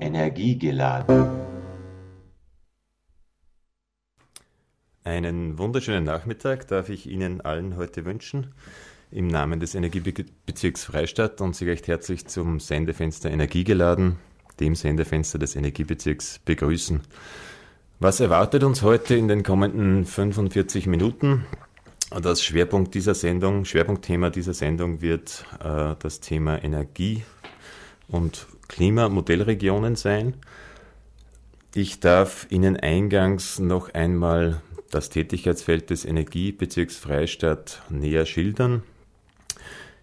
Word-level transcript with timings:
Energiegeladen. 0.00 1.28
Einen 5.04 5.58
wunderschönen 5.58 6.04
Nachmittag 6.04 6.68
darf 6.68 6.88
ich 6.88 7.06
Ihnen 7.06 7.40
allen 7.40 7.76
heute 7.76 8.04
wünschen. 8.04 8.54
Im 9.10 9.26
Namen 9.26 9.58
des 9.58 9.74
Energiebezirks 9.74 10.84
Freistadt 10.84 11.40
und 11.40 11.56
Sie 11.56 11.64
recht 11.64 11.88
herzlich 11.88 12.26
zum 12.26 12.60
Sendefenster 12.60 13.30
Energiegeladen, 13.30 14.18
dem 14.60 14.74
Sendefenster 14.74 15.38
des 15.38 15.56
Energiebezirks, 15.56 16.40
begrüßen. 16.44 17.00
Was 17.98 18.20
erwartet 18.20 18.62
uns 18.62 18.82
heute 18.82 19.14
in 19.14 19.28
den 19.28 19.42
kommenden 19.42 20.04
45 20.04 20.86
Minuten? 20.86 21.46
Das 22.10 22.42
Schwerpunkt 22.42 22.94
dieser 22.94 23.14
Sendung, 23.14 23.64
Schwerpunktthema 23.64 24.30
dieser 24.30 24.54
Sendung 24.54 25.00
wird 25.00 25.44
äh, 25.62 25.94
das 25.98 26.20
Thema 26.20 26.62
Energie 26.62 27.22
und 28.08 28.46
Klimamodellregionen 28.70 29.96
sein. 29.96 30.34
Ich 31.74 31.98
darf 31.98 32.46
Ihnen 32.50 32.76
eingangs 32.76 33.58
noch 33.58 33.92
einmal 33.94 34.62
das 34.90 35.10
Tätigkeitsfeld 35.10 35.90
des 35.90 36.04
Energiebezirks 36.04 36.96
Freistadt 36.96 37.82
näher 37.90 38.26
schildern. 38.26 38.82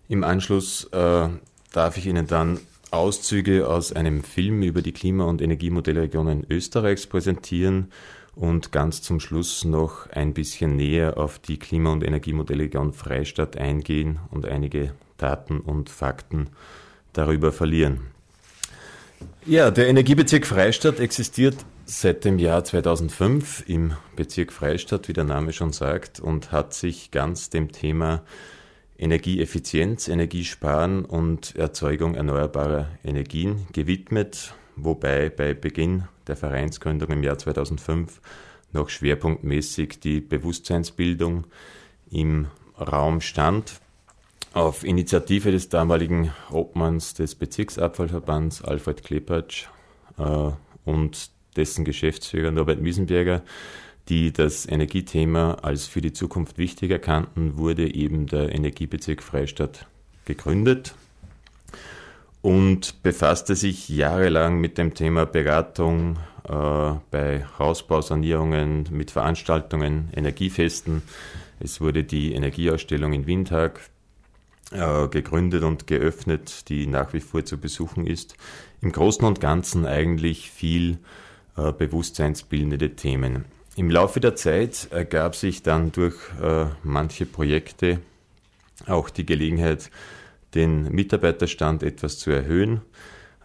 Im 0.10 0.24
Anschluss 0.24 0.84
äh, 0.92 1.30
darf 1.72 1.98
ich 1.98 2.08
Ihnen 2.08 2.28
dann 2.28 2.60
Auszüge 2.92 3.68
aus 3.68 3.94
einem 3.94 4.24
Film 4.24 4.62
über 4.62 4.82
die 4.82 4.94
Klima- 4.94 5.26
und 5.26 5.42
Energiemodellregionen 5.42 6.46
Österreichs 6.50 7.08
präsentieren 7.08 7.92
und 8.36 8.74
ganz 8.74 9.02
zum 9.02 9.22
Schluss 9.22 9.64
noch 9.64 10.10
ein 10.10 10.34
bisschen 10.34 10.76
näher 10.76 11.18
auf 11.18 11.40
die 11.40 11.58
Klima- 11.58 11.92
und 11.94 12.04
Energiemodellregion 12.04 12.92
Freistadt 12.92 13.58
eingehen 13.58 14.20
und 14.30 14.46
einige 14.46 14.94
Daten 15.18 15.62
und 15.62 15.90
Fakten 15.90 16.50
darüber 17.14 17.52
verlieren. 17.54 18.17
Ja, 19.46 19.72
der 19.72 19.88
Energiebezirk 19.88 20.46
Freistadt 20.46 21.00
existiert 21.00 21.56
seit 21.86 22.26
dem 22.26 22.38
Jahr 22.38 22.64
2005 22.64 23.64
im 23.68 23.94
Bezirk 24.16 24.52
Freistadt, 24.52 25.08
wie 25.08 25.14
der 25.14 25.24
Name 25.24 25.54
schon 25.54 25.72
sagt, 25.72 26.20
und 26.20 26.52
hat 26.52 26.74
sich 26.74 27.12
ganz 27.12 27.50
dem 27.50 27.72
Thema 27.72 28.24
Energieeffizienz, 28.98 30.08
Energiesparen 30.08 31.06
und 31.06 31.56
Erzeugung 31.56 32.16
erneuerbarer 32.16 32.90
Energien 33.04 33.68
gewidmet, 33.72 34.54
wobei 34.76 35.30
bei 35.30 35.54
Beginn 35.54 36.04
der 36.28 36.36
Vereinsgründung 36.36 37.10
im 37.12 37.24
Jahr 37.24 37.38
2005 37.38 38.20
noch 38.74 38.90
schwerpunktmäßig 38.90 40.00
die 40.00 40.20
Bewusstseinsbildung 40.20 41.46
im 42.10 42.48
Raum 42.80 43.22
stand. 43.22 43.80
Auf 44.54 44.84
Initiative 44.84 45.52
des 45.52 45.70
damaligen 45.70 46.32
Obmanns 46.50 47.14
des 47.14 47.36
Bezirksabfallverbands 47.36 48.64
Alfred 48.64 49.04
Klepatsch 49.04 49.66
äh, 50.18 50.52
und 50.86 51.30
dessen 51.56 51.86
Geschäftsführer 51.86 52.52
Norbert 52.52 52.82
Miesenberger, 52.82 53.44
die 54.10 54.32
das 54.32 54.66
Energiethema 54.66 55.56
als 55.62 55.86
für 55.86 56.02
die 56.02 56.14
Zukunft 56.14 56.58
wichtig 56.58 56.92
erkannten, 56.92 57.58
wurde 57.58 57.94
eben 57.94 58.28
der 58.28 58.54
Energiebezirk 58.54 59.22
Freistadt 59.22 59.86
gegründet 60.26 60.96
und 62.42 63.04
befasste 63.04 63.56
sich 63.56 63.90
jahrelang 63.90 64.60
mit 64.60 64.78
dem 64.78 64.94
Thema 64.94 65.26
Beratung 65.26 66.18
äh, 66.48 66.94
bei 67.12 67.46
Hausbausanierungen, 67.60 68.88
mit 68.92 69.12
Veranstaltungen, 69.12 70.10
Energiefesten. 70.16 71.02
Es 71.60 71.82
wurde 71.82 72.04
die 72.04 72.34
Energieausstellung 72.34 73.14
in 73.14 73.28
Windhag 73.28 73.82
äh, 74.72 75.08
gegründet 75.08 75.64
und 75.64 75.88
geöffnet, 75.88 76.70
die 76.70 76.88
nach 76.88 77.14
wie 77.14 77.20
vor 77.20 77.46
zu 77.46 77.58
besuchen 77.58 78.06
ist. 78.06 78.36
Im 78.82 78.92
Großen 78.92 79.26
und 79.26 79.40
Ganzen 79.40 79.86
eigentlich 79.86 80.52
viel 80.52 80.98
äh, 81.56 81.72
bewusstseinsbildende 81.72 82.96
Themen. 82.96 83.46
Im 83.76 83.92
Laufe 83.92 84.20
der 84.20 84.36
Zeit 84.36 84.88
ergab 84.92 85.36
sich 85.36 85.64
dann 85.64 85.92
durch 85.92 86.16
äh, 86.42 86.66
manche 86.84 87.26
Projekte 87.26 88.00
auch 88.88 89.10
die 89.10 89.26
Gelegenheit, 89.26 89.92
den 90.56 90.92
Mitarbeiterstand 90.92 91.84
etwas 91.84 92.18
zu 92.18 92.32
erhöhen. 92.32 92.82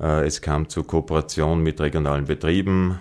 Äh, 0.01 0.27
es 0.27 0.41
kam 0.41 0.69
zur 0.69 0.87
Kooperation 0.87 1.63
mit 1.63 1.81
regionalen 1.81 2.25
Betrieben. 2.25 2.99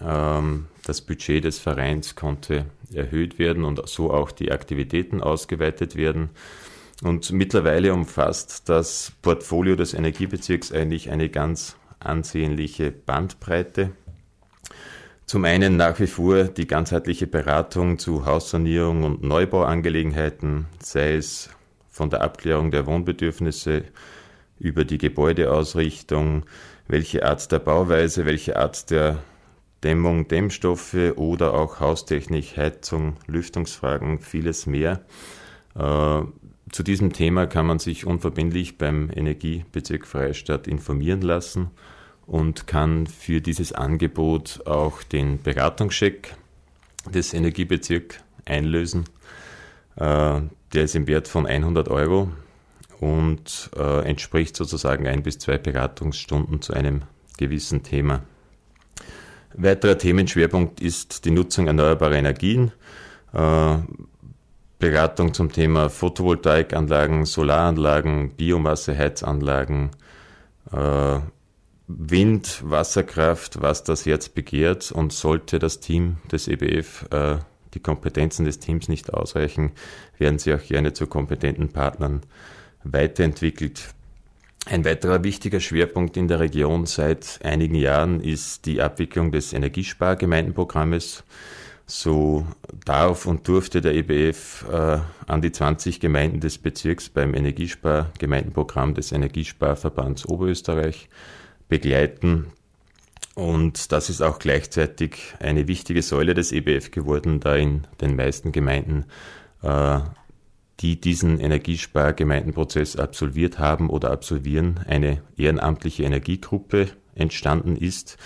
Ähm, 0.00 0.66
das 0.84 1.00
Budget 1.00 1.44
des 1.44 1.58
Vereins 1.58 2.16
konnte 2.16 2.66
erhöht 2.94 3.38
werden 3.38 3.64
und 3.64 3.86
so 3.88 4.12
auch 4.12 4.30
die 4.30 4.50
Aktivitäten 4.50 5.20
ausgeweitet 5.20 5.96
werden. 5.96 6.30
Und 7.02 7.32
mittlerweile 7.32 7.94
umfasst 7.94 8.68
das 8.68 9.12
Portfolio 9.22 9.74
des 9.74 9.94
Energiebezirks 9.94 10.70
eigentlich 10.70 11.10
eine 11.10 11.30
ganz 11.30 11.76
ansehnliche 11.98 12.90
Bandbreite. 12.90 13.92
Zum 15.24 15.44
einen 15.44 15.76
nach 15.76 15.98
wie 16.00 16.08
vor 16.08 16.44
die 16.44 16.66
ganzheitliche 16.66 17.26
Beratung 17.26 17.98
zu 17.98 18.26
Haussanierung 18.26 19.04
und 19.04 19.22
Neubauangelegenheiten, 19.22 20.66
sei 20.82 21.14
es 21.14 21.50
von 21.88 22.10
der 22.10 22.22
Abklärung 22.22 22.70
der 22.70 22.86
Wohnbedürfnisse 22.86 23.84
über 24.58 24.84
die 24.84 24.98
Gebäudeausrichtung, 24.98 26.44
welche 26.88 27.24
Art 27.24 27.50
der 27.52 27.60
Bauweise, 27.60 28.26
welche 28.26 28.56
Art 28.56 28.90
der 28.90 29.22
Dämmung, 29.84 30.28
Dämmstoffe 30.28 31.14
oder 31.16 31.54
auch 31.54 31.80
Haustechnik, 31.80 32.56
Heizung, 32.56 33.16
Lüftungsfragen, 33.26 34.18
vieles 34.18 34.66
mehr. 34.66 35.04
Zu 36.72 36.84
diesem 36.84 37.12
Thema 37.12 37.46
kann 37.46 37.66
man 37.66 37.80
sich 37.80 38.06
unverbindlich 38.06 38.78
beim 38.78 39.10
Energiebezirk 39.12 40.06
Freistadt 40.06 40.68
informieren 40.68 41.20
lassen 41.20 41.70
und 42.26 42.68
kann 42.68 43.08
für 43.08 43.40
dieses 43.40 43.72
Angebot 43.72 44.62
auch 44.66 45.02
den 45.02 45.42
Beratungscheck 45.42 46.36
des 47.12 47.34
Energiebezirks 47.34 48.18
einlösen. 48.44 49.04
Äh, 49.96 50.42
der 50.72 50.84
ist 50.84 50.94
im 50.94 51.08
Wert 51.08 51.26
von 51.26 51.46
100 51.46 51.88
Euro 51.88 52.30
und 53.00 53.70
äh, 53.76 54.08
entspricht 54.08 54.56
sozusagen 54.56 55.08
ein 55.08 55.24
bis 55.24 55.38
zwei 55.38 55.58
Beratungsstunden 55.58 56.62
zu 56.62 56.72
einem 56.72 57.02
gewissen 57.36 57.82
Thema. 57.82 58.22
Weiterer 59.54 59.98
Themenschwerpunkt 59.98 60.80
ist 60.80 61.24
die 61.24 61.32
Nutzung 61.32 61.66
erneuerbarer 61.66 62.14
Energien, 62.14 62.70
äh, 63.32 63.76
Beratung 64.80 65.34
zum 65.34 65.52
Thema 65.52 65.90
Photovoltaikanlagen, 65.90 67.26
Solaranlagen, 67.26 68.30
Biomasseheizanlagen, 68.30 69.90
äh, 70.72 71.20
Wind, 71.86 72.62
Wasserkraft, 72.64 73.60
was 73.60 73.84
das 73.84 74.06
Herz 74.06 74.30
begehrt 74.30 74.90
und 74.90 75.12
sollte 75.12 75.58
das 75.58 75.80
Team 75.80 76.16
des 76.32 76.48
EBF 76.48 77.06
äh, 77.10 77.36
die 77.74 77.80
Kompetenzen 77.80 78.46
des 78.46 78.58
Teams 78.58 78.88
nicht 78.88 79.12
ausreichen, 79.12 79.72
werden 80.18 80.38
sie 80.38 80.54
auch 80.54 80.62
gerne 80.62 80.92
zu 80.94 81.06
kompetenten 81.06 81.68
Partnern 81.68 82.22
weiterentwickelt. 82.82 83.94
Ein 84.66 84.84
weiterer 84.84 85.22
wichtiger 85.24 85.60
Schwerpunkt 85.60 86.16
in 86.16 86.26
der 86.26 86.40
Region 86.40 86.86
seit 86.86 87.40
einigen 87.44 87.74
Jahren 87.74 88.20
ist 88.20 88.66
die 88.66 88.80
Abwicklung 88.80 89.30
des 89.30 89.52
Energiespargemeindenprogrammes. 89.52 91.24
So 91.90 92.46
darf 92.84 93.26
und 93.26 93.48
durfte 93.48 93.80
der 93.80 93.94
EBF 93.96 94.64
äh, 94.70 95.00
an 95.26 95.42
die 95.42 95.50
20 95.50 95.98
Gemeinden 95.98 96.38
des 96.38 96.56
Bezirks 96.58 97.08
beim 97.08 97.34
Energiespargemeindenprogramm 97.34 98.94
des 98.94 99.10
Energiesparverbands 99.10 100.24
Oberösterreich 100.24 101.08
begleiten. 101.68 102.52
Und 103.34 103.90
das 103.90 104.08
ist 104.08 104.22
auch 104.22 104.38
gleichzeitig 104.38 105.34
eine 105.40 105.66
wichtige 105.66 106.02
Säule 106.02 106.34
des 106.34 106.52
EBF 106.52 106.92
geworden, 106.92 107.40
da 107.40 107.56
in 107.56 107.88
den 108.00 108.14
meisten 108.14 108.52
Gemeinden, 108.52 109.06
äh, 109.62 109.98
die 110.78 111.00
diesen 111.00 111.40
Energiespargemeindenprozess 111.40 112.94
absolviert 112.94 113.58
haben 113.58 113.90
oder 113.90 114.12
absolvieren, 114.12 114.78
eine 114.86 115.22
ehrenamtliche 115.36 116.04
Energiegruppe 116.04 116.86
entstanden 117.16 117.74
ist, 117.74 118.16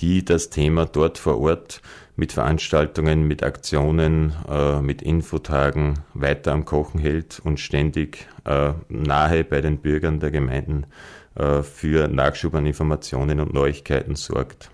die 0.00 0.24
das 0.24 0.50
Thema 0.50 0.86
dort 0.86 1.18
vor 1.18 1.40
Ort 1.40 1.82
mit 2.16 2.32
Veranstaltungen, 2.32 3.26
mit 3.26 3.42
Aktionen, 3.42 4.34
äh, 4.48 4.80
mit 4.80 5.02
Infotagen 5.02 6.00
weiter 6.14 6.52
am 6.52 6.64
Kochen 6.64 7.00
hält 7.00 7.40
und 7.42 7.60
ständig 7.60 8.28
äh, 8.44 8.72
nahe 8.88 9.44
bei 9.44 9.60
den 9.60 9.78
Bürgern 9.78 10.20
der 10.20 10.30
Gemeinden 10.30 10.86
äh, 11.34 11.62
für 11.62 12.08
Nachschub 12.08 12.54
an 12.54 12.66
Informationen 12.66 13.40
und 13.40 13.54
Neuigkeiten 13.54 14.16
sorgt. 14.16 14.70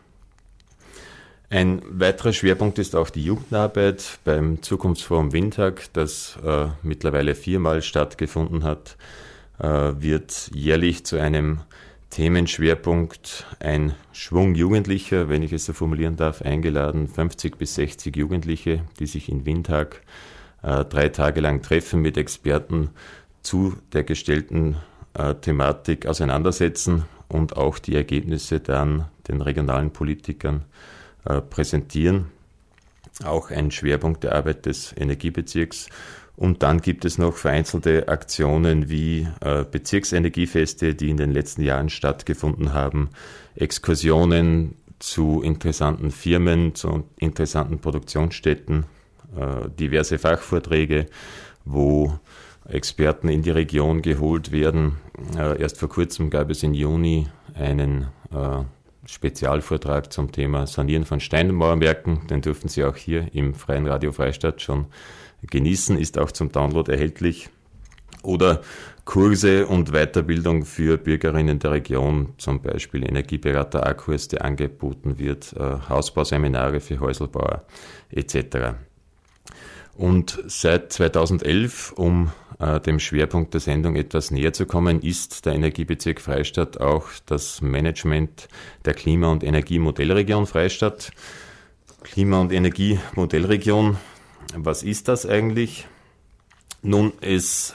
Ein 1.49 1.81
weiterer 1.89 2.33
Schwerpunkt 2.33 2.81
ist 2.81 2.97
auch 2.97 3.09
die 3.09 3.23
Jugendarbeit 3.23 4.19
beim 4.25 4.63
Zukunftsforum 4.63 5.33
Windtag, 5.33 5.93
das 5.93 6.37
äh, 6.45 6.67
mittlerweile 6.83 7.37
viermal 7.37 7.83
stattgefunden 7.83 8.65
hat, 8.65 8.97
äh, 9.61 9.69
wird 9.69 10.51
jährlich 10.53 11.07
zu 11.07 11.21
einem 11.21 11.61
Themenschwerpunkt 12.11 13.47
ein 13.61 13.95
Schwung 14.13 14.55
Jugendlicher, 14.55 15.29
wenn 15.29 15.43
ich 15.43 15.53
es 15.53 15.65
so 15.65 15.73
formulieren 15.73 16.17
darf, 16.17 16.43
eingeladen. 16.43 17.09
50 17.09 17.59
bis 17.59 17.75
60 17.75 18.17
Jugendliche, 18.17 18.85
die 18.99 19.07
sich 19.07 19.29
in 19.29 19.45
Windhag 19.45 20.03
äh, 20.63 20.85
drei 20.85 21.09
Tage 21.09 21.41
lang 21.41 21.63
treffen 21.63 22.01
mit 22.01 22.17
Experten 22.17 22.91
zu 23.43 23.77
der 23.93 24.05
gestellten 24.05 24.77
äh, 25.15 25.35
Thematik 25.35 26.07
auseinandersetzen 26.07 27.05
und 27.29 27.57
auch 27.57 27.79
die 27.79 27.95
Ergebnisse 27.95 28.61
dann 28.61 29.07
den 29.29 29.41
regionalen 29.41 29.93
Politikern 29.93 30.65
äh, 31.25 31.41
präsentieren. 31.41 32.27
Auch 33.25 33.51
ein 33.51 33.71
Schwerpunkt 33.71 34.25
der 34.25 34.35
Arbeit 34.35 34.67
des 34.67 34.95
Energiebezirks. 34.97 35.89
Und 36.37 36.63
dann 36.63 36.83
gibt 36.83 37.07
es 37.07 37.17
noch 37.17 37.35
vereinzelte 37.35 38.09
Aktionen 38.09 38.91
wie 38.91 39.27
äh, 39.41 39.65
Bezirksenergiefeste, 39.65 40.95
die 40.95 41.09
in 41.09 41.17
den 41.17 41.31
letzten 41.33 41.63
Jahren 41.63 41.89
stattgefunden 41.89 42.75
haben, 42.75 43.09
Exkursionen 43.55 44.77
zu 44.99 45.41
interessanten 45.43 46.11
Firmen, 46.11 46.75
zu 46.75 47.05
interessanten 47.19 47.79
Produktionsstätten, 47.79 48.85
äh, 49.35 49.71
diverse 49.81 50.19
Fachvorträge, 50.19 51.07
wo 51.65 52.19
Experten 52.69 53.29
in 53.29 53.43
die 53.43 53.51
Region 53.51 54.03
geholt 54.03 54.53
werden. 54.53 54.97
Äh, 55.39 55.59
erst 55.61 55.79
vor 55.79 55.89
kurzem 55.89 56.29
gab 56.29 56.51
es 56.51 56.63
im 56.63 56.75
Juni 56.75 57.29
einen 57.55 58.09
Spezialvortrag 59.07 60.13
zum 60.13 60.33
Thema 60.33 60.67
Sanieren 60.67 61.05
von 61.05 61.21
Steinmauerwerken. 61.21 62.27
Den 62.27 62.43
dürfen 62.43 62.69
Sie 62.69 62.85
auch 62.85 62.97
hier 62.97 63.33
im 63.33 63.55
Freien 63.55 63.87
Radio 63.87 64.13
Freistadt 64.13 64.61
schon 64.61 64.87
genießen, 65.51 65.99
ist 65.99 66.19
auch 66.19 66.33
zum 66.33 66.51
Download 66.53 66.91
erhältlich. 66.91 67.49
Oder 68.23 68.63
Kurse 69.05 69.67
und 69.67 69.93
Weiterbildung 69.93 70.65
für 70.65 70.99
Bürgerinnen 70.99 71.61
der 71.61 71.71
Region, 71.71 72.35
zum 72.39 72.61
Beispiel 72.61 73.05
Energieberater 73.09 73.87
A-Kurs, 73.87 74.27
der 74.29 74.45
angeboten 74.45 75.19
wird, 75.19 75.55
äh, 75.57 75.77
Hausbauseminare 75.89 76.81
für 76.81 76.99
Häuselbauer 76.99 77.65
etc. 78.11 78.75
Und 79.95 80.43
seit 80.47 80.93
2011, 80.93 81.93
um 81.93 82.33
äh, 82.59 82.81
dem 82.81 82.99
Schwerpunkt 82.99 83.55
der 83.55 83.61
Sendung 83.61 83.97
etwas 83.97 84.31
näher 84.31 84.53
zu 84.53 84.67
kommen, 84.67 85.01
ist 85.01 85.47
der 85.47 85.55
Energiebezirk 85.55 86.21
Freistadt 86.21 86.81
auch 86.81 87.07
das 87.27 87.63
Management 87.63 88.49
der 88.85 88.95
Klima- 88.95 89.31
und 89.31 89.45
Energiemodellregion 89.45 90.47
Freistadt. 90.47 91.13
Klima- 92.03 92.41
und 92.41 92.53
Energiemodellregion, 92.53 93.97
was 94.55 94.83
ist 94.83 95.09
das 95.09 95.27
eigentlich? 95.27 95.87
Nun, 96.83 97.13
es 97.21 97.75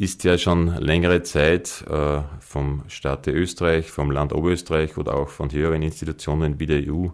ist 0.00 0.24
ja 0.24 0.38
schon 0.38 0.74
längere 0.78 1.22
Zeit 1.22 1.84
äh, 1.86 2.22
vom 2.40 2.84
Staate 2.88 3.32
Österreich, 3.32 3.90
vom 3.90 4.10
Land 4.10 4.32
Oberösterreich 4.32 4.96
oder 4.96 5.14
auch 5.14 5.28
von 5.28 5.52
höheren 5.52 5.82
Institutionen 5.82 6.58
wie 6.58 6.64
der 6.64 6.82
EU 6.90 7.08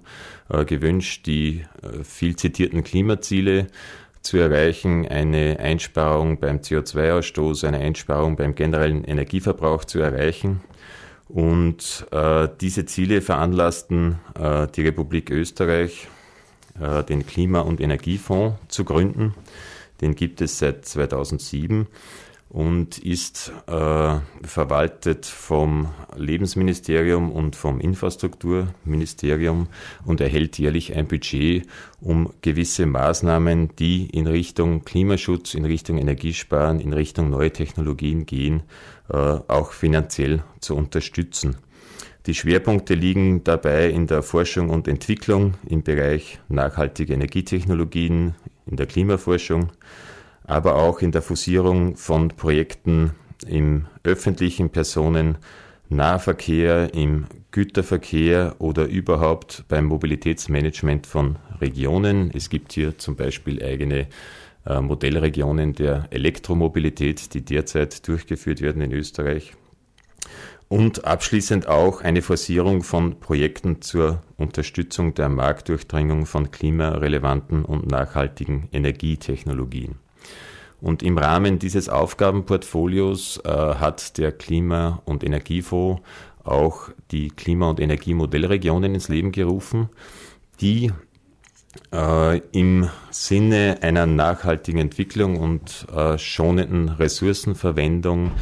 äh, 0.49 0.65
gewünscht, 0.65 1.27
die 1.27 1.65
äh, 1.83 2.05
viel 2.05 2.37
zitierten 2.37 2.85
Klimaziele 2.85 3.67
zu 4.23 4.37
erreichen, 4.37 5.07
eine 5.09 5.59
Einsparung 5.59 6.39
beim 6.39 6.59
CO2-Ausstoß, 6.59 7.67
eine 7.67 7.79
Einsparung 7.79 8.37
beim 8.37 8.55
generellen 8.55 9.03
Energieverbrauch 9.03 9.85
zu 9.85 10.01
erreichen. 10.01 10.63
Und 11.29 12.07
diese 12.61 12.87
Ziele 12.87 13.21
veranlassten 13.21 14.19
die 14.75 14.83
Republik 14.83 15.31
Österreich, 15.31 16.09
äh, 16.81 17.03
den 17.05 17.27
Klima- 17.27 17.61
und 17.61 17.81
Energiefonds 17.81 18.57
zu 18.69 18.85
gründen. 18.85 19.35
Den 20.01 20.15
gibt 20.15 20.41
es 20.41 20.59
seit 20.59 20.85
2007 20.85 21.87
und 22.49 22.99
ist 22.99 23.53
äh, 23.67 24.15
verwaltet 24.43 25.27
vom 25.27 25.89
Lebensministerium 26.17 27.33
und 27.33 27.57
vom 27.57 27.81
Infrastrukturministerium 27.81 29.69
und 30.05 30.21
erhält 30.21 30.59
jährlich 30.59 30.95
ein 30.95 31.09
Budget, 31.09 31.67
um 32.01 32.33
gewisse 32.43 32.87
Maßnahmen, 32.87 33.75
die 33.77 34.07
in 34.07 34.27
Richtung 34.27 34.85
Klimaschutz, 34.85 35.55
in 35.55 35.65
Richtung 35.65 35.99
Energiesparen, 35.99 36.81
in 36.81 36.93
Richtung 36.93 37.31
neue 37.31 37.53
Technologien 37.53 38.27
gehen, 38.27 38.63
äh, 39.09 39.17
auch 39.17 39.73
finanziell 39.73 40.43
zu 40.61 40.77
unterstützen. 40.77 41.57
Die 42.27 42.35
Schwerpunkte 42.35 42.95
liegen 42.95 43.45
dabei 43.45 43.89
in 43.89 44.09
der 44.09 44.25
Forschung 44.25 44.71
und 44.71 44.89
Entwicklung 44.89 45.55
im 45.69 45.85
Bereich 45.85 46.41
nachhaltige 46.49 47.15
Energietechnologien, 47.15 48.35
in 48.67 48.77
der 48.77 48.87
Klimaforschung, 48.87 49.71
aber 50.43 50.75
auch 50.75 51.03
in 51.03 51.13
der 51.13 51.23
Fusierung 51.23 51.97
von 51.97 52.31
Projekten 52.31 53.13
im 53.47 53.87
öffentlichen 54.03 54.71
Personennahverkehr, 54.71 56.93
im 56.95 57.27
Güterverkehr 57.53 58.57
oder 58.59 58.87
überhaupt 58.87 59.65
beim 59.69 59.85
Mobilitätsmanagement 59.85 61.07
von 61.07 61.37
Regionen. 61.61 62.33
Es 62.35 62.51
gibt 62.51 62.73
hier 62.73 62.99
zum 62.99 63.15
Beispiel 63.15 63.63
eigene 63.63 64.09
äh, 64.67 64.81
Modellregionen 64.81 65.75
der 65.75 66.09
Elektromobilität, 66.11 67.35
die 67.35 67.45
derzeit 67.45 68.09
durchgeführt 68.09 68.63
werden 68.63 68.83
in 68.83 68.91
Österreich. 68.91 69.53
Und 70.69 71.05
abschließend 71.05 71.69
auch 71.69 72.01
eine 72.01 72.23
Forcierung 72.23 72.83
von 72.83 73.21
Projekten 73.21 73.83
zur 73.83 74.23
Unterstützung 74.37 75.15
der 75.15 75.29
Marktdurchdringung 75.29 76.27
von 76.27 76.51
klimarelevanten 76.51 77.65
und 77.65 77.87
nachhaltigen 77.87 78.69
Energietechnologien. 78.73 79.95
Und 80.81 81.03
im 81.03 81.19
Rahmen 81.19 81.59
dieses 81.59 81.89
Aufgabenportfolios 81.89 83.41
äh, 83.45 83.49
hat 83.49 84.19
der 84.19 84.33
Klima- 84.33 85.03
und 85.05 85.23
Energiefonds 85.25 86.03
auch 86.43 86.91
die 87.11 87.29
Klima- 87.29 87.71
und 87.71 87.81
Energiemodellregionen 87.81 88.95
ins 88.95 89.09
Leben 89.09 89.33
gerufen, 89.33 89.89
die 90.61 90.93
äh, 91.93 92.39
im 92.53 92.89
Sinne 93.11 93.79
einer 93.83 94.07
nachhaltigen 94.07 94.81
Entwicklung 94.81 95.37
und 95.39 95.87
äh, 95.95 96.19
schonenden 96.19 96.89
Ressourcenverwendung 96.89 98.33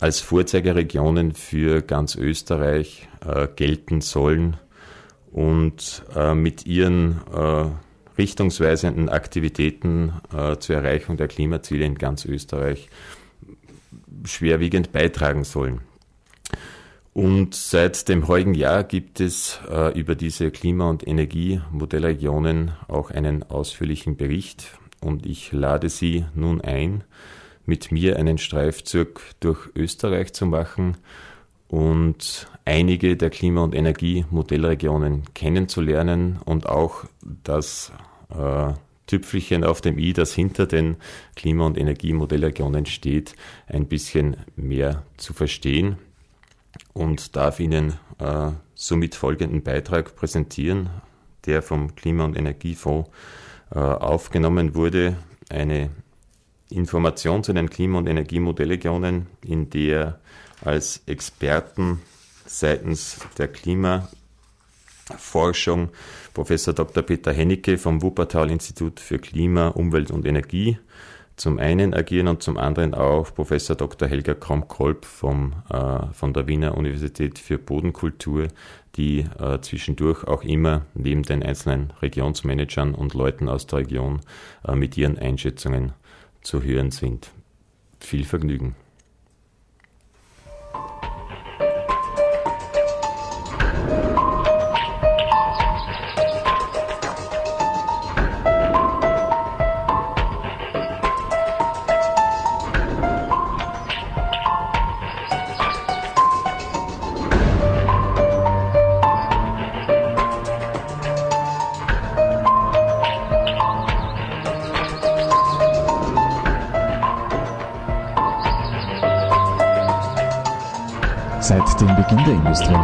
als 0.00 0.20
Vorzeigeregionen 0.20 1.34
für 1.34 1.82
ganz 1.82 2.16
Österreich 2.16 3.08
äh, 3.24 3.48
gelten 3.54 4.00
sollen 4.00 4.56
und 5.30 6.02
äh, 6.16 6.34
mit 6.34 6.66
ihren 6.66 7.20
äh, 7.32 7.66
richtungsweisenden 8.18 9.08
Aktivitäten 9.08 10.14
äh, 10.34 10.56
zur 10.56 10.76
Erreichung 10.76 11.16
der 11.16 11.28
Klimaziele 11.28 11.84
in 11.84 11.96
ganz 11.96 12.24
Österreich 12.24 12.88
schwerwiegend 14.24 14.92
beitragen 14.92 15.44
sollen. 15.44 15.80
Und 17.12 17.54
seit 17.54 18.08
dem 18.08 18.28
heutigen 18.28 18.54
Jahr 18.54 18.84
gibt 18.84 19.20
es 19.20 19.60
äh, 19.68 19.98
über 19.98 20.14
diese 20.14 20.50
Klima- 20.50 20.88
und 20.88 21.06
Energiemodellregionen 21.06 22.72
auch 22.88 23.10
einen 23.10 23.42
ausführlichen 23.42 24.16
Bericht 24.16 24.78
und 25.00 25.26
ich 25.26 25.52
lade 25.52 25.88
Sie 25.88 26.24
nun 26.34 26.60
ein, 26.60 27.04
mit 27.70 27.92
mir 27.92 28.16
einen 28.16 28.36
Streifzug 28.36 29.20
durch 29.38 29.68
Österreich 29.76 30.32
zu 30.32 30.44
machen 30.44 30.96
und 31.68 32.48
einige 32.64 33.16
der 33.16 33.30
Klima- 33.30 33.62
und 33.62 33.76
Energiemodellregionen 33.76 35.22
kennenzulernen 35.34 36.40
und 36.44 36.66
auch 36.66 37.04
das 37.44 37.92
äh, 38.36 38.72
Tüpfelchen 39.06 39.62
auf 39.62 39.80
dem 39.80 39.98
i, 39.98 40.12
das 40.12 40.34
hinter 40.34 40.66
den 40.66 40.96
Klima- 41.36 41.66
und 41.66 41.78
Energiemodellregionen 41.78 42.86
steht, 42.86 43.36
ein 43.68 43.86
bisschen 43.86 44.36
mehr 44.56 45.04
zu 45.16 45.32
verstehen 45.32 45.96
und 46.92 47.36
darf 47.36 47.60
Ihnen 47.60 47.94
äh, 48.18 48.50
somit 48.74 49.14
folgenden 49.14 49.62
Beitrag 49.62 50.16
präsentieren, 50.16 50.90
der 51.46 51.62
vom 51.62 51.94
Klima- 51.94 52.24
und 52.24 52.36
Energiefonds 52.36 53.08
äh, 53.72 53.78
aufgenommen 53.78 54.74
wurde. 54.74 55.16
Eine 55.48 55.90
Information 56.70 57.44
zu 57.44 57.52
den 57.52 57.68
Klima- 57.70 57.98
und 57.98 58.06
Energiemodellregionen, 58.06 59.26
in 59.44 59.70
der 59.70 60.20
als 60.64 61.02
Experten 61.06 62.00
seitens 62.46 63.18
der 63.38 63.48
Klimaforschung 63.48 65.90
Professor 66.34 66.74
Dr. 66.74 67.02
Peter 67.02 67.32
Hennicke 67.32 67.78
vom 67.78 68.02
Wuppertal-Institut 68.02 69.00
für 69.00 69.18
Klima, 69.18 69.68
Umwelt 69.68 70.10
und 70.10 70.26
Energie 70.26 70.78
zum 71.40 71.58
einen 71.58 71.94
agieren 71.94 72.28
und 72.28 72.42
zum 72.42 72.58
anderen 72.58 72.92
auch 72.92 73.34
Professor 73.34 73.74
Dr. 73.74 74.06
Helga 74.06 74.34
Kromkolb 74.34 75.06
vom, 75.06 75.54
äh, 75.70 76.06
von 76.12 76.34
der 76.34 76.46
Wiener 76.46 76.76
Universität 76.76 77.38
für 77.38 77.56
Bodenkultur, 77.56 78.48
die 78.96 79.24
äh, 79.38 79.58
zwischendurch 79.62 80.24
auch 80.24 80.44
immer 80.44 80.82
neben 80.92 81.22
den 81.22 81.42
einzelnen 81.42 81.94
Regionsmanagern 82.02 82.94
und 82.94 83.14
Leuten 83.14 83.48
aus 83.48 83.66
der 83.66 83.78
Region 83.78 84.20
äh, 84.68 84.76
mit 84.76 84.98
ihren 84.98 85.18
Einschätzungen 85.18 85.94
zu 86.42 86.62
hören 86.62 86.90
sind. 86.90 87.30
Viel 88.00 88.24
Vergnügen. 88.24 88.74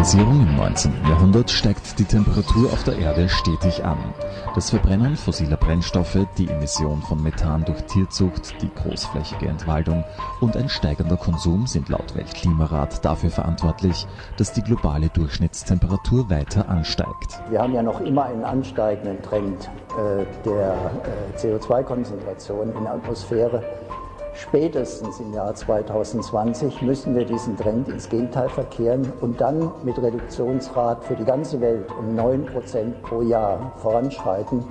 Der 0.06 0.20
Industrialisierung 0.20 0.40
im 0.40 0.56
19. 0.56 0.92
Jahrhundert 1.08 1.50
steigt 1.50 1.98
die 1.98 2.04
Temperatur 2.04 2.72
auf 2.72 2.84
der 2.84 2.96
Erde 2.98 3.28
stetig 3.28 3.84
an. 3.84 3.98
Das 4.54 4.70
Verbrennen 4.70 5.16
fossiler 5.16 5.56
Brennstoffe, 5.56 6.18
die 6.38 6.48
Emission 6.48 7.02
von 7.02 7.22
Methan 7.22 7.64
durch 7.64 7.82
Tierzucht, 7.82 8.54
die 8.62 8.70
großflächige 8.72 9.48
Entwaldung 9.48 10.04
und 10.40 10.56
ein 10.56 10.68
steigender 10.68 11.16
Konsum 11.16 11.66
sind 11.66 11.88
laut 11.88 12.14
Weltklimarat 12.14 13.04
dafür 13.04 13.30
verantwortlich, 13.30 14.06
dass 14.36 14.52
die 14.52 14.62
globale 14.62 15.08
Durchschnittstemperatur 15.08 16.30
weiter 16.30 16.68
ansteigt. 16.68 17.40
Wir 17.50 17.60
haben 17.60 17.74
ja 17.74 17.82
noch 17.82 18.00
immer 18.00 18.26
einen 18.26 18.44
ansteigenden 18.44 19.20
Trend 19.22 19.68
äh, 19.98 20.24
der 20.44 20.74
äh, 21.34 21.38
CO2-Konzentration 21.38 22.72
in 22.76 22.82
der 22.84 22.94
Atmosphäre. 22.94 23.62
Spätestens 24.36 25.18
im 25.18 25.32
Jahr 25.32 25.54
2020 25.54 26.82
müssen 26.82 27.16
wir 27.16 27.24
diesen 27.24 27.56
Trend 27.56 27.88
ins 27.88 28.10
Gegenteil 28.10 28.50
verkehren 28.50 29.10
und 29.22 29.40
dann 29.40 29.72
mit 29.82 29.96
Reduktionsrat 29.96 31.04
für 31.04 31.14
die 31.14 31.24
ganze 31.24 31.58
Welt 31.62 31.86
um 31.98 32.14
9 32.14 32.44
Prozent 32.44 33.02
pro 33.02 33.22
Jahr 33.22 33.72
voranschreiten. 33.78 34.62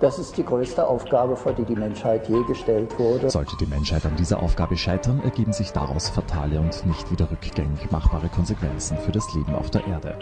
Das 0.00 0.16
ist 0.20 0.36
die 0.36 0.44
größte 0.44 0.86
Aufgabe, 0.86 1.36
vor 1.36 1.52
die 1.52 1.64
die 1.64 1.74
Menschheit 1.74 2.28
je 2.28 2.40
gestellt 2.44 2.96
wurde. 3.00 3.30
Sollte 3.30 3.56
die 3.56 3.66
Menschheit 3.66 4.06
an 4.06 4.14
dieser 4.14 4.40
Aufgabe 4.40 4.76
scheitern, 4.76 5.20
ergeben 5.24 5.52
sich 5.52 5.72
daraus 5.72 6.08
fatale 6.08 6.60
und 6.60 6.86
nicht 6.86 7.10
wieder 7.10 7.28
rückgängig 7.28 7.90
machbare 7.90 8.28
Konsequenzen 8.28 8.96
für 8.98 9.10
das 9.10 9.34
Leben 9.34 9.56
auf 9.56 9.70
der 9.70 9.84
Erde. 9.88 10.16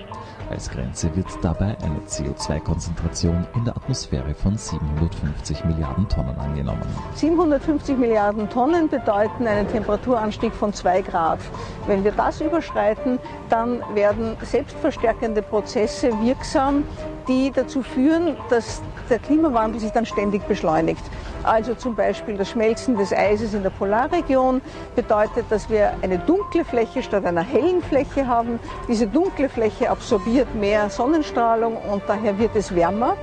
Als 0.49 0.71
Grenze 0.71 1.15
wird 1.15 1.27
dabei 1.43 1.77
eine 1.83 2.01
CO2-Konzentration 2.09 3.47
in 3.55 3.67
der 3.67 3.77
Atmosphäre 3.77 4.33
von 4.33 4.57
750 4.57 5.67
Milliarden 5.67 6.09
Tonnen 6.09 6.39
angenommen. 6.39 6.87
750 7.15 7.99
Milliarden 7.99 8.49
Tonnen 8.49 8.89
bedeuten 8.89 9.47
einen 9.47 9.69
Temperaturanstieg 9.69 10.55
von 10.55 10.73
2 10.73 11.03
Grad. 11.03 11.41
Wenn 11.87 12.03
wir 12.03 12.13
das 12.13 12.41
überschreiten, 12.41 13.19
dann 13.51 13.83
werden 13.95 14.39
selbstverstärkende 14.41 15.43
Prozesse 15.43 16.13
wirksam, 16.23 16.85
die 17.29 17.51
dazu 17.51 17.83
führen, 17.83 18.37
dass 18.51 18.83
der 19.11 19.19
Klimawandel 19.19 19.81
sich 19.81 19.93
dann 19.93 20.07
ständig 20.07 20.47
beschleunigt. 20.47 21.03
Also 21.43 21.75
zum 21.75 21.95
Beispiel 21.95 22.37
das 22.37 22.51
Schmelzen 22.51 22.97
des 22.97 23.13
Eises 23.13 23.55
in 23.55 23.63
der 23.63 23.71
Polarregion 23.71 24.61
bedeutet, 24.95 25.47
dass 25.51 25.71
wir 25.71 25.93
eine 26.03 26.19
dunkle 26.19 26.65
Fläche 26.65 27.03
statt 27.03 27.25
einer 27.25 27.43
hellen 27.43 27.83
Fläche 27.83 28.27
haben. 28.27 28.59
Diese 28.89 29.07
dunkle 29.07 29.49
Fläche 29.49 29.91
absorbiert 29.91 30.55
mehr 30.55 30.91
Sonnenstrahlung 30.91 31.77
und 31.77 32.03
daher 32.07 32.39
wird 32.39 32.57
es 32.57 32.75
wärmer. 32.75 33.17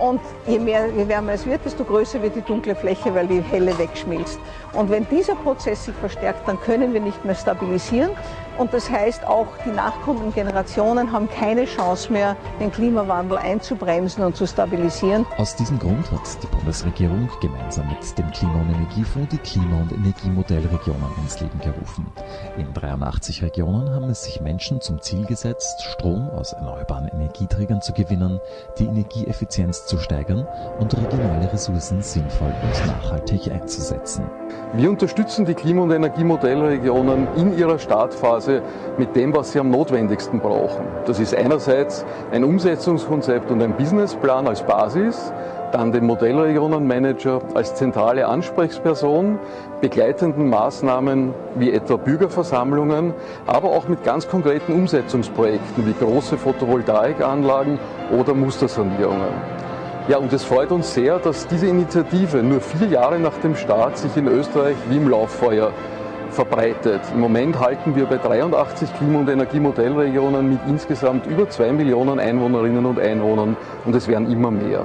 Und 0.00 0.20
je, 0.46 0.58
mehr, 0.58 0.86
je 0.88 1.06
wärmer 1.08 1.32
es 1.32 1.44
wird, 1.44 1.62
desto 1.64 1.84
größer 1.84 2.22
wird 2.22 2.34
die 2.34 2.40
dunkle 2.40 2.74
Fläche, 2.74 3.14
weil 3.14 3.26
die 3.26 3.42
helle 3.42 3.76
wegschmilzt. 3.76 4.38
Und 4.72 4.90
wenn 4.90 5.06
dieser 5.08 5.34
Prozess 5.34 5.84
sich 5.84 5.94
verstärkt, 5.96 6.48
dann 6.48 6.58
können 6.58 6.94
wir 6.94 7.00
nicht 7.00 7.22
mehr 7.24 7.34
stabilisieren. 7.34 8.10
Und 8.58 8.72
das 8.72 8.90
heißt, 8.90 9.26
auch 9.26 9.46
die 9.64 9.70
nachkommenden 9.70 10.34
Generationen 10.34 11.12
haben 11.12 11.28
keine 11.28 11.64
Chance 11.64 12.12
mehr, 12.12 12.36
den 12.60 12.70
Klimawandel 12.70 13.38
einzubremsen 13.38 14.24
und 14.24 14.36
zu 14.36 14.46
stabilisieren. 14.46 15.26
Aus 15.38 15.56
diesem 15.56 15.78
Grund 15.78 16.10
hat 16.10 16.20
die 16.42 16.46
Bundesregierung 16.46 17.28
gemeinsam 17.40 17.88
mit 17.88 18.18
dem 18.18 18.30
Klima- 18.32 18.60
und 18.60 18.74
Energiefonds 18.74 19.30
die 19.30 19.38
Klima- 19.38 19.80
und 19.80 19.92
Energiemodellregionen 19.92 21.10
ins 21.22 21.40
Leben 21.40 21.58
gerufen. 21.60 22.06
In 22.56 22.72
83 22.74 23.42
Regionen 23.42 23.90
haben 23.94 24.10
es 24.10 24.24
sich 24.24 24.40
Menschen 24.40 24.80
zum 24.80 25.00
Ziel 25.00 25.24
gesetzt, 25.24 25.82
Strom 25.82 26.28
aus 26.30 26.52
erneuerbaren 26.52 27.08
Energieträgern 27.08 27.80
zu 27.80 27.92
gewinnen, 27.92 28.40
die 28.78 28.84
Energieeffizienz 28.84 29.86
zu 29.86 29.98
steigern 29.98 30.46
und 30.78 30.96
regionale 30.96 31.52
Ressourcen 31.52 32.02
sinnvoll 32.02 32.52
und 32.62 32.86
nachhaltig 32.86 33.50
einzusetzen. 33.50 34.24
Wir 34.74 34.90
unterstützen 34.90 35.44
die 35.46 35.54
Klima- 35.54 35.82
und 35.82 35.90
Energiemodellregionen 35.90 37.28
in 37.36 37.58
ihrer 37.58 37.78
Startphase 37.78 38.49
mit 38.98 39.14
dem, 39.16 39.34
was 39.34 39.52
sie 39.52 39.60
am 39.60 39.70
notwendigsten 39.70 40.40
brauchen. 40.40 40.86
Das 41.06 41.18
ist 41.18 41.34
einerseits 41.34 42.04
ein 42.32 42.44
Umsetzungskonzept 42.44 43.50
und 43.50 43.62
ein 43.62 43.76
Businessplan 43.76 44.46
als 44.46 44.62
Basis, 44.62 45.32
dann 45.72 45.92
den 45.92 46.04
Modellregionenmanager 46.04 47.40
als 47.54 47.74
zentrale 47.74 48.26
Ansprechperson, 48.26 49.38
begleitenden 49.80 50.48
Maßnahmen 50.50 51.32
wie 51.54 51.72
etwa 51.72 51.96
Bürgerversammlungen, 51.96 53.14
aber 53.46 53.70
auch 53.70 53.88
mit 53.88 54.04
ganz 54.04 54.28
konkreten 54.28 54.72
Umsetzungsprojekten 54.72 55.86
wie 55.86 55.94
große 56.04 56.36
Photovoltaikanlagen 56.38 57.78
oder 58.18 58.34
Mustersanierungen. 58.34 59.60
Ja, 60.08 60.18
und 60.18 60.32
es 60.32 60.42
freut 60.42 60.72
uns 60.72 60.92
sehr, 60.92 61.18
dass 61.18 61.46
diese 61.46 61.68
Initiative 61.68 62.42
nur 62.42 62.60
vier 62.60 62.88
Jahre 62.88 63.20
nach 63.20 63.36
dem 63.44 63.54
Start 63.54 63.96
sich 63.96 64.16
in 64.16 64.26
Österreich 64.26 64.76
wie 64.88 64.96
im 64.96 65.08
Lauffeuer 65.08 65.72
verbreitet. 66.30 67.00
Im 67.12 67.20
Moment 67.20 67.58
halten 67.58 67.94
wir 67.96 68.06
bei 68.06 68.16
83 68.16 68.92
Klima- 68.94 69.20
und 69.20 69.28
Energiemodellregionen 69.28 70.50
mit 70.50 70.60
insgesamt 70.68 71.26
über 71.26 71.48
zwei 71.48 71.72
Millionen 71.72 72.18
Einwohnerinnen 72.18 72.86
und 72.86 72.98
Einwohnern 72.98 73.56
und 73.84 73.94
es 73.94 74.08
werden 74.08 74.30
immer 74.30 74.50
mehr. 74.50 74.84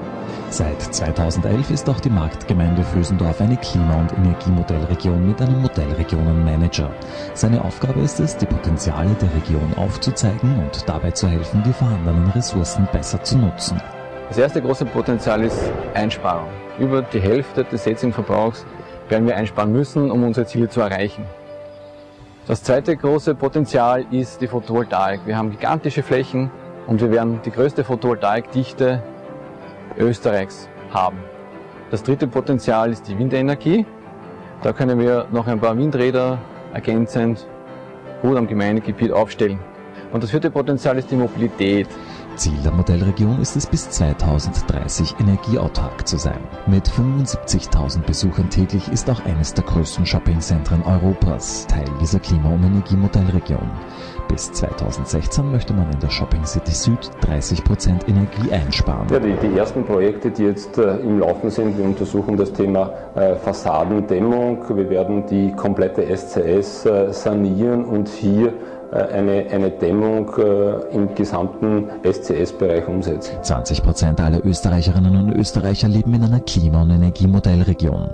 Seit 0.49 0.81
2011 0.81 1.71
ist 1.71 1.89
auch 1.89 1.99
die 1.99 2.09
Marktgemeinde 2.09 2.83
Vösendorf 2.83 3.41
eine 3.41 3.57
Klima- 3.57 3.99
und 3.99 4.13
Energiemodellregion 4.13 5.27
mit 5.27 5.41
einem 5.41 5.61
Modellregionenmanager. 5.61 6.89
Seine 7.33 7.63
Aufgabe 7.63 7.99
ist 8.01 8.19
es, 8.19 8.37
die 8.37 8.45
Potenziale 8.45 9.09
der 9.21 9.33
Region 9.35 9.73
aufzuzeigen 9.75 10.59
und 10.59 10.87
dabei 10.87 11.11
zu 11.11 11.27
helfen, 11.27 11.63
die 11.65 11.73
vorhandenen 11.73 12.29
Ressourcen 12.31 12.87
besser 12.91 13.21
zu 13.23 13.37
nutzen. 13.37 13.81
Das 14.29 14.37
erste 14.37 14.61
große 14.61 14.85
Potenzial 14.85 15.43
ist 15.43 15.59
Einsparung. 15.93 16.49
Über 16.79 17.01
die 17.03 17.19
Hälfte 17.19 17.63
des 17.63 17.85
jetzigen 17.85 18.11
Verbrauchs 18.11 18.65
werden 19.09 19.27
wir 19.27 19.35
einsparen 19.35 19.71
müssen, 19.71 20.11
um 20.11 20.23
unsere 20.23 20.45
Ziele 20.45 20.69
zu 20.69 20.81
erreichen. 20.81 21.25
Das 22.47 22.63
zweite 22.63 22.95
große 22.95 23.33
Potenzial 23.35 24.05
ist 24.11 24.41
die 24.41 24.47
Photovoltaik. 24.47 25.21
Wir 25.25 25.37
haben 25.37 25.51
gigantische 25.51 26.03
Flächen 26.03 26.51
und 26.87 27.01
wir 27.01 27.11
werden 27.11 27.39
die 27.43 27.51
größte 27.51 27.83
Photovoltaikdichte 27.83 29.01
Österreichs 29.97 30.69
haben. 30.91 31.17
Das 31.91 32.03
dritte 32.03 32.27
Potenzial 32.27 32.91
ist 32.91 33.07
die 33.07 33.17
Windenergie. 33.17 33.85
Da 34.61 34.73
können 34.73 34.99
wir 34.99 35.27
noch 35.31 35.47
ein 35.47 35.59
paar 35.59 35.77
Windräder 35.77 36.37
ergänzend 36.73 37.47
gut 38.21 38.37
am 38.37 38.47
Gemeindegebiet 38.47 39.11
aufstellen. 39.11 39.59
Und 40.11 40.23
das 40.23 40.31
vierte 40.31 40.49
Potenzial 40.49 40.97
ist 40.97 41.11
die 41.11 41.15
Mobilität. 41.15 41.87
Ziel 42.35 42.57
der 42.63 42.71
Modellregion 42.71 43.39
ist 43.41 43.55
es 43.55 43.65
bis 43.65 43.89
2030 43.89 45.15
energieautark 45.19 46.07
zu 46.07 46.17
sein. 46.17 46.39
Mit 46.67 46.87
75.000 46.87 48.01
Besuchern 48.01 48.49
täglich 48.49 48.91
ist 48.91 49.09
auch 49.09 49.23
eines 49.25 49.53
der 49.53 49.63
größten 49.63 50.05
Shoppingzentren 50.05 50.83
Europas 50.83 51.65
Teil 51.67 51.85
dieser 52.01 52.19
Klima- 52.19 52.49
und 52.49 52.63
Energiemodellregion. 52.63 53.69
Bis 54.27 54.51
2016 54.51 55.49
möchte 55.51 55.73
man 55.73 55.91
in 55.91 55.99
der 55.99 56.09
Shopping 56.09 56.45
City 56.45 56.71
Süd 56.71 57.11
30 57.21 57.63
Prozent 57.63 58.09
Energie 58.09 58.51
einsparen. 58.51 59.07
Ja, 59.09 59.19
die, 59.19 59.33
die, 59.33 59.57
ersten 59.57 59.85
Projekte, 59.85 60.31
die 60.31 60.43
jetzt 60.43 60.77
äh, 60.77 60.97
im 60.97 61.19
Laufen 61.19 61.49
sind, 61.49 61.77
wir 61.77 61.85
untersuchen 61.85 62.35
das 62.35 62.51
Thema 62.51 62.91
äh, 63.15 63.35
Fassadendämmung. 63.35 64.65
Wir 64.75 64.89
werden 64.89 65.25
die 65.27 65.51
komplette 65.53 66.05
SCS 66.05 66.85
äh, 66.85 67.13
sanieren 67.13 67.85
und 67.85 68.09
hier 68.09 68.53
eine, 68.95 69.45
eine 69.51 69.71
Dämmung 69.71 70.29
äh, 70.37 70.95
im 70.95 71.13
gesamten 71.15 71.89
SCS-Bereich 72.03 72.87
umsetzen. 72.87 73.35
20 73.41 73.83
Prozent 73.83 74.21
aller 74.21 74.45
Österreicherinnen 74.45 75.15
und 75.15 75.35
Österreicher 75.35 75.87
leben 75.87 76.13
in 76.13 76.23
einer 76.23 76.39
Klima- 76.39 76.81
und 76.81 76.91
Energiemodellregion. 76.91 78.09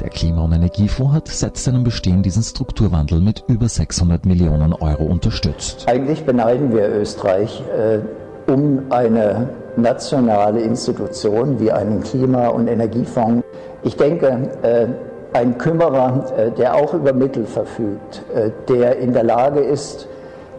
Der 0.00 0.10
Klima- 0.10 0.44
und 0.44 0.52
Energiefonds 0.52 1.14
hat 1.14 1.28
seit 1.28 1.56
seinem 1.56 1.84
Bestehen 1.84 2.22
diesen 2.22 2.42
Strukturwandel 2.42 3.20
mit 3.20 3.44
über 3.48 3.68
600 3.68 4.26
Millionen 4.26 4.72
Euro 4.72 5.04
unterstützt. 5.04 5.86
Eigentlich 5.88 6.24
beneiden 6.24 6.72
wir 6.72 6.88
Österreich 6.88 7.62
äh, 7.76 8.50
um 8.50 8.82
eine 8.90 9.48
nationale 9.76 10.60
Institution 10.60 11.60
wie 11.60 11.70
einen 11.70 12.02
Klima- 12.02 12.48
und 12.48 12.68
Energiefonds. 12.68 13.44
Ich 13.82 13.96
denke, 13.96 14.50
äh, 14.62 14.86
ein 15.32 15.58
Kümmerer, 15.58 16.24
äh, 16.36 16.50
der 16.50 16.74
auch 16.74 16.94
über 16.94 17.12
Mittel 17.12 17.44
verfügt, 17.44 18.22
äh, 18.34 18.50
der 18.68 18.98
in 18.98 19.12
der 19.12 19.24
Lage 19.24 19.60
ist, 19.60 20.08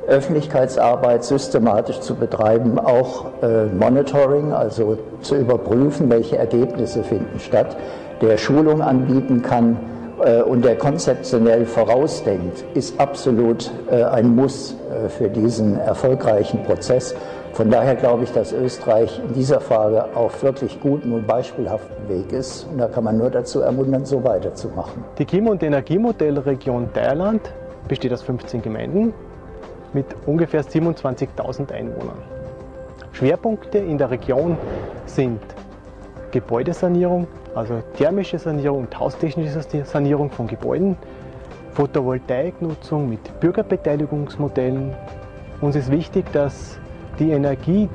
Öffentlichkeitsarbeit 0.08 1.24
systematisch 1.24 2.00
zu 2.00 2.16
betreiben, 2.16 2.80
auch 2.80 3.26
äh, 3.42 3.66
Monitoring, 3.66 4.54
also 4.54 4.98
zu 5.22 5.36
überprüfen, 5.36 6.10
welche 6.10 6.38
Ergebnisse 6.38 7.04
finden 7.04 7.40
statt, 7.40 7.76
der 8.22 8.38
Schulung 8.38 8.82
anbieten 8.82 9.42
kann 9.42 9.78
äh, 10.24 10.42
und 10.42 10.64
der 10.64 10.78
konzeptionell 10.78 11.66
vorausdenkt, 11.66 12.64
ist 12.74 13.00
absolut 13.00 13.70
äh, 13.92 14.04
ein 14.04 14.36
Muss 14.36 14.74
äh, 14.74 15.10
für 15.10 15.30
diesen 15.30 15.78
erfolgreichen 15.78 16.64
Prozess. 16.64 17.14
Von 17.54 17.70
daher 17.70 17.96
glaube 17.96 18.24
ich, 18.24 18.32
dass 18.32 18.54
Österreich 18.54 19.20
in 19.28 19.34
dieser 19.34 19.60
Frage 19.60 20.16
auf 20.16 20.44
wirklich 20.44 20.80
guten 20.80 21.12
und 21.12 21.28
beispielhaften 21.28 22.08
Weg 22.08 22.32
ist. 22.32 22.68
Und 22.72 22.78
da 22.78 22.88
kann 22.88 23.04
man 23.04 23.18
nur 23.18 23.30
dazu 23.30 23.62
ermuntern, 23.62 24.06
so 24.06 24.24
weiterzumachen. 24.24 25.04
Die 25.18 25.26
Klima- 25.26 25.52
und 25.52 25.64
Energiemodellregion 25.64 26.94
Thailand 26.94 27.42
besteht 27.88 28.14
aus 28.14 28.22
15 28.22 28.62
Gemeinden 28.62 29.14
mit 29.94 30.06
ungefähr 30.26 30.64
27.000 30.64 31.72
Einwohnern. 31.72 32.18
Schwerpunkte 33.12 33.78
in 33.78 33.98
der 33.98 34.12
Region 34.12 34.58
sind 35.06 35.42
Gebäudesanierung, 36.32 37.28
also 37.56 37.82
thermische 37.96 38.38
Sanierung 38.38 38.82
und 38.82 39.00
haustechnische 39.00 39.86
Sanierung 39.86 40.30
von 40.30 40.48
Gebäuden, 40.48 40.98
Photovoltaiknutzung 41.74 43.10
mit 43.10 43.40
Bürgerbeteiligungsmodellen, 43.40 44.96
Uns 45.60 45.76
ist 45.76 45.90
wichtig, 45.90 46.32
dass 46.34 46.78
die 47.18 47.32
Energie, 47.32 47.90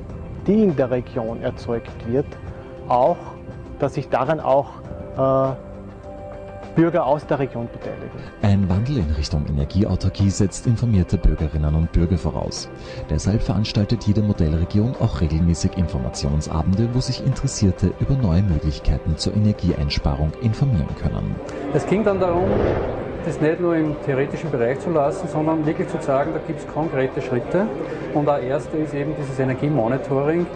die 0.48 0.64
in 0.64 0.74
der 0.74 0.90
Region 0.90 1.42
erzeugt 1.42 2.08
wird, 2.08 2.26
auch, 2.88 3.16
dass 3.78 3.94
sich 3.94 4.08
daran 4.08 4.40
auch 4.40 4.70
äh, 5.16 5.71
Bürger 6.74 7.06
aus 7.06 7.26
der 7.26 7.38
Region 7.38 7.68
beteiligen. 7.72 8.18
Ein 8.42 8.68
Wandel 8.68 8.98
in 8.98 9.10
Richtung 9.10 9.46
Energieautarkie 9.46 10.30
setzt 10.30 10.66
informierte 10.66 11.18
Bürgerinnen 11.18 11.74
und 11.74 11.92
Bürger 11.92 12.18
voraus. 12.18 12.68
Deshalb 13.10 13.42
veranstaltet 13.42 14.04
jede 14.04 14.22
Modellregion 14.22 14.94
auch 15.00 15.20
regelmäßig 15.20 15.76
Informationsabende, 15.76 16.88
wo 16.92 17.00
sich 17.00 17.24
Interessierte 17.24 17.92
über 18.00 18.14
neue 18.14 18.42
Möglichkeiten 18.42 19.16
zur 19.16 19.34
Energieeinsparung 19.34 20.32
informieren 20.40 20.94
können. 21.00 21.36
Es 21.74 21.86
ging 21.86 22.04
dann 22.04 22.20
darum, 22.20 22.44
das 23.24 23.40
nicht 23.40 23.60
nur 23.60 23.76
im 23.76 23.94
theoretischen 24.04 24.50
Bereich 24.50 24.80
zu 24.80 24.90
lassen, 24.90 25.28
sondern 25.28 25.64
wirklich 25.64 25.88
zu 25.88 26.00
sagen, 26.00 26.32
da 26.34 26.40
gibt 26.46 26.60
es 26.60 26.66
konkrete 26.66 27.22
Schritte. 27.22 27.66
Und 28.14 28.26
der 28.26 28.40
erste 28.40 28.76
ist 28.78 28.94
eben 28.94 29.14
dieses 29.16 29.38
Energiemonitoring, 29.38 30.46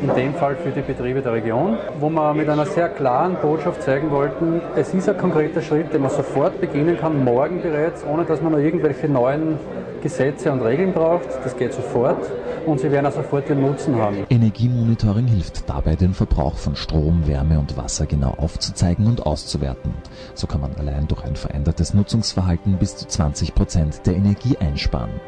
in 0.00 0.14
dem 0.14 0.34
Fall 0.34 0.56
für 0.56 0.70
die 0.70 0.80
Betriebe 0.80 1.20
der 1.20 1.32
Region, 1.32 1.78
wo 2.00 2.10
wir 2.10 2.34
mit 2.34 2.48
einer 2.48 2.66
sehr 2.66 2.88
klaren 2.88 3.36
Botschaft 3.40 3.82
zeigen 3.82 4.10
wollten, 4.10 4.60
es 4.76 4.92
ist 4.92 5.08
ein 5.08 5.16
konkreter 5.18 5.62
Schritt, 5.62 5.92
den 5.92 6.02
man 6.02 6.10
sofort 6.10 6.60
beginnen 6.60 6.98
kann, 6.98 7.24
morgen 7.24 7.62
bereits, 7.62 8.04
ohne 8.04 8.24
dass 8.24 8.42
man 8.42 8.52
noch 8.52 8.58
irgendwelche 8.58 9.08
neuen 9.08 9.58
Gesetze 10.02 10.52
und 10.52 10.62
Regeln 10.62 10.92
braucht. 10.92 11.28
Das 11.44 11.56
geht 11.56 11.72
sofort 11.72 12.18
und 12.66 12.80
Sie 12.80 12.90
werden 12.90 13.06
auch 13.06 13.12
sofort 13.12 13.48
den 13.48 13.60
Nutzen 13.60 13.96
haben. 13.96 14.26
Energiemonitoring 14.30 15.26
hilft 15.26 15.68
dabei, 15.68 15.96
den 15.96 16.14
Verbrauch 16.14 16.56
von 16.56 16.76
Strom, 16.76 17.26
Wärme 17.26 17.58
und 17.58 17.76
Wasser 17.76 18.06
genau 18.06 18.34
aufzuzeigen 18.36 19.06
und 19.06 19.26
auszuwerten. 19.26 19.94
So 20.34 20.46
kann 20.46 20.60
man 20.60 20.74
allein 20.76 21.08
durch 21.08 21.24
ein 21.24 21.36
verändertes 21.36 21.94
Nutzungsverhalten 21.94 22.78
bis 22.78 22.96
zu 22.96 23.06
20 23.06 23.54
Prozent 23.54 24.06
der 24.06 24.16
Energie 24.16 24.56
einsparen. 24.58 25.20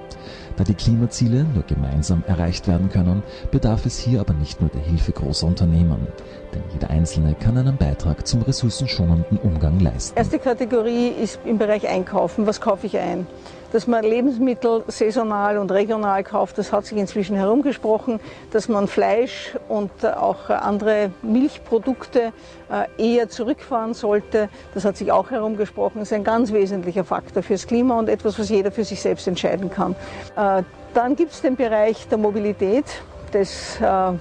Da 0.57 0.65
die 0.65 0.75
Klimaziele 0.75 1.45
nur 1.45 1.65
gemeinsam 1.65 2.25
erreicht 2.27 2.67
werden 2.67 2.89
können, 2.89 3.23
bedarf 3.51 3.85
es 3.85 3.99
hier 3.99 4.21
aber 4.21 4.33
nicht 4.33 4.61
nur 4.61 4.71
der 4.71 4.81
Hilfe 4.81 5.13
großer 5.13 5.47
Unternehmen. 5.47 6.07
Denn 6.55 6.63
jeder 6.73 6.89
Einzelne 6.89 7.35
kann 7.35 7.59
einen 7.59 7.77
Beitrag 7.77 8.27
zum 8.27 8.41
ressourcenschonenden 8.41 9.39
Umgang 9.39 9.79
leisten. 9.81 10.17
Erste 10.17 10.39
Kategorie 10.39 11.09
ist 11.09 11.41
im 11.45 11.59
Bereich 11.59 11.87
Einkaufen. 11.87 12.47
Was 12.47 12.61
kaufe 12.61 12.87
ich 12.87 12.99
ein? 12.99 13.27
Dass 13.73 13.87
man 13.87 14.05
Lebensmittel 14.05 14.85
saisonal 14.87 15.59
und 15.59 15.71
regional 15.71 16.25
kauft, 16.25 16.57
das 16.57 16.73
hat 16.73 16.87
sich 16.87 16.97
inzwischen 17.17 17.37
herumgesprochen. 17.37 18.21
Dass 18.53 18.69
man 18.69 18.89
Fleisch 18.89 19.57
und 19.69 19.91
auch 20.05 20.51
andere 20.51 21.11
Milchprodukte 21.23 22.33
äh, 22.71 23.15
eher 23.15 23.31
zurückfahren 23.31 23.95
sollte, 23.95 24.51
das 24.75 24.85
hat 24.85 24.99
sich 24.99 25.11
auch 25.11 25.31
herumgesprochen. 25.31 26.01
Das 26.01 26.09
ist 26.09 26.13
ein 26.13 26.25
ganz 26.25 26.53
wesentlicher 26.53 27.05
Faktor 27.05 27.43
fürs 27.43 27.67
Klima 27.67 27.99
und 27.99 28.11
etwas, 28.11 28.39
was 28.39 28.51
jeder 28.51 28.71
für 28.71 28.85
sich 28.85 29.01
selbst 29.01 29.27
entscheiden 29.27 29.71
kann. 29.71 29.97
Äh, 30.37 30.63
dann 30.93 31.17
gibt 31.17 31.33
es 31.33 31.41
den 31.41 31.57
Bereich 31.57 32.07
der 32.09 32.19
Mobilität, 32.19 32.85
des 33.33 33.81
äh, 33.81 34.13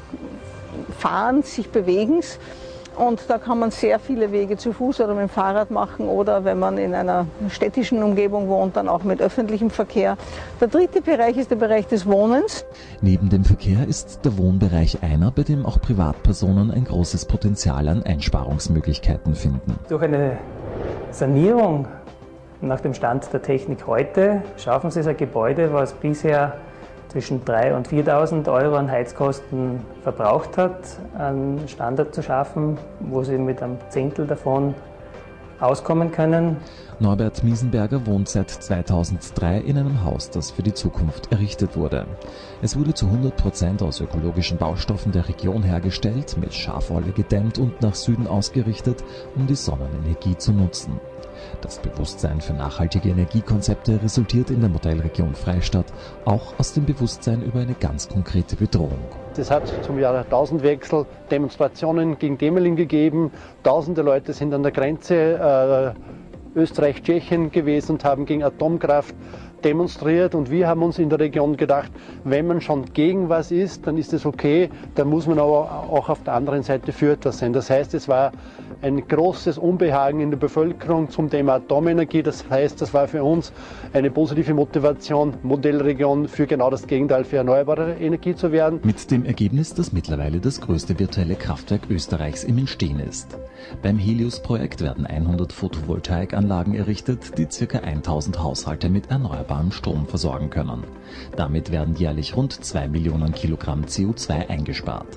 Fahrens, 0.98 1.56
sich 1.56 1.70
Bewegens. 1.70 2.40
Und 2.96 3.30
da 3.30 3.38
kann 3.38 3.60
man 3.60 3.72
sehr 3.72 4.00
viele 4.00 4.32
Wege 4.32 4.58
zu 4.58 4.72
Fuß 4.72 5.02
oder 5.02 5.14
mit 5.14 5.24
dem 5.24 5.30
Fahrrad 5.30 5.70
machen 5.70 6.08
oder 6.08 6.46
wenn 6.46 6.60
man 6.60 6.78
in 6.78 6.94
einer 6.94 7.28
städtischen 7.50 8.02
Umgebung 8.02 8.48
wohnt, 8.48 8.78
dann 8.78 8.88
auch 8.88 9.04
mit 9.04 9.22
öffentlichem 9.22 9.70
Verkehr. 9.70 10.18
Der 10.62 10.70
dritte 10.70 11.02
Bereich 11.02 11.38
ist 11.38 11.52
der 11.52 11.58
Bereich 11.58 11.88
des 11.88 12.06
Wohnens. 12.06 12.66
Neben 13.02 13.30
dem 13.30 13.44
Verkehr 13.44 13.86
ist 13.88 14.24
der 14.24 14.38
Wohnbereich 14.38 15.04
einer, 15.04 15.32
bei 15.32 15.44
dem 15.44 15.66
auch 15.66 15.82
Privatpersonen 15.82 16.72
ein 16.72 16.86
großes 16.86 17.26
Potenzial 17.26 17.88
an 17.90 18.04
Einsparungsmöglichkeiten 18.04 19.36
finden. 19.36 19.78
Durch 19.90 20.04
eine 20.04 20.38
Sanierung 21.12 21.88
nach 22.62 22.80
dem 22.80 22.94
Stand 22.94 23.32
der 23.34 23.42
Technik 23.42 23.86
heute 23.88 24.42
schaffen 24.58 24.90
Sie 24.90 25.08
ein 25.08 25.18
Gebäude, 25.18 25.74
was 25.74 25.94
bisher 25.94 26.58
zwischen 27.16 27.46
3.000 27.46 27.78
und 27.78 27.88
4.000 27.88 28.52
Euro 28.52 28.76
an 28.76 28.92
Heizkosten 28.92 29.80
verbraucht 30.04 30.58
hat, 30.58 30.82
einen 31.18 31.66
Standard 31.70 32.14
zu 32.14 32.22
schaffen, 32.22 32.78
wo 33.00 33.24
sie 33.24 33.38
mit 33.38 33.64
einem 33.64 33.78
Zehntel 33.88 34.28
davon 34.28 34.76
auskommen 35.62 36.12
können. 36.12 36.58
Norbert 37.00 37.42
Miesenberger 37.42 38.06
wohnt 38.06 38.28
seit 38.28 38.50
2003 38.50 39.60
in 39.60 39.78
einem 39.78 40.04
Haus, 40.04 40.30
das 40.30 40.52
für 40.52 40.62
die 40.62 40.74
Zukunft 40.74 41.32
errichtet 41.32 41.78
wurde. 41.78 42.06
Es 42.62 42.78
wurde 42.78 42.94
zu 42.94 43.06
100 43.06 43.38
Prozent 43.38 43.82
aus 43.82 44.02
ökologischen 44.02 44.58
Baustoffen 44.58 45.14
der 45.14 45.30
Region 45.30 45.64
hergestellt, 45.64 46.36
mit 46.38 46.54
Schafwolle 46.54 47.14
gedämmt 47.14 47.60
und 47.60 47.82
nach 47.82 47.96
Süden 47.96 48.28
ausgerichtet, 48.28 49.06
um 49.38 49.48
die 49.48 49.56
Sonnenenergie 49.56 50.36
zu 50.36 50.52
nutzen. 50.52 51.00
Das 51.62 51.80
Bewusstsein 51.80 52.42
für 52.42 52.54
nachhaltige 52.54 53.10
Energiekonzepte 53.10 54.00
resultiert 54.04 54.50
in 54.50 54.62
der 54.62 54.70
Modellregion 54.70 55.36
Freistadt 55.36 55.86
auch 56.26 56.58
aus 56.60 56.74
dem 56.74 56.86
Bewusstsein 56.86 57.42
über 57.42 57.60
eine 57.60 57.74
ganz 57.74 58.08
konkrete 58.08 58.56
Bedrohung. 58.56 59.00
Es 59.38 59.52
hat 59.52 59.72
zum 59.84 60.00
Jahrtausendwechsel 60.00 61.06
Demonstrationen 61.30 62.18
gegen 62.18 62.38
Demelin 62.38 62.76
gegeben. 62.76 63.32
Tausende 63.64 64.02
Leute 64.02 64.34
sind 64.34 64.54
an 64.54 64.64
der 64.64 64.72
Grenze 64.72 65.96
äh, 66.56 66.60
Österreich-Tschechien 66.60 67.52
gewesen 67.52 67.94
und 67.94 68.06
haben 68.06 68.26
gegen 68.26 68.44
Atomkraft 68.44 69.14
demonstriert 69.66 70.36
und 70.36 70.52
wir 70.52 70.68
haben 70.68 70.84
uns 70.84 71.00
in 71.00 71.10
der 71.10 71.20
Region 71.20 71.58
gedacht, 71.58 71.92
wenn 72.24 72.48
man 72.48 72.62
schon 72.62 72.86
gegen 72.94 73.28
was 73.28 73.52
ist, 73.52 73.86
dann 73.88 73.98
ist 73.98 74.14
es 74.14 74.26
okay, 74.26 74.70
dann 74.94 75.10
muss 75.10 75.26
man 75.26 75.40
aber 75.40 75.90
auch 75.90 76.08
auf 76.08 76.24
der 76.24 76.34
anderen 76.34 76.64
Seite 76.64 76.94
für 76.94 77.14
etwas 77.14 77.40
sein. 77.40 77.52
Das 77.52 77.70
heißt, 77.70 77.96
es 77.96 78.08
war 78.08 78.32
ein 78.82 79.08
großes 79.08 79.58
Unbehagen 79.58 80.20
in 80.20 80.30
der 80.30 80.38
Bevölkerung 80.38 81.10
zum 81.10 81.30
Thema 81.30 81.56
Atomenergie. 81.56 82.22
Das 82.22 82.48
heißt, 82.50 82.82
das 82.82 82.94
war 82.94 83.08
für 83.08 83.24
uns 83.24 83.52
eine 83.94 84.12
positive 84.12 84.54
Motivation, 84.54 85.34
Modellregion 85.42 86.28
für 86.28 86.46
genau 86.46 86.70
das 86.70 86.86
Gegenteil, 86.86 87.24
für 87.24 87.38
erneuerbare 87.38 87.96
Energie 87.96 88.36
zu 88.36 88.52
werden. 88.52 88.80
Mit 88.84 89.10
dem 89.10 89.26
Ergebnis, 89.26 89.74
dass 89.74 89.92
mittlerweile 89.92 90.40
das 90.40 90.62
größte 90.62 91.00
virtuelle 91.00 91.36
Kraftwerk 91.36 91.90
Österreichs 91.90 92.44
im 92.44 92.60
Entstehen 92.60 93.00
ist. 93.00 93.38
Beim 93.82 93.98
Helios-Projekt 93.98 94.82
werden 94.82 95.08
100 95.08 95.52
Photovoltaikanlagen 95.52 96.76
errichtet, 96.76 97.38
die 97.38 97.46
ca. 97.46 97.80
1000 97.80 98.40
Haushalte 98.44 98.90
mit 98.90 99.10
erneuerbarem 99.56 99.72
Strom 99.72 100.06
versorgen 100.06 100.50
können. 100.50 100.84
Damit 101.36 101.72
werden 101.72 101.96
jährlich 101.96 102.36
rund 102.36 102.54
2 102.54 102.88
Millionen 102.88 103.34
Kilogramm 103.34 103.84
CO2 103.84 104.50
eingespart. 104.50 105.08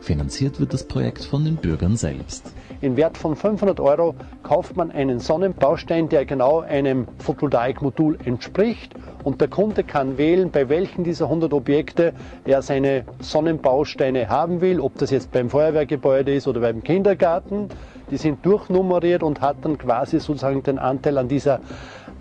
Finanziert 0.00 0.60
wird 0.60 0.72
das 0.72 0.86
Projekt 0.86 1.24
von 1.24 1.44
den 1.44 1.56
Bürgern 1.56 1.96
selbst. 1.96 2.52
Im 2.80 2.96
Wert 2.96 3.16
von 3.16 3.36
500 3.36 3.80
Euro 3.80 4.14
kauft 4.42 4.76
man 4.76 4.90
einen 4.90 5.20
Sonnenbaustein, 5.20 6.08
der 6.08 6.24
genau 6.24 6.60
einem 6.60 7.06
Photovoltaikmodul 7.18 8.18
entspricht. 8.24 8.92
Und 9.22 9.40
der 9.40 9.48
Kunde 9.48 9.84
kann 9.84 10.18
wählen, 10.18 10.50
bei 10.50 10.68
welchen 10.68 11.04
dieser 11.04 11.26
100 11.26 11.52
Objekte 11.52 12.12
er 12.44 12.60
seine 12.62 13.04
Sonnenbausteine 13.20 14.28
haben 14.28 14.60
will, 14.60 14.80
ob 14.80 14.98
das 14.98 15.10
jetzt 15.10 15.30
beim 15.30 15.48
Feuerwehrgebäude 15.48 16.34
ist 16.34 16.48
oder 16.48 16.60
beim 16.60 16.82
Kindergarten. 16.82 17.68
Die 18.10 18.16
sind 18.16 18.44
durchnummeriert 18.44 19.22
und 19.22 19.40
hat 19.40 19.56
dann 19.62 19.78
quasi 19.78 20.18
sozusagen 20.18 20.62
den 20.62 20.78
Anteil 20.78 21.18
an 21.18 21.28
dieser 21.28 21.60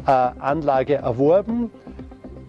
Anlage 0.06 0.96
erworben 0.96 1.72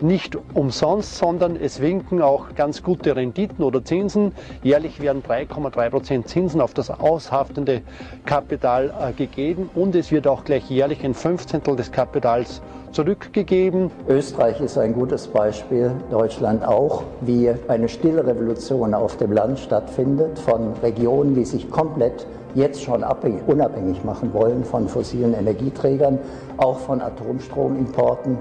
nicht 0.03 0.37
umsonst, 0.55 1.17
sondern 1.17 1.57
es 1.57 1.81
winken 1.81 2.23
auch 2.23 2.55
ganz 2.55 2.83
gute 2.83 3.17
Renditen 3.17 3.65
oder 3.65 3.85
Zinsen. 3.85 4.33
Jährlich 4.63 5.01
werden 5.01 5.23
3,3 5.23 5.91
Prozent 5.91 6.29
Zinsen 6.29 6.61
auf 6.61 6.75
das 6.75 6.91
aushaftende 6.91 7.83
Kapital 8.25 8.93
äh, 9.01 9.13
gegeben 9.13 9.71
und 9.75 9.95
es 9.95 10.11
wird 10.11 10.27
auch 10.27 10.45
gleich 10.45 10.71
jährlich 10.71 11.05
ein 11.05 11.15
Fünfzehntel 11.15 11.77
des 11.77 11.93
Kapitals 11.93 12.63
zurückgegeben. 12.93 13.91
Österreich 14.09 14.61
ist 14.61 14.77
ein 14.79 14.93
gutes 14.93 15.27
Beispiel, 15.27 15.93
Deutschland 16.11 16.65
auch, 16.65 17.05
wie 17.23 17.51
eine 17.69 17.89
stille 17.89 18.27
Revolution 18.27 18.95
auf 18.95 19.17
dem 19.17 19.33
Land 19.33 19.59
stattfindet 19.59 20.39
von 20.39 20.75
Regionen, 20.83 21.35
die 21.35 21.45
sich 21.45 21.71
komplett 21.71 22.27
jetzt 22.55 22.83
schon 22.83 23.03
abhängig, 23.03 23.43
unabhängig 23.47 24.05
machen 24.05 24.33
wollen 24.35 24.65
von 24.65 24.89
fossilen 24.89 25.35
Energieträgern, 25.35 26.19
auch 26.59 26.79
von 26.79 27.01
Atomstromimporten. 27.01 28.39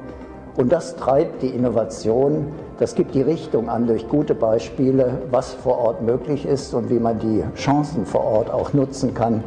Und 0.56 0.72
das 0.72 0.96
treibt 0.96 1.42
die 1.42 1.48
Innovation, 1.48 2.48
das 2.78 2.96
gibt 2.96 3.16
die 3.16 3.22
Richtung 3.22 3.70
an 3.70 3.88
durch 3.88 4.10
gute 4.10 4.36
Beispiele, 4.36 5.20
was 5.32 5.54
vor 5.54 5.78
Ort 5.78 6.02
möglich 6.02 6.46
ist 6.46 6.74
und 6.74 6.90
wie 6.90 7.00
man 7.00 7.20
die 7.20 7.44
Chancen 7.56 8.06
vor 8.06 8.26
Ort 8.26 8.52
auch 8.52 8.74
nutzen 8.74 9.14
kann, 9.14 9.44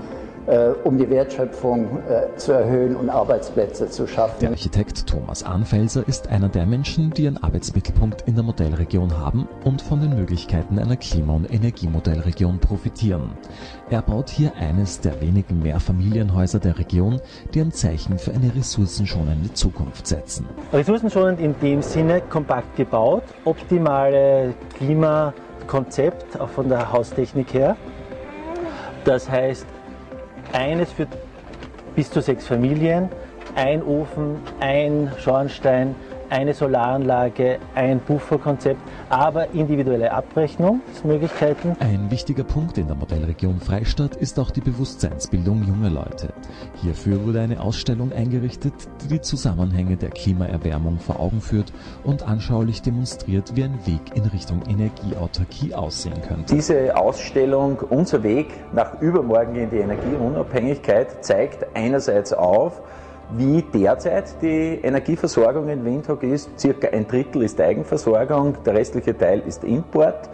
um 0.84 0.98
die 0.98 1.08
Wertschöpfung 1.08 1.98
äh, 2.08 2.36
zu 2.36 2.52
erhöhen 2.52 2.96
und 2.96 3.08
Arbeitsplätze 3.08 3.88
zu 3.88 4.06
schaffen. 4.06 4.40
Der 4.40 4.50
Architekt 4.50 5.06
Thomas 5.06 5.42
Anfelser 5.42 6.06
ist 6.06 6.28
einer 6.28 6.48
der 6.48 6.66
Menschen, 6.66 7.10
die 7.10 7.26
einen 7.26 7.42
Arbeitsmittelpunkt 7.42 8.22
in 8.22 8.34
der 8.34 8.44
Modellregion 8.44 9.18
haben 9.18 9.48
und 9.64 9.80
von 9.80 10.00
den 10.00 10.14
Möglichkeiten 10.14 10.78
einer 10.78 10.96
Klima- 10.96 11.34
und 11.34 11.52
Energiemodellregion 11.52 12.58
profitieren. 12.58 13.32
Er 13.90 14.02
baut 14.02 14.28
hier 14.28 14.52
eines 14.56 15.00
der 15.00 15.20
wenigen 15.20 15.60
Mehrfamilienhäuser 15.62 16.58
der 16.58 16.78
Region, 16.78 17.20
die 17.54 17.60
ein 17.60 17.72
Zeichen 17.72 18.18
für 18.18 18.32
eine 18.32 18.54
ressourcenschonende 18.54 19.52
Zukunft 19.54 20.06
setzen. 20.06 20.46
Ressourcenschonend 20.72 21.40
in 21.40 21.54
dem 21.60 21.80
Sinne 21.82 22.20
kompakt 22.20 22.76
gebaut, 22.76 23.24
optimale 23.44 24.54
Klimakonzept, 24.76 26.40
auch 26.40 26.48
von 26.48 26.68
der 26.68 26.92
Haustechnik 26.92 27.54
her. 27.54 27.76
Das 29.04 29.28
heißt, 29.30 29.66
eines 30.54 30.92
für 30.92 31.06
bis 31.94 32.10
zu 32.10 32.20
sechs 32.22 32.46
Familien, 32.46 33.08
ein 33.56 33.82
Ofen, 33.82 34.36
ein 34.60 35.12
Schornstein, 35.18 35.94
eine 36.34 36.52
Solaranlage, 36.52 37.60
ein 37.76 38.00
Pufferkonzept, 38.00 38.80
aber 39.08 39.50
individuelle 39.54 40.12
Abrechnungsmöglichkeiten. 40.12 41.76
Ein 41.78 42.10
wichtiger 42.10 42.42
Punkt 42.42 42.76
in 42.76 42.88
der 42.88 42.96
Modellregion 42.96 43.60
Freistadt 43.60 44.16
ist 44.16 44.40
auch 44.40 44.50
die 44.50 44.60
Bewusstseinsbildung 44.60 45.62
junger 45.62 45.90
Leute. 45.90 46.32
Hierfür 46.82 47.24
wurde 47.24 47.40
eine 47.40 47.60
Ausstellung 47.60 48.12
eingerichtet, 48.12 48.74
die 49.02 49.08
die 49.08 49.20
Zusammenhänge 49.20 49.96
der 49.96 50.10
Klimaerwärmung 50.10 50.98
vor 50.98 51.20
Augen 51.20 51.40
führt 51.40 51.72
und 52.02 52.26
anschaulich 52.26 52.82
demonstriert, 52.82 53.54
wie 53.54 53.62
ein 53.62 53.78
Weg 53.86 54.16
in 54.16 54.24
Richtung 54.24 54.62
Energieautarkie 54.68 55.72
aussehen 55.72 56.20
könnte. 56.26 56.52
Diese 56.52 56.96
Ausstellung 56.96 57.78
Unser 57.78 58.24
Weg 58.24 58.48
nach 58.72 59.00
übermorgen 59.00 59.54
in 59.54 59.70
die 59.70 59.78
Energieunabhängigkeit 59.78 61.24
zeigt 61.24 61.64
einerseits 61.76 62.32
auf, 62.32 62.82
wie 63.30 63.62
derzeit 63.62 64.40
die 64.42 64.80
Energieversorgung 64.82 65.68
in 65.68 65.84
Windhoek 65.84 66.22
ist. 66.22 66.48
Circa 66.58 66.88
ein 66.88 67.06
Drittel 67.06 67.42
ist 67.42 67.60
Eigenversorgung, 67.60 68.56
der 68.64 68.74
restliche 68.74 69.16
Teil 69.16 69.42
ist 69.46 69.64
Import. 69.64 70.28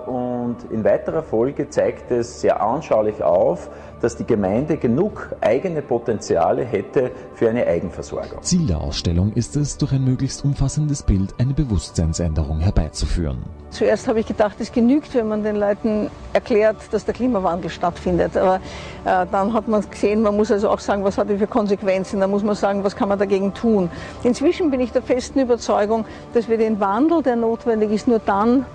Und 0.00 0.56
in 0.70 0.84
weiterer 0.84 1.22
Folge 1.22 1.68
zeigt 1.68 2.10
es 2.10 2.40
sehr 2.40 2.62
anschaulich 2.62 3.22
auf, 3.22 3.70
dass 4.00 4.16
die 4.16 4.26
Gemeinde 4.26 4.76
genug 4.76 5.34
eigene 5.40 5.82
Potenziale 5.82 6.64
hätte 6.64 7.10
für 7.34 7.48
eine 7.48 7.66
Eigenversorgung. 7.66 8.42
Ziel 8.42 8.66
der 8.66 8.80
Ausstellung 8.80 9.32
ist 9.32 9.56
es, 9.56 9.78
durch 9.78 9.92
ein 9.92 10.04
möglichst 10.04 10.44
umfassendes 10.44 11.02
Bild 11.02 11.34
eine 11.38 11.54
Bewusstseinsänderung 11.54 12.60
herbeizuführen. 12.60 13.38
Zuerst 13.70 14.06
habe 14.06 14.20
ich 14.20 14.26
gedacht, 14.26 14.56
es 14.60 14.70
genügt, 14.70 15.14
wenn 15.14 15.28
man 15.28 15.42
den 15.42 15.56
Leuten 15.56 16.10
erklärt, 16.32 16.76
dass 16.92 17.04
der 17.04 17.14
Klimawandel 17.14 17.70
stattfindet. 17.70 18.36
Aber 18.36 18.56
äh, 19.04 19.26
dann 19.30 19.52
hat 19.52 19.66
man 19.68 19.82
gesehen, 19.90 20.22
man 20.22 20.36
muss 20.36 20.52
also 20.52 20.68
auch 20.70 20.78
sagen, 20.78 21.02
was 21.04 21.18
hat 21.18 21.28
er 21.30 21.38
für 21.38 21.46
Konsequenzen. 21.46 22.20
Da 22.20 22.26
muss 22.26 22.42
man 22.42 22.54
sagen, 22.54 22.84
was 22.84 22.96
kann 22.96 23.08
man 23.08 23.18
dagegen 23.18 23.54
tun. 23.54 23.90
Inzwischen 24.22 24.70
bin 24.70 24.80
ich 24.80 24.92
der 24.92 25.02
festen 25.02 25.40
Überzeugung, 25.40 26.04
dass 26.32 26.48
wir 26.48 26.58
den 26.58 26.80
Wandel, 26.80 27.22
der 27.22 27.36
notwendig 27.36 27.90
ist, 27.90 28.08
nur 28.08 28.18
dann 28.18 28.66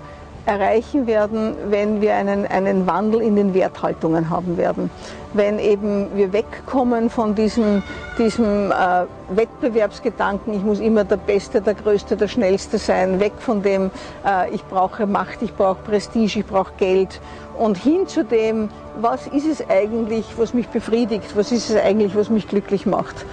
erreichen 0.46 1.06
werden, 1.06 1.54
wenn 1.68 2.00
wir 2.00 2.14
einen, 2.14 2.46
einen 2.46 2.86
Wandel 2.86 3.20
in 3.20 3.36
den 3.36 3.54
Werthaltungen 3.54 4.28
haben 4.28 4.56
werden. 4.56 4.90
Wenn 5.34 5.58
eben 5.58 6.08
wir 6.14 6.32
wegkommen 6.32 7.08
von 7.08 7.34
diesem, 7.34 7.82
diesem 8.18 8.70
äh, 8.70 9.04
Wettbewerbsgedanken, 9.30 10.52
ich 10.52 10.62
muss 10.62 10.80
immer 10.80 11.04
der 11.04 11.16
Beste, 11.16 11.60
der 11.60 11.74
Größte, 11.74 12.16
der 12.16 12.28
Schnellste 12.28 12.78
sein, 12.78 13.20
weg 13.20 13.32
von 13.38 13.62
dem, 13.62 13.90
äh, 14.26 14.50
ich 14.54 14.64
brauche 14.64 15.06
Macht, 15.06 15.42
ich 15.42 15.54
brauche 15.54 15.82
Prestige, 15.82 16.40
ich 16.40 16.46
brauche 16.46 16.72
Geld 16.76 17.20
und 17.58 17.78
hin 17.78 18.06
zu 18.06 18.24
dem, 18.24 18.68
was 19.00 19.26
ist 19.28 19.46
es 19.46 19.68
eigentlich, 19.70 20.26
was 20.36 20.52
mich 20.52 20.68
befriedigt, 20.68 21.36
was 21.36 21.52
ist 21.52 21.70
es 21.70 21.76
eigentlich, 21.76 22.14
was 22.14 22.28
mich 22.28 22.48
glücklich 22.48 22.84
macht. 22.84 23.24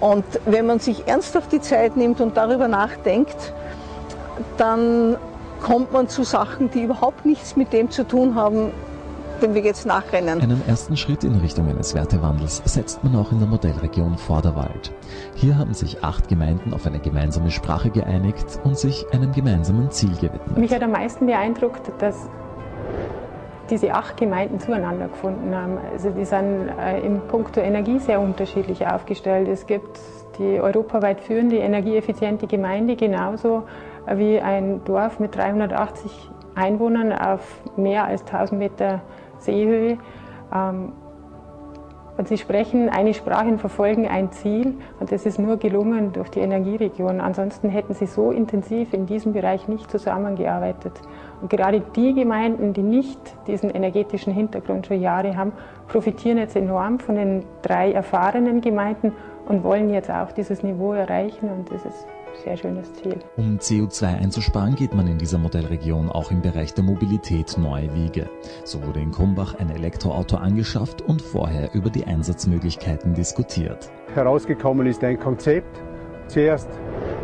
Und 0.00 0.24
wenn 0.44 0.66
man 0.66 0.78
sich 0.78 1.06
ernsthaft 1.06 1.52
die 1.52 1.60
Zeit 1.60 1.96
nimmt 1.96 2.20
und 2.20 2.36
darüber 2.36 2.68
nachdenkt, 2.68 3.54
dann 4.58 5.16
kommt 5.62 5.92
man 5.92 6.08
zu 6.08 6.22
Sachen, 6.24 6.70
die 6.70 6.82
überhaupt 6.82 7.24
nichts 7.24 7.56
mit 7.56 7.72
dem 7.72 7.90
zu 7.90 8.06
tun 8.06 8.34
haben, 8.34 8.72
dem 9.42 9.54
wir 9.54 9.62
jetzt 9.62 9.86
nachrennen. 9.86 10.40
Einen 10.40 10.62
ersten 10.66 10.96
Schritt 10.96 11.24
in 11.24 11.36
Richtung 11.36 11.68
eines 11.68 11.94
Wertewandels 11.94 12.62
setzt 12.64 13.04
man 13.04 13.16
auch 13.16 13.32
in 13.32 13.38
der 13.38 13.48
Modellregion 13.48 14.16
Vorderwald. 14.16 14.92
Hier 15.34 15.58
haben 15.58 15.74
sich 15.74 16.02
acht 16.02 16.28
Gemeinden 16.28 16.72
auf 16.72 16.86
eine 16.86 16.98
gemeinsame 16.98 17.50
Sprache 17.50 17.90
geeinigt 17.90 18.60
und 18.64 18.78
sich 18.78 19.06
einem 19.12 19.32
gemeinsamen 19.32 19.90
Ziel 19.90 20.14
gewidmet. 20.14 20.56
Mich 20.56 20.72
hat 20.72 20.82
am 20.82 20.92
meisten 20.92 21.26
beeindruckt, 21.26 21.92
dass 21.98 22.28
diese 23.70 23.92
acht 23.92 24.16
Gemeinden 24.16 24.60
zueinander 24.60 25.08
gefunden 25.08 25.54
haben. 25.54 25.78
Also 25.92 26.10
die 26.10 26.24
sind 26.24 26.68
äh, 26.80 27.00
im 27.00 27.20
Punkto 27.20 27.60
Energie 27.60 27.98
sehr 27.98 28.20
unterschiedlich 28.20 28.86
aufgestellt. 28.86 29.48
Es 29.48 29.66
gibt 29.66 29.98
die 30.38 30.60
europaweit 30.60 31.20
führende 31.20 31.56
energieeffiziente 31.56 32.46
Gemeinde 32.46 32.94
genauso 32.96 33.64
wie 34.14 34.40
ein 34.40 34.82
Dorf 34.84 35.18
mit 35.20 35.34
380 35.36 36.30
Einwohnern 36.54 37.12
auf 37.12 37.62
mehr 37.76 38.04
als 38.04 38.22
1000 38.22 38.58
Meter 38.58 39.00
Seehöhe. 39.38 39.98
Ähm, 40.54 40.92
und 42.16 42.28
sie 42.28 42.38
sprechen 42.38 42.88
eine 42.88 43.12
Sprache 43.12 43.48
und 43.48 43.58
verfolgen 43.58 44.08
ein 44.08 44.32
Ziel. 44.32 44.74
Und 45.00 45.12
das 45.12 45.26
ist 45.26 45.38
nur 45.38 45.58
gelungen 45.58 46.12
durch 46.12 46.30
die 46.30 46.40
Energieregion. 46.40 47.20
Ansonsten 47.20 47.68
hätten 47.68 47.92
sie 47.92 48.06
so 48.06 48.30
intensiv 48.30 48.94
in 48.94 49.04
diesem 49.04 49.34
Bereich 49.34 49.68
nicht 49.68 49.90
zusammengearbeitet. 49.90 50.92
Und 51.42 51.50
gerade 51.50 51.80
die 51.94 52.14
Gemeinden, 52.14 52.72
die 52.72 52.82
nicht 52.82 53.20
diesen 53.46 53.68
energetischen 53.68 54.32
Hintergrund 54.32 54.86
schon 54.86 55.00
Jahre 55.00 55.36
haben, 55.36 55.52
profitieren 55.88 56.38
jetzt 56.38 56.56
enorm 56.56 57.00
von 57.00 57.16
den 57.16 57.44
drei 57.60 57.92
erfahrenen 57.92 58.62
Gemeinden 58.62 59.12
und 59.46 59.62
wollen 59.62 59.90
jetzt 59.90 60.10
auch 60.10 60.32
dieses 60.32 60.62
Niveau 60.62 60.94
erreichen. 60.94 61.50
Und 61.50 61.70
das 61.70 61.84
ist 61.84 62.06
sehr 62.44 62.56
schönes 62.56 62.92
Ziel. 62.94 63.18
Um 63.36 63.58
CO2 63.58 64.18
einzusparen, 64.18 64.74
geht 64.74 64.94
man 64.94 65.06
in 65.06 65.18
dieser 65.18 65.38
Modellregion 65.38 66.10
auch 66.10 66.30
im 66.30 66.42
Bereich 66.42 66.74
der 66.74 66.84
Mobilität 66.84 67.56
neue 67.58 67.94
Wege. 67.94 68.28
So 68.64 68.84
wurde 68.84 69.00
in 69.00 69.10
Krumbach 69.10 69.54
ein 69.58 69.70
Elektroauto 69.70 70.36
angeschafft 70.36 71.02
und 71.02 71.22
vorher 71.22 71.74
über 71.74 71.90
die 71.90 72.04
Einsatzmöglichkeiten 72.04 73.14
diskutiert. 73.14 73.90
Herausgekommen 74.14 74.86
ist 74.86 75.02
ein 75.04 75.18
Konzept. 75.18 75.80
Zuerst 76.28 76.68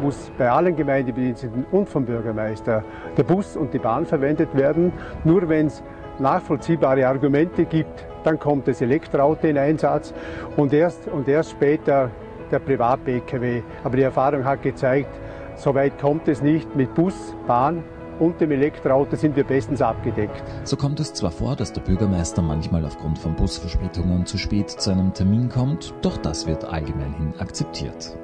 muss 0.01 0.31
bei 0.39 0.51
allen 0.51 0.77
Gemeindebediensteten 0.77 1.65
und 1.71 1.89
vom 1.89 2.05
Bürgermeister 2.05 2.85
der 3.17 3.23
Bus 3.23 3.57
und 3.57 3.73
die 3.75 3.79
Bahn 3.79 4.07
verwendet 4.07 4.55
werden. 4.55 4.93
Nur 5.25 5.49
wenn 5.49 5.67
es 5.67 5.83
nachvollziehbare 6.19 7.07
Argumente 7.07 7.65
gibt, 7.65 8.07
dann 8.25 8.39
kommt 8.39 8.69
das 8.69 8.81
Elektroauto 8.81 9.47
in 9.47 9.59
Einsatz 9.59 10.15
und 10.57 10.73
erst, 10.73 11.09
und 11.09 11.27
erst 11.29 11.51
später 11.51 12.11
der 12.53 12.59
Privat-Pkw. 12.61 13.63
Aber 13.83 13.97
die 13.97 14.03
Erfahrung 14.03 14.45
hat 14.45 14.63
gezeigt, 14.63 15.11
so 15.57 15.75
weit 15.75 15.99
kommt 15.99 16.29
es 16.29 16.43
nicht. 16.43 16.77
Mit 16.77 16.95
Bus, 16.95 17.35
Bahn 17.47 17.83
und 18.19 18.41
dem 18.41 18.51
Elektroauto 18.51 19.17
sind 19.17 19.35
wir 19.37 19.45
bestens 19.45 19.83
abgedeckt. 19.83 20.43
So 20.65 20.77
kommt 20.77 21.01
es 21.01 21.13
zwar 21.13 21.31
vor, 21.31 21.57
dass 21.57 21.73
der 21.73 21.81
Bürgermeister 21.81 22.43
manchmal 22.43 22.85
aufgrund 22.85 23.19
von 23.19 23.35
Busverspätungen 23.35 24.27
zu 24.27 24.39
spät 24.39 24.71
zu 24.71 24.91
einem 24.91 25.13
Termin 25.13 25.49
kommt, 25.49 25.95
doch 26.03 26.17
das 26.19 26.47
wird 26.47 26.65
allgemein 26.65 27.15
hin 27.15 27.35
akzeptiert. 27.39 28.17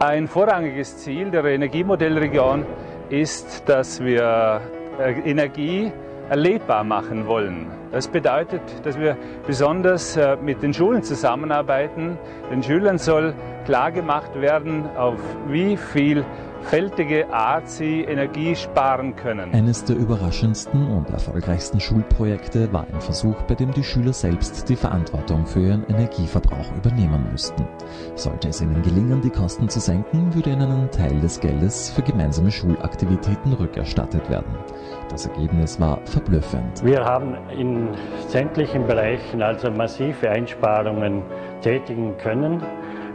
Ein 0.00 0.28
vorrangiges 0.28 0.98
Ziel 0.98 1.30
der 1.30 1.44
Energiemodellregion 1.44 2.64
ist, 3.10 3.68
dass 3.68 4.00
wir 4.00 4.60
äh, 4.98 5.12
Energie 5.28 5.92
erlebbar 6.28 6.84
machen 6.84 7.26
wollen. 7.26 7.66
Das 7.90 8.08
bedeutet, 8.08 8.60
dass 8.84 8.98
wir 8.98 9.16
besonders 9.46 10.16
äh, 10.16 10.36
mit 10.36 10.62
den 10.62 10.74
Schulen 10.74 11.02
zusammenarbeiten. 11.02 12.18
Den 12.50 12.62
Schülern 12.62 12.98
soll 12.98 13.34
klargemacht 13.64 14.40
werden, 14.40 14.84
auf 14.96 15.18
wie 15.48 15.76
viel 15.76 16.24
fältige 16.62 17.32
Art 17.32 17.68
sie 17.68 18.02
Energie 18.02 18.54
sparen 18.54 19.16
können. 19.16 19.52
Eines 19.52 19.84
der 19.84 19.96
überraschendsten 19.96 20.86
und 20.88 21.10
erfolgreichsten 21.10 21.80
Schulprojekte 21.80 22.72
war 22.72 22.86
ein 22.92 23.00
Versuch, 23.00 23.36
bei 23.42 23.54
dem 23.54 23.72
die 23.72 23.84
Schüler 23.84 24.12
selbst 24.12 24.68
die 24.68 24.76
Verantwortung 24.76 25.46
für 25.46 25.60
ihren 25.60 25.86
Energieverbrauch 25.88 26.76
übernehmen 26.76 27.28
müssten. 27.30 27.66
Sollte 28.14 28.48
es 28.48 28.60
ihnen 28.60 28.82
gelingen, 28.82 29.20
die 29.20 29.30
Kosten 29.30 29.68
zu 29.68 29.80
senken, 29.80 30.34
würde 30.34 30.50
ihnen 30.50 30.70
ein 30.70 30.90
Teil 30.90 31.20
des 31.20 31.40
Geldes 31.40 31.90
für 31.90 32.02
gemeinsame 32.02 32.50
Schulaktivitäten 32.50 33.52
rückerstattet 33.52 34.28
werden. 34.28 34.54
Das 35.08 35.26
Ergebnis 35.26 35.80
war 35.80 36.00
verblüffend. 36.04 36.84
Wir 36.84 37.04
haben 37.04 37.34
in 37.56 37.88
sämtlichen 38.28 38.86
Bereichen 38.86 39.42
also 39.42 39.70
massive 39.70 40.30
Einsparungen 40.30 41.22
tätigen 41.62 42.16
können. 42.18 42.62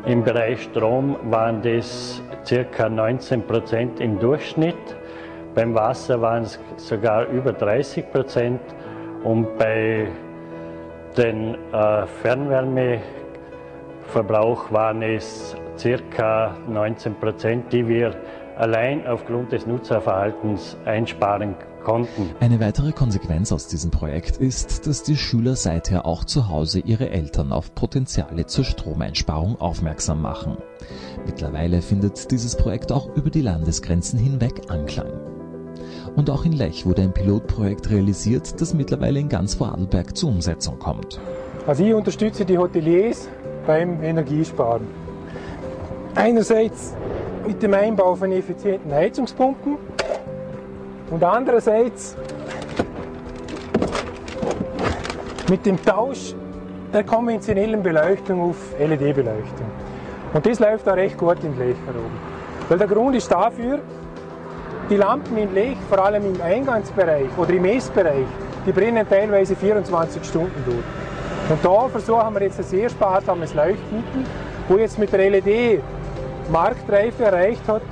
Im 0.06 0.22
Bereich 0.22 0.64
Strom 0.64 1.16
waren 1.32 1.62
das 1.62 2.22
ca. 2.46 2.90
19 2.90 3.48
Prozent 3.48 4.02
im 4.02 4.20
Durchschnitt. 4.20 4.76
Beim 5.56 5.74
Wasser 5.74 6.22
waren 6.22 6.44
es 6.44 6.60
sogar 6.76 7.28
über 7.28 7.54
30 7.54 8.12
Prozent 8.12 8.60
und 9.24 9.58
bei 9.58 10.08
den 11.16 11.56
äh, 11.72 12.06
Fernwärmeverbrauch 12.22 14.74
waren 14.74 15.04
es 15.04 15.56
ca. 16.18 16.58
19 16.68 17.16
Prozent, 17.16 17.72
die 17.72 17.88
wir 17.88 18.14
allein 18.58 19.08
aufgrund 19.08 19.54
des 19.54 19.66
Nutzerverhaltens 19.66 20.78
einsparen 20.84 21.56
konnten. 21.84 22.30
Eine 22.40 22.60
weitere 22.60 22.92
Konsequenz 22.92 23.52
aus 23.52 23.68
diesem 23.68 23.92
Projekt 23.92 24.38
ist, 24.38 24.88
dass 24.88 25.04
die 25.04 25.18
Schüler 25.18 25.56
seither 25.56 26.06
auch 26.06 26.24
zu 26.24 26.50
Hause 26.50 26.80
ihre 26.80 27.10
Eltern 27.10 27.52
auf 27.52 27.76
Potenziale 27.76 28.46
zur 28.46 28.64
Stromeinsparung 28.64 29.60
aufmerksam 29.60 30.22
machen. 30.22 30.58
Mittlerweile 31.26 31.82
findet 31.82 32.32
dieses 32.32 32.56
Projekt 32.56 32.92
auch 32.92 33.16
über 33.16 33.30
die 33.30 33.42
Landesgrenzen 33.42 34.20
hinweg 34.20 34.70
Anklang. 34.70 35.12
Und 36.16 36.30
auch 36.30 36.46
in 36.46 36.52
Lech 36.52 36.86
wurde 36.86 37.02
ein 37.02 37.14
Pilotprojekt 37.14 37.90
realisiert, 37.90 38.62
das 38.62 38.74
mittlerweile 38.74 39.20
in 39.20 39.30
ganz 39.30 39.56
Vorarlberg 39.56 40.16
zur 40.16 40.30
Umsetzung 40.30 40.78
kommt. 40.80 41.20
Also 41.66 41.84
ich 41.84 41.94
unterstütze 41.94 42.46
die 42.46 42.58
Hoteliers 42.58 43.30
beim 43.66 44.04
Energiesparen. 44.04 44.86
Einerseits 46.16 46.94
mit 47.48 47.64
dem 47.64 47.74
Einbau 47.74 48.16
von 48.16 48.32
effizienten 48.32 48.92
Heizungspumpen 48.92 49.78
und 51.14 51.24
andererseits 51.24 52.16
mit 55.48 55.64
dem 55.64 55.80
Tausch 55.86 56.34
der 56.92 57.04
konventionellen 57.04 57.84
Beleuchtung 57.84 58.42
auf 58.42 58.58
LED-Beleuchtung. 58.80 59.68
Und 60.34 60.44
das 60.44 60.60
läuft 60.60 60.90
auch 60.90 60.96
recht 60.96 61.16
gut 61.16 61.44
in 61.44 61.56
Lech 61.60 61.78
herum. 61.86 62.12
Weil 62.68 62.80
der 62.80 62.88
Grund 62.88 63.16
ist 63.16 63.32
dafür, 63.32 63.80
die 64.90 64.96
Lampen 64.96 65.38
in 65.38 65.54
Lech, 65.54 65.78
vor 65.88 66.04
allem 66.04 66.34
im 66.34 66.42
Eingangsbereich 66.42 67.30
oder 67.38 67.52
im 67.52 67.66
Essbereich, 67.66 68.26
die 68.66 68.72
brennen 68.72 69.08
teilweise 69.08 69.56
24 69.56 70.24
Stunden 70.24 70.64
durch. 70.66 70.78
Und 71.50 71.64
da 71.64 71.90
versuchen 71.90 72.34
wir 72.34 72.42
jetzt 72.42 72.58
ein 72.58 72.66
sehr 72.66 72.90
sparsames 72.90 73.54
Leuchtmittel, 73.54 74.24
wo 74.68 74.78
jetzt 74.78 74.98
mit 74.98 75.14
der 75.14 75.30
LED 75.30 75.84
Marktreife 76.52 77.26
erreicht 77.26 77.68
hat, 77.68 77.84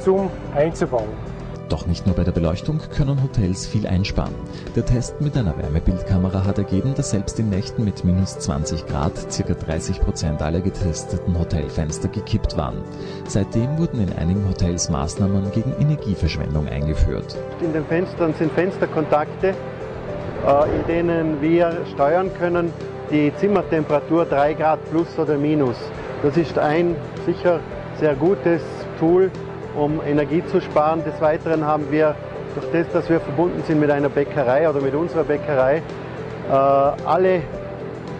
zum 0.00 0.28
einzubauen. 0.54 1.27
Doch 1.68 1.86
nicht 1.86 2.06
nur 2.06 2.16
bei 2.16 2.24
der 2.24 2.32
Beleuchtung 2.32 2.80
können 2.96 3.22
Hotels 3.22 3.66
viel 3.66 3.86
einsparen. 3.86 4.34
Der 4.74 4.86
Test 4.86 5.20
mit 5.20 5.36
einer 5.36 5.56
Wärmebildkamera 5.58 6.44
hat 6.44 6.56
ergeben, 6.56 6.94
dass 6.94 7.10
selbst 7.10 7.38
in 7.38 7.50
Nächten 7.50 7.84
mit 7.84 8.04
minus 8.04 8.38
20 8.38 8.86
Grad 8.86 9.12
ca. 9.14 9.52
30 9.54 10.00
Prozent 10.00 10.40
aller 10.40 10.60
getesteten 10.60 11.38
Hotelfenster 11.38 12.08
gekippt 12.08 12.56
waren. 12.56 12.78
Seitdem 13.26 13.76
wurden 13.76 14.00
in 14.00 14.12
einigen 14.14 14.48
Hotels 14.48 14.88
Maßnahmen 14.88 15.50
gegen 15.50 15.74
Energieverschwendung 15.78 16.68
eingeführt. 16.68 17.36
In 17.60 17.74
den 17.74 17.84
Fenstern 17.84 18.32
sind 18.38 18.50
Fensterkontakte, 18.52 19.48
äh, 19.48 20.74
in 20.74 20.86
denen 20.86 21.42
wir 21.42 21.84
steuern 21.92 22.30
können, 22.38 22.72
die 23.10 23.30
Zimmertemperatur 23.36 24.24
3 24.24 24.54
Grad 24.54 24.90
plus 24.90 25.18
oder 25.18 25.36
minus. 25.36 25.76
Das 26.22 26.34
ist 26.38 26.58
ein 26.58 26.96
sicher 27.26 27.60
sehr 28.00 28.14
gutes 28.14 28.62
Tool, 28.98 29.30
um 29.78 30.00
Energie 30.06 30.42
zu 30.46 30.60
sparen. 30.60 31.04
Des 31.04 31.20
Weiteren 31.20 31.64
haben 31.64 31.90
wir 31.90 32.14
durch 32.54 32.66
das, 32.72 32.92
dass 32.92 33.08
wir 33.08 33.20
verbunden 33.20 33.62
sind 33.66 33.80
mit 33.80 33.90
einer 33.90 34.08
Bäckerei 34.08 34.68
oder 34.68 34.80
mit 34.80 34.94
unserer 34.94 35.24
Bäckerei, 35.24 35.76
äh, 35.76 36.52
alle 36.52 37.42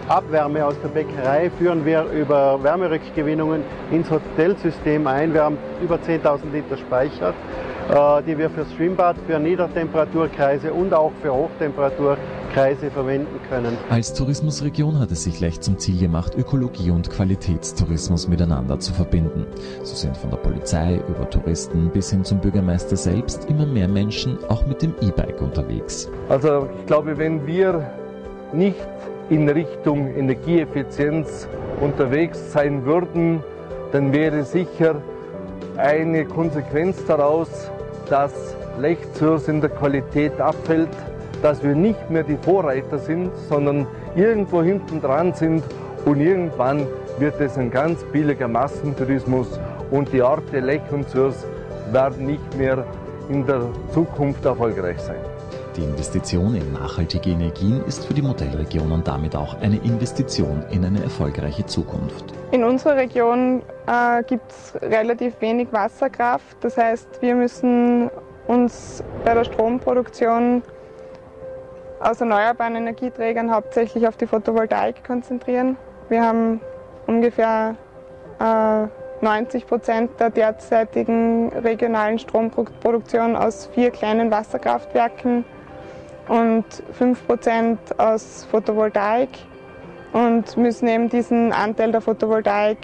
Abwärme 0.07 0.65
aus 0.65 0.73
der 0.81 0.89
Bäckerei 0.89 1.51
führen 1.59 1.85
wir 1.85 2.03
über 2.05 2.63
Wärmerückgewinnungen 2.63 3.63
ins 3.91 4.09
Hotelsystem 4.09 5.05
ein. 5.05 5.33
Wir 5.35 5.43
haben 5.43 5.57
über 5.83 5.97
10.000 5.97 6.51
Liter 6.51 6.77
Speicher, 6.77 7.29
äh, 7.89 8.23
die 8.23 8.35
wir 8.37 8.49
fürs 8.49 8.73
Schwimmbad, 8.73 9.17
für 9.27 9.37
Niedertemperaturkreise 9.37 10.73
und 10.73 10.95
auch 10.95 11.11
für 11.21 11.31
Hochtemperaturkreise 12.49 12.91
verwenden 12.91 13.39
können. 13.49 13.77
Als 13.89 14.13
Tourismusregion 14.13 14.99
hat 14.99 15.11
es 15.11 15.23
sich 15.23 15.39
Lech 15.39 15.61
zum 15.61 15.77
Ziel 15.77 15.99
gemacht, 15.99 16.35
Ökologie 16.37 16.91
und 16.91 17.09
Qualitätstourismus 17.09 18.27
miteinander 18.27 18.79
zu 18.79 18.93
verbinden. 18.93 19.45
So 19.83 19.95
sind 19.95 20.17
von 20.17 20.29
der 20.29 20.37
Polizei 20.37 21.01
über 21.07 21.29
Touristen 21.29 21.89
bis 21.89 22.09
hin 22.09 22.23
zum 22.23 22.39
Bürgermeister 22.39 22.95
selbst 22.95 23.49
immer 23.49 23.65
mehr 23.65 23.87
Menschen 23.87 24.37
auch 24.49 24.65
mit 24.65 24.81
dem 24.81 24.93
E-Bike 25.01 25.41
unterwegs. 25.41 26.09
Also 26.29 26.67
ich 26.79 26.85
glaube, 26.87 27.17
wenn 27.17 27.45
wir 27.45 27.91
nicht 28.53 28.77
in 29.29 29.47
Richtung 29.47 30.07
Energieeffizienz 30.15 31.47
unterwegs 31.81 32.51
sein 32.51 32.85
würden, 32.85 33.43
dann 33.91 34.11
wäre 34.11 34.43
sicher 34.43 35.01
eine 35.77 36.25
Konsequenz 36.25 37.05
daraus, 37.05 37.47
dass 38.09 38.33
Lechzürs 38.79 39.47
in 39.47 39.61
der 39.61 39.69
Qualität 39.69 40.39
abfällt, 40.41 40.89
dass 41.41 41.63
wir 41.63 41.75
nicht 41.75 42.09
mehr 42.09 42.23
die 42.23 42.37
Vorreiter 42.37 42.97
sind, 42.97 43.31
sondern 43.47 43.87
irgendwo 44.15 44.61
hinten 44.61 45.01
dran 45.01 45.33
sind 45.33 45.63
und 46.05 46.19
irgendwann 46.19 46.87
wird 47.17 47.39
es 47.41 47.57
ein 47.57 47.71
ganz 47.71 48.03
billiger 48.05 48.47
Massentourismus 48.47 49.59
und 49.91 50.11
die 50.13 50.21
Orte 50.21 50.59
Lech 50.59 50.81
und 50.91 51.09
Zürs 51.09 51.45
werden 51.91 52.25
nicht 52.25 52.57
mehr 52.57 52.85
in 53.29 53.45
der 53.45 53.61
Zukunft 53.93 54.45
erfolgreich 54.45 54.99
sein. 54.99 55.19
Die 55.75 55.83
Investition 55.83 56.55
in 56.55 56.73
nachhaltige 56.73 57.29
Energien 57.29 57.83
ist 57.85 58.05
für 58.05 58.13
die 58.13 58.21
Modellregion 58.21 58.91
und 58.91 59.07
damit 59.07 59.35
auch 59.35 59.61
eine 59.61 59.77
Investition 59.77 60.63
in 60.71 60.83
eine 60.83 61.01
erfolgreiche 61.03 61.65
Zukunft. 61.65 62.25
In 62.51 62.63
unserer 62.63 62.97
Region 62.97 63.61
äh, 63.85 64.23
gibt 64.23 64.51
es 64.51 64.73
relativ 64.81 65.39
wenig 65.39 65.71
Wasserkraft. 65.71 66.57
Das 66.61 66.75
heißt, 66.75 67.21
wir 67.21 67.35
müssen 67.35 68.09
uns 68.47 69.03
bei 69.23 69.33
der 69.35 69.43
Stromproduktion 69.43 70.63
aus 71.99 72.21
erneuerbaren 72.21 72.75
Energieträgern 72.75 73.51
hauptsächlich 73.51 74.07
auf 74.07 74.17
die 74.17 74.27
Photovoltaik 74.27 75.03
konzentrieren. 75.03 75.77
Wir 76.07 76.23
haben 76.23 76.61
ungefähr 77.07 77.75
äh, 78.39 78.87
90 79.21 79.67
Prozent 79.67 80.11
der 80.19 80.29
derzeitigen 80.29 81.49
regionalen 81.49 82.19
Stromproduktion 82.19 83.35
aus 83.35 83.69
vier 83.73 83.91
kleinen 83.91 84.31
Wasserkraftwerken 84.31 85.43
und 86.29 86.65
5% 86.97 87.77
aus 87.97 88.47
Photovoltaik 88.49 89.29
und 90.13 90.55
müssen 90.57 90.87
eben 90.87 91.09
diesen 91.09 91.51
Anteil 91.51 91.91
der 91.91 92.01
Photovoltaik 92.01 92.77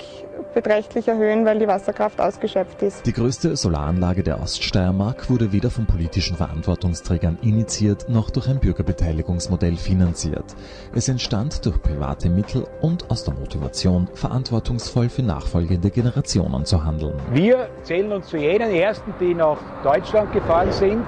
beträchtlich 0.55 1.07
erhöhen, 1.07 1.45
weil 1.45 1.59
die 1.59 1.67
Wasserkraft 1.67 2.19
ausgeschöpft 2.19 2.81
ist. 2.81 3.05
Die 3.05 3.13
größte 3.13 3.55
Solaranlage 3.55 4.23
der 4.23 4.41
Oststeiermark 4.41 5.29
wurde 5.29 5.51
weder 5.51 5.69
von 5.69 5.85
politischen 5.85 6.35
Verantwortungsträgern 6.35 7.37
initiiert 7.43 8.09
noch 8.09 8.31
durch 8.31 8.47
ein 8.47 8.59
Bürgerbeteiligungsmodell 8.59 9.77
finanziert. 9.77 10.55
Es 10.95 11.07
entstand 11.07 11.63
durch 11.67 11.79
private 11.79 12.29
Mittel 12.29 12.65
und 12.81 13.11
aus 13.11 13.23
der 13.23 13.35
Motivation, 13.35 14.07
verantwortungsvoll 14.15 15.09
für 15.09 15.21
nachfolgende 15.21 15.91
Generationen 15.91 16.65
zu 16.65 16.83
handeln. 16.83 17.19
Wir 17.31 17.69
zählen 17.83 18.11
uns 18.11 18.25
zu 18.27 18.37
jenen 18.37 18.71
Ersten, 18.71 19.13
die 19.19 19.35
nach 19.35 19.59
Deutschland 19.83 20.33
gefahren 20.33 20.71
sind 20.71 21.05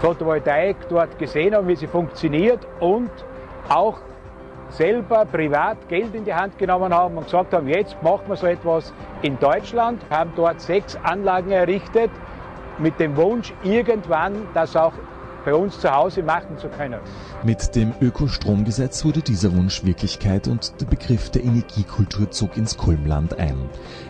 Photovoltaik 0.00 0.88
dort 0.88 1.18
gesehen 1.18 1.54
haben, 1.54 1.68
wie 1.68 1.76
sie 1.76 1.86
funktioniert 1.86 2.66
und 2.80 3.10
auch 3.68 3.98
selber 4.70 5.24
privat 5.24 5.88
Geld 5.88 6.14
in 6.14 6.24
die 6.24 6.34
Hand 6.34 6.58
genommen 6.58 6.94
haben 6.94 7.16
und 7.16 7.24
gesagt 7.24 7.52
haben, 7.52 7.68
jetzt 7.68 8.00
machen 8.02 8.24
wir 8.28 8.36
so 8.36 8.46
etwas 8.46 8.92
in 9.22 9.38
Deutschland, 9.38 10.02
haben 10.10 10.32
dort 10.36 10.60
sechs 10.60 10.96
Anlagen 10.96 11.50
errichtet 11.50 12.10
mit 12.78 12.98
dem 12.98 13.16
Wunsch, 13.16 13.52
irgendwann 13.62 14.48
das 14.54 14.76
auch 14.76 14.92
bei 15.44 15.54
uns 15.54 15.78
zu 15.80 15.90
Hause 15.94 16.22
machen 16.22 16.58
zu 16.58 16.68
können. 16.68 17.00
Mit 17.42 17.74
dem 17.74 17.94
Ökostromgesetz 18.02 19.02
wurde 19.06 19.22
dieser 19.22 19.56
Wunsch 19.56 19.82
Wirklichkeit 19.82 20.46
und 20.46 20.78
der 20.78 20.84
Begriff 20.84 21.30
der 21.30 21.42
Energiekultur 21.42 22.30
zog 22.30 22.58
ins 22.58 22.76
Kulmland 22.76 23.38
ein. 23.38 23.56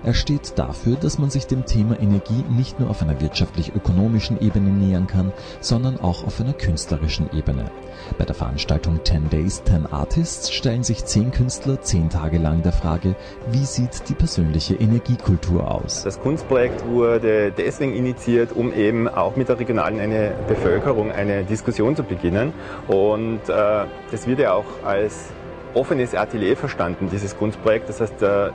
Er 0.02 0.14
steht 0.14 0.58
dafür, 0.58 0.96
dass 0.96 1.20
man 1.20 1.30
sich 1.30 1.46
dem 1.46 1.64
Thema 1.64 2.00
Energie 2.00 2.44
nicht 2.50 2.80
nur 2.80 2.90
auf 2.90 3.02
einer 3.02 3.20
wirtschaftlich-ökonomischen 3.20 4.40
Ebene 4.40 4.70
nähern 4.70 5.06
kann, 5.06 5.32
sondern 5.60 6.00
auch 6.00 6.24
auf 6.26 6.40
einer 6.40 6.54
künstlerischen 6.54 7.30
Ebene. 7.32 7.70
Bei 8.18 8.24
der 8.24 8.34
Veranstaltung 8.34 8.98
10 9.04 9.30
Days, 9.30 9.62
10 9.62 9.86
Artists 9.86 10.50
stellen 10.50 10.82
sich 10.82 11.04
zehn 11.04 11.30
Künstler 11.30 11.80
zehn 11.82 12.10
Tage 12.10 12.38
lang 12.38 12.62
der 12.62 12.72
Frage, 12.72 13.14
wie 13.52 13.64
sieht 13.64 14.08
die 14.08 14.14
persönliche 14.14 14.74
Energiekultur 14.74 15.70
aus? 15.70 16.02
Das 16.02 16.20
Kunstprojekt 16.20 16.84
wurde 16.84 17.52
deswegen 17.56 17.94
initiiert, 17.94 18.50
um 18.56 18.74
eben 18.74 19.06
auch 19.06 19.36
mit 19.36 19.48
der 19.48 19.60
regionalen 19.60 20.00
eine 20.00 20.32
Bevölkerung 20.48 21.12
eine 21.12 21.44
Diskussion 21.44 21.94
zu 21.94 22.02
beginnen. 22.02 22.52
Und 22.88 23.19
äh, 23.48 23.86
das 24.10 24.26
wird 24.26 24.40
ja 24.40 24.52
auch 24.52 24.66
als 24.84 25.30
offenes 25.74 26.14
Atelier 26.14 26.56
verstanden, 26.56 27.08
dieses 27.10 27.36
Kunstprojekt. 27.36 27.88
Das 27.88 28.00
heißt, 28.00 28.22
äh, 28.22 28.50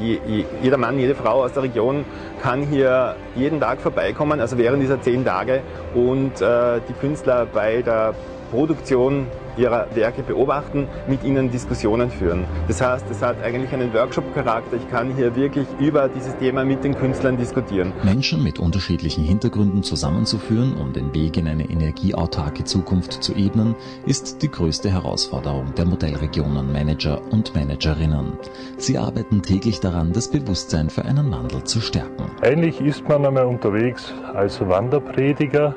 je, 0.00 0.44
jeder 0.62 0.76
Mann, 0.76 0.98
jede 0.98 1.14
Frau 1.14 1.44
aus 1.44 1.52
der 1.52 1.62
Region 1.62 2.04
kann 2.42 2.62
hier 2.62 3.16
jeden 3.34 3.60
Tag 3.60 3.80
vorbeikommen, 3.80 4.40
also 4.40 4.58
während 4.58 4.82
dieser 4.82 5.00
zehn 5.00 5.24
Tage 5.24 5.60
und 5.94 6.40
äh, 6.40 6.80
die 6.88 6.94
Künstler 7.00 7.46
bei 7.46 7.82
der 7.82 8.14
Produktion 8.50 9.26
ihrer 9.58 9.86
Werke 9.94 10.22
beobachten, 10.22 10.88
mit 11.08 11.24
ihnen 11.24 11.50
Diskussionen 11.50 12.10
führen. 12.10 12.44
Das 12.68 12.80
heißt, 12.80 13.06
es 13.10 13.22
hat 13.22 13.42
eigentlich 13.42 13.72
einen 13.72 13.92
Workshop-Charakter. 13.92 14.76
Ich 14.76 14.90
kann 14.90 15.14
hier 15.14 15.34
wirklich 15.34 15.66
über 15.78 16.08
dieses 16.08 16.36
Thema 16.36 16.64
mit 16.64 16.84
den 16.84 16.94
Künstlern 16.94 17.36
diskutieren. 17.36 17.92
Menschen 18.02 18.42
mit 18.42 18.58
unterschiedlichen 18.58 19.24
Hintergründen 19.24 19.82
zusammenzuführen, 19.82 20.76
um 20.76 20.92
den 20.92 21.14
Weg 21.14 21.36
in 21.36 21.48
eine 21.48 21.68
energieautarke 21.68 22.64
Zukunft 22.64 23.12
zu 23.22 23.34
ebnen, 23.34 23.74
ist 24.06 24.42
die 24.42 24.50
größte 24.50 24.90
Herausforderung 24.90 25.74
der 25.76 25.86
Modellregionen 25.86 26.72
Manager 26.72 27.20
und 27.30 27.54
Managerinnen. 27.54 28.38
Sie 28.76 28.98
arbeiten 28.98 29.42
täglich 29.42 29.80
daran, 29.80 30.12
das 30.12 30.30
Bewusstsein 30.30 30.90
für 30.90 31.04
einen 31.04 31.30
Wandel 31.30 31.64
zu 31.64 31.80
stärken. 31.80 32.30
Eigentlich 32.42 32.80
ist 32.80 33.08
man 33.08 33.24
einmal 33.24 33.46
unterwegs 33.46 34.12
als 34.34 34.60
Wanderprediger 34.60 35.74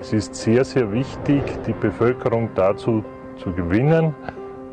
es 0.00 0.12
ist 0.12 0.34
sehr, 0.34 0.64
sehr 0.64 0.90
wichtig, 0.92 1.42
die 1.66 1.74
Bevölkerung 1.74 2.48
dazu 2.54 3.04
zu 3.36 3.52
gewinnen. 3.52 4.14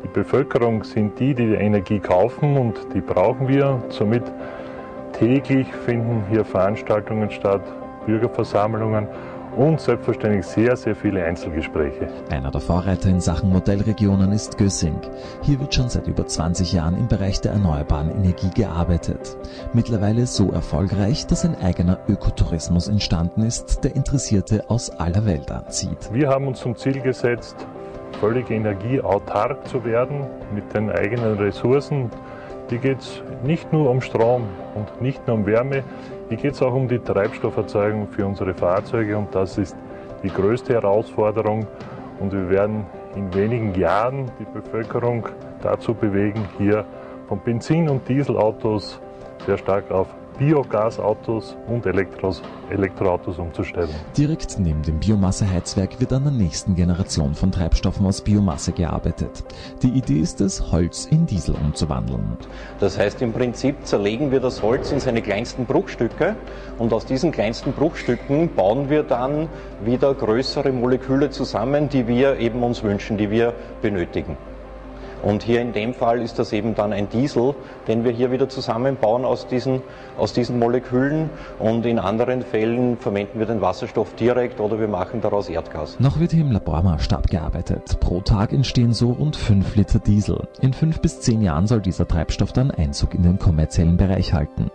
Die 0.02 0.08
Bevölkerung 0.08 0.84
sind 0.84 1.18
die, 1.18 1.34
die 1.34 1.46
die 1.48 1.54
Energie 1.54 1.98
kaufen 1.98 2.56
und 2.56 2.74
die 2.94 3.00
brauchen 3.00 3.46
wir. 3.46 3.82
Somit 3.90 4.22
täglich 5.12 5.66
finden 5.84 6.24
hier 6.30 6.44
Veranstaltungen 6.44 7.30
statt, 7.30 7.62
Bürgerversammlungen 8.06 9.06
und 9.58 9.80
selbstverständlich 9.80 10.46
sehr, 10.46 10.76
sehr 10.76 10.94
viele 10.94 11.24
Einzelgespräche. 11.24 12.08
Einer 12.30 12.50
der 12.50 12.60
Vorreiter 12.60 13.08
in 13.08 13.20
Sachen 13.20 13.50
Modellregionen 13.50 14.30
ist 14.30 14.56
Gössing. 14.56 15.00
Hier 15.42 15.58
wird 15.58 15.74
schon 15.74 15.88
seit 15.88 16.06
über 16.06 16.26
20 16.26 16.72
Jahren 16.72 16.96
im 16.96 17.08
Bereich 17.08 17.40
der 17.40 17.52
erneuerbaren 17.52 18.10
Energie 18.10 18.50
gearbeitet. 18.54 19.36
Mittlerweile 19.72 20.26
so 20.26 20.52
erfolgreich, 20.52 21.26
dass 21.26 21.44
ein 21.44 21.56
eigener 21.56 21.98
Ökotourismus 22.08 22.86
entstanden 22.86 23.42
ist, 23.42 23.82
der 23.82 23.96
Interessierte 23.96 24.70
aus 24.70 24.90
aller 24.90 25.26
Welt 25.26 25.50
anzieht. 25.50 26.08
Wir 26.12 26.28
haben 26.28 26.46
uns 26.46 26.60
zum 26.60 26.76
Ziel 26.76 27.00
gesetzt, 27.00 27.56
völlig 28.20 28.50
energieautark 28.50 29.66
zu 29.66 29.84
werden 29.84 30.24
mit 30.54 30.72
den 30.72 30.88
eigenen 30.90 31.36
Ressourcen. 31.36 32.10
Hier 32.68 32.78
geht 32.78 33.00
es 33.00 33.22
nicht 33.42 33.72
nur 33.72 33.90
um 33.90 34.00
Strom 34.02 34.44
und 34.76 35.02
nicht 35.02 35.26
nur 35.26 35.36
um 35.36 35.46
Wärme, 35.46 35.82
Hier 36.28 36.36
geht 36.36 36.52
es 36.52 36.62
auch 36.62 36.74
um 36.74 36.86
die 36.86 36.98
Treibstofferzeugung 36.98 38.06
für 38.08 38.26
unsere 38.26 38.52
Fahrzeuge 38.52 39.16
und 39.16 39.34
das 39.34 39.56
ist 39.56 39.74
die 40.22 40.28
größte 40.28 40.74
Herausforderung. 40.74 41.66
Und 42.20 42.32
wir 42.32 42.50
werden 42.50 42.84
in 43.16 43.32
wenigen 43.32 43.74
Jahren 43.74 44.30
die 44.38 44.44
Bevölkerung 44.44 45.26
dazu 45.62 45.94
bewegen, 45.94 46.46
hier 46.58 46.84
von 47.28 47.40
Benzin- 47.40 47.88
und 47.88 48.06
Dieselautos 48.06 49.00
sehr 49.46 49.56
stark 49.56 49.90
auf 49.90 50.08
Biogasautos 50.38 51.56
und 51.66 51.84
Elektros, 51.84 52.42
Elektroautos 52.70 53.38
umzustellen. 53.38 53.90
Direkt 54.16 54.58
neben 54.60 54.82
dem 54.82 55.00
Biomasseheizwerk 55.00 55.98
wird 56.00 56.12
an 56.12 56.22
der 56.22 56.32
nächsten 56.32 56.76
Generation 56.76 57.34
von 57.34 57.50
Treibstoffen 57.50 58.06
aus 58.06 58.20
Biomasse 58.20 58.70
gearbeitet. 58.72 59.44
Die 59.82 59.88
Idee 59.88 60.20
ist 60.20 60.40
es, 60.40 60.70
Holz 60.70 61.06
in 61.06 61.26
Diesel 61.26 61.56
umzuwandeln. 61.56 62.36
Das 62.78 62.96
heißt, 62.96 63.20
im 63.20 63.32
Prinzip 63.32 63.84
zerlegen 63.84 64.30
wir 64.30 64.38
das 64.38 64.62
Holz 64.62 64.92
in 64.92 65.00
seine 65.00 65.22
kleinsten 65.22 65.66
Bruchstücke 65.66 66.36
und 66.78 66.92
aus 66.92 67.04
diesen 67.04 67.32
kleinsten 67.32 67.72
Bruchstücken 67.72 68.54
bauen 68.54 68.88
wir 68.88 69.02
dann 69.02 69.48
wieder 69.84 70.14
größere 70.14 70.70
Moleküle 70.70 71.30
zusammen, 71.30 71.88
die 71.88 72.06
wir 72.06 72.38
eben 72.38 72.62
uns 72.62 72.84
wünschen, 72.84 73.18
die 73.18 73.30
wir 73.30 73.54
benötigen. 73.82 74.36
Und 75.22 75.42
hier 75.42 75.60
in 75.60 75.72
dem 75.72 75.94
Fall 75.94 76.22
ist 76.22 76.38
das 76.38 76.52
eben 76.52 76.74
dann 76.74 76.92
ein 76.92 77.08
Diesel, 77.08 77.54
den 77.86 78.04
wir 78.04 78.12
hier 78.12 78.30
wieder 78.30 78.48
zusammenbauen 78.48 79.24
aus 79.24 79.46
diesen, 79.46 79.82
aus 80.16 80.32
diesen 80.32 80.58
Molekülen. 80.58 81.30
Und 81.58 81.86
in 81.86 81.98
anderen 81.98 82.42
Fällen 82.42 82.96
verwenden 82.96 83.38
wir 83.38 83.46
den 83.46 83.60
Wasserstoff 83.60 84.14
direkt 84.14 84.60
oder 84.60 84.78
wir 84.78 84.88
machen 84.88 85.20
daraus 85.20 85.48
Erdgas. 85.48 85.98
Noch 86.00 86.20
wird 86.20 86.32
hier 86.32 86.42
im 86.42 86.52
Labormaßstab 86.52 87.28
gearbeitet. 87.28 87.98
Pro 88.00 88.20
Tag 88.20 88.52
entstehen 88.52 88.92
so 88.92 89.12
rund 89.12 89.36
5 89.36 89.76
Liter 89.76 89.98
Diesel. 89.98 90.46
In 90.60 90.72
5 90.72 91.00
bis 91.00 91.20
10 91.20 91.42
Jahren 91.42 91.66
soll 91.66 91.80
dieser 91.80 92.06
Treibstoff 92.06 92.52
dann 92.52 92.70
Einzug 92.70 93.14
in 93.14 93.22
den 93.22 93.38
kommerziellen 93.38 93.96
Bereich 93.96 94.32
halten. 94.32 94.70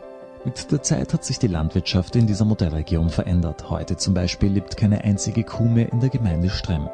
Mit 0.45 0.73
der 0.73 0.81
Zeit 0.81 1.13
hat 1.13 1.23
sich 1.23 1.39
die 1.39 1.47
Landwirtschaft 1.47 2.17
in 2.17 2.27
dieser 2.27 2.43
Modellregion 2.43 3.09
verändert. 3.09 3.69
Heute 3.69 3.95
zum 3.95 4.13
Beispiel 4.13 4.51
lebt 4.51 4.75
keine 4.75 5.01
einzige 5.05 5.45
Kuh 5.45 5.69
mehr 5.69 5.89
in 5.93 6.01
der 6.01 6.09
Gemeinde 6.09 6.49
Stremm. 6.49 6.89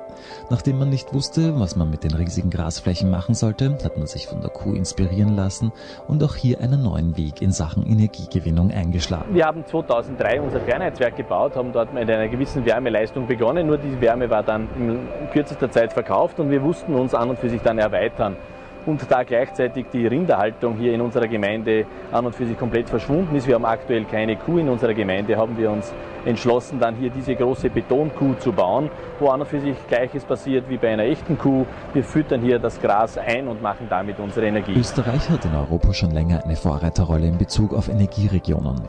Nachdem 0.51 0.77
man 0.77 0.91
nicht 0.91 1.15
wusste, 1.15 1.59
was 1.59 1.75
man 1.75 1.89
mit 1.89 2.03
den 2.03 2.13
riesigen 2.13 2.51
Grasflächen 2.51 3.09
machen 3.09 3.33
sollte, 3.33 3.75
hat 3.83 3.97
man 3.97 4.05
sich 4.05 4.27
von 4.27 4.41
der 4.41 4.51
Kuh 4.51 4.75
inspirieren 4.75 5.35
lassen 5.35 5.71
und 6.07 6.23
auch 6.23 6.35
hier 6.35 6.61
einen 6.61 6.83
neuen 6.83 7.17
Weg 7.17 7.41
in 7.41 7.51
Sachen 7.51 7.87
Energiegewinnung 7.87 8.69
eingeschlagen. 8.69 9.33
Wir 9.33 9.45
haben 9.45 9.65
2003 9.65 10.41
unser 10.41 10.59
Fernheitswerk 10.59 11.17
gebaut, 11.17 11.55
haben 11.55 11.73
dort 11.73 11.91
mit 11.91 12.07
einer 12.07 12.27
gewissen 12.27 12.65
Wärmeleistung 12.65 13.25
begonnen, 13.25 13.65
nur 13.65 13.79
diese 13.79 13.99
Wärme 13.99 14.29
war 14.29 14.43
dann 14.43 14.69
in 14.77 15.07
kürzester 15.33 15.71
Zeit 15.71 15.91
verkauft 15.91 16.39
und 16.39 16.51
wir 16.51 16.59
mussten 16.59 16.93
uns 16.93 17.15
an 17.15 17.31
und 17.31 17.39
für 17.39 17.49
sich 17.49 17.61
dann 17.63 17.79
erweitern 17.79 18.37
und 18.85 19.09
da 19.09 19.23
gleichzeitig 19.23 19.87
die 19.91 20.07
Rinderhaltung 20.07 20.77
hier 20.77 20.93
in 20.93 21.01
unserer 21.01 21.27
Gemeinde 21.27 21.85
an 22.11 22.25
und 22.25 22.35
für 22.35 22.45
sich 22.45 22.57
komplett 22.57 22.89
verschwunden 22.89 23.35
ist. 23.35 23.47
Wir 23.47 23.55
haben 23.55 23.65
aktuell 23.65 24.05
keine 24.05 24.35
Kuh 24.35 24.57
in 24.57 24.69
unserer 24.69 24.93
Gemeinde, 24.93 25.37
haben 25.37 25.57
wir 25.57 25.71
uns 25.71 25.93
entschlossen, 26.25 26.79
dann 26.79 26.95
hier 26.95 27.09
diese 27.09 27.35
große 27.35 27.69
Betonkuh 27.69 28.35
zu 28.35 28.51
bauen, 28.51 28.89
wo 29.19 29.29
an 29.29 29.41
und 29.41 29.47
für 29.47 29.59
sich 29.59 29.75
Gleiches 29.87 30.23
passiert 30.25 30.69
wie 30.69 30.77
bei 30.77 30.89
einer 30.89 31.03
echten 31.03 31.37
Kuh. 31.37 31.65
Wir 31.93 32.03
füttern 32.03 32.41
hier 32.41 32.59
das 32.59 32.79
Gras 32.81 33.17
ein 33.17 33.47
und 33.47 33.61
machen 33.61 33.87
damit 33.89 34.19
unsere 34.19 34.47
Energie. 34.47 34.73
Österreich 34.75 35.29
hat 35.29 35.45
in 35.45 35.55
Europa 35.55 35.93
schon 35.93 36.11
länger 36.11 36.43
eine 36.43 36.55
Vorreiterrolle 36.55 37.27
in 37.27 37.37
Bezug 37.37 37.73
auf 37.73 37.89
Energieregionen. 37.89 38.81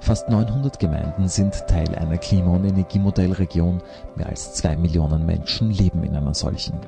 Fast 0.00 0.28
900 0.28 0.78
Gemeinden 0.78 1.28
sind 1.28 1.66
Teil 1.66 1.94
einer 1.94 2.18
Klima- 2.18 2.52
und 2.52 2.64
Energiemodellregion. 2.64 3.82
Mehr 4.14 4.28
als 4.28 4.54
zwei 4.54 4.76
Millionen 4.76 5.26
Menschen 5.26 5.70
leben 5.70 6.02
in 6.04 6.16
einer 6.16 6.34
solchen. 6.34 6.80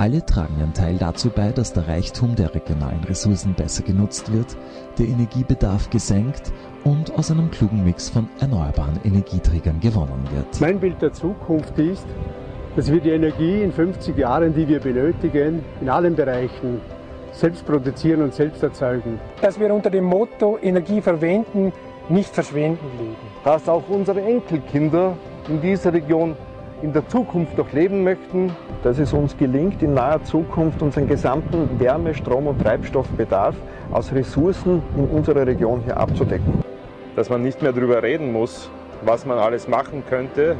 Alle 0.00 0.24
tragen 0.24 0.54
ihren 0.60 0.74
Teil 0.74 0.96
dazu 0.96 1.28
bei, 1.28 1.50
dass 1.50 1.72
der 1.72 1.88
Reichtum 1.88 2.36
der 2.36 2.54
regionalen 2.54 3.02
Ressourcen 3.02 3.54
besser 3.54 3.82
genutzt 3.82 4.32
wird, 4.32 4.56
der 4.96 5.08
Energiebedarf 5.08 5.90
gesenkt 5.90 6.52
und 6.84 7.18
aus 7.18 7.32
einem 7.32 7.50
klugen 7.50 7.82
Mix 7.82 8.08
von 8.08 8.28
erneuerbaren 8.38 9.00
Energieträgern 9.02 9.80
gewonnen 9.80 10.24
wird. 10.32 10.60
Mein 10.60 10.78
Bild 10.78 11.02
der 11.02 11.12
Zukunft 11.12 11.76
ist, 11.80 12.06
dass 12.76 12.92
wir 12.92 13.00
die 13.00 13.10
Energie 13.10 13.60
in 13.60 13.72
50 13.72 14.16
Jahren, 14.16 14.54
die 14.54 14.68
wir 14.68 14.78
benötigen, 14.78 15.64
in 15.80 15.88
allen 15.88 16.14
Bereichen 16.14 16.80
selbst 17.32 17.66
produzieren 17.66 18.22
und 18.22 18.32
selbst 18.32 18.62
erzeugen. 18.62 19.18
Dass 19.42 19.58
wir 19.58 19.74
unter 19.74 19.90
dem 19.90 20.04
Motto 20.04 20.60
Energie 20.62 21.00
verwenden, 21.00 21.72
nicht 22.08 22.32
verschwenden 22.32 22.86
leben. 22.98 23.16
Dass 23.42 23.68
auch 23.68 23.88
unsere 23.88 24.22
Enkelkinder 24.22 25.16
in 25.48 25.60
dieser 25.60 25.92
Region 25.92 26.36
in 26.82 26.92
der 26.92 27.06
Zukunft 27.08 27.56
noch 27.58 27.72
leben 27.72 28.04
möchten. 28.04 28.54
Dass 28.82 28.98
es 28.98 29.12
uns 29.12 29.36
gelingt, 29.36 29.82
in 29.82 29.94
naher 29.94 30.22
Zukunft 30.24 30.82
unseren 30.82 31.08
gesamten 31.08 31.78
Wärme-, 31.78 32.14
Strom- 32.14 32.46
und 32.46 32.62
Treibstoffbedarf 32.62 33.56
aus 33.90 34.12
Ressourcen 34.12 34.82
in 34.96 35.06
unserer 35.06 35.46
Region 35.46 35.80
hier 35.84 35.96
abzudecken. 35.96 36.62
Dass 37.16 37.30
man 37.30 37.42
nicht 37.42 37.62
mehr 37.62 37.72
darüber 37.72 38.02
reden 38.02 38.32
muss, 38.32 38.70
was 39.02 39.26
man 39.26 39.38
alles 39.38 39.68
machen 39.68 40.04
könnte 40.08 40.56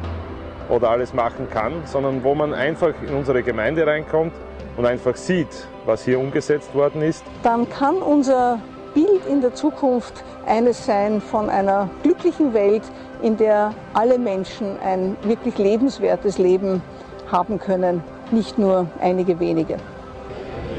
oder 0.69 0.91
alles 0.91 1.15
machen 1.15 1.49
kann, 1.51 1.73
sondern 1.85 2.25
wo 2.25 2.35
man 2.35 2.53
einfach 2.53 2.93
in 3.07 3.15
unsere 3.15 3.43
Gemeinde 3.43 3.87
reinkommt 3.87 4.33
und 4.77 4.87
einfach 4.87 5.17
sieht, 5.17 5.69
was 5.87 6.05
hier 6.05 6.19
umgesetzt 6.19 6.75
worden 6.75 7.03
ist. 7.03 7.25
Dann 7.43 7.69
kann 7.69 7.97
unser 7.97 8.61
Bild 8.95 9.27
in 9.31 9.41
der 9.41 9.55
Zukunft 9.55 10.25
eines 10.47 10.87
sein 10.87 11.21
von 11.21 11.49
einer 11.51 11.89
glücklichen 12.03 12.55
Welt, 12.55 12.83
in 13.23 13.37
der 13.37 13.75
alle 13.95 14.19
Menschen 14.19 14.79
ein 14.81 15.17
wirklich 15.23 15.59
lebenswertes 15.59 16.39
Leben 16.39 16.83
haben 17.31 17.59
können, 17.59 18.03
nicht 18.31 18.59
nur 18.59 18.89
einige 19.01 19.39
wenige. 19.41 19.77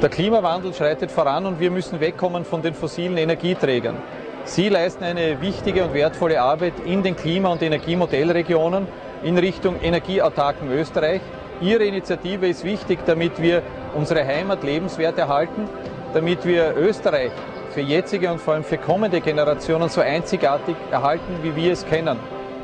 Der 0.01 0.09
Klimawandel 0.09 0.73
schreitet 0.73 1.11
voran 1.11 1.45
und 1.45 1.59
wir 1.59 1.71
müssen 1.71 1.99
wegkommen 1.99 2.45
von 2.45 2.61
den 2.61 2.73
fossilen 2.73 3.17
Energieträgern. 3.17 3.97
Sie 4.45 4.69
leisten 4.69 5.03
eine 5.03 5.41
wichtige 5.41 5.83
und 5.83 5.93
wertvolle 5.93 6.41
Arbeit 6.41 6.73
in 6.85 7.03
den 7.03 7.15
Klima- 7.15 7.49
und 7.49 7.61
Energiemodellregionen 7.61 8.87
in 9.23 9.37
Richtung 9.37 9.75
energieautarken 9.81 10.71
Österreich. 10.71 11.21
Ihre 11.61 11.83
Initiative 11.83 12.47
ist 12.47 12.63
wichtig, 12.63 12.99
damit 13.05 13.41
wir 13.41 13.61
unsere 13.93 14.25
Heimat 14.25 14.63
lebenswert 14.63 15.17
erhalten, 15.17 15.67
damit 16.13 16.45
wir 16.45 16.75
Österreich 16.77 17.31
für 17.71 17.81
jetzige 17.81 18.31
und 18.31 18.39
vor 18.39 18.53
allem 18.55 18.63
für 18.63 18.77
kommende 18.77 19.21
Generationen 19.21 19.89
so 19.89 20.01
einzigartig 20.01 20.75
erhalten, 20.91 21.43
wie 21.43 21.55
wir 21.55 21.73
es 21.73 21.85
kennen. 21.85 22.17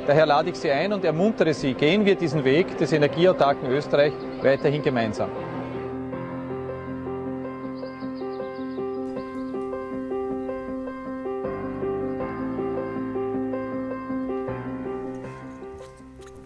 Daher 0.07 0.25
lade 0.25 0.49
ich 0.49 0.55
Sie 0.55 0.69
ein 0.69 0.93
und 0.93 1.03
ermuntere 1.03 1.53
Sie, 1.53 1.73
gehen 1.73 2.05
wir 2.05 2.15
diesen 2.15 2.43
Weg 2.43 2.77
des 2.77 2.91
energieautarken 2.91 3.69
Österreich 3.71 4.13
weiterhin 4.41 4.83
gemeinsam. 4.83 5.29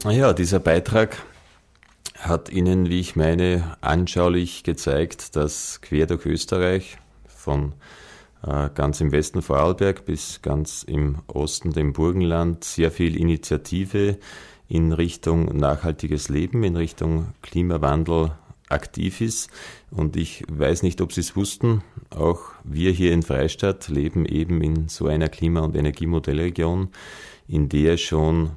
Ja, 0.05 0.33
dieser 0.33 0.59
Beitrag 0.59 1.17
hat 2.17 2.49
Ihnen, 2.49 2.89
wie 2.89 2.99
ich 2.99 3.15
meine, 3.15 3.77
anschaulich 3.81 4.63
gezeigt, 4.63 5.35
dass 5.35 5.81
quer 5.81 6.07
durch 6.07 6.25
Österreich 6.25 6.97
von 7.27 7.73
ganz 8.41 9.01
im 9.01 9.11
Westen 9.11 9.41
Vorarlberg 9.41 10.05
bis 10.05 10.41
ganz 10.41 10.83
im 10.83 11.17
Osten, 11.27 11.71
dem 11.71 11.93
Burgenland, 11.93 12.63
sehr 12.63 12.89
viel 12.91 13.17
Initiative 13.17 14.17
in 14.69 14.93
Richtung 14.93 15.57
nachhaltiges 15.57 16.29
Leben, 16.29 16.63
in 16.63 16.75
Richtung 16.75 17.33
Klimawandel 17.41 18.31
aktiv 18.69 19.19
ist. 19.21 19.49
Und 19.91 20.15
ich 20.15 20.43
weiß 20.47 20.83
nicht, 20.83 21.01
ob 21.01 21.11
Sie 21.11 21.21
es 21.21 21.35
wussten, 21.35 21.83
auch 22.11 22.39
wir 22.63 22.91
hier 22.91 23.13
in 23.13 23.23
Freistadt 23.23 23.89
leben 23.89 24.25
eben 24.25 24.61
in 24.61 24.87
so 24.87 25.07
einer 25.07 25.27
Klima- 25.27 25.61
und 25.61 25.75
Energiemodellregion, 25.75 26.89
in 27.47 27.67
der 27.67 27.97
schon 27.97 28.51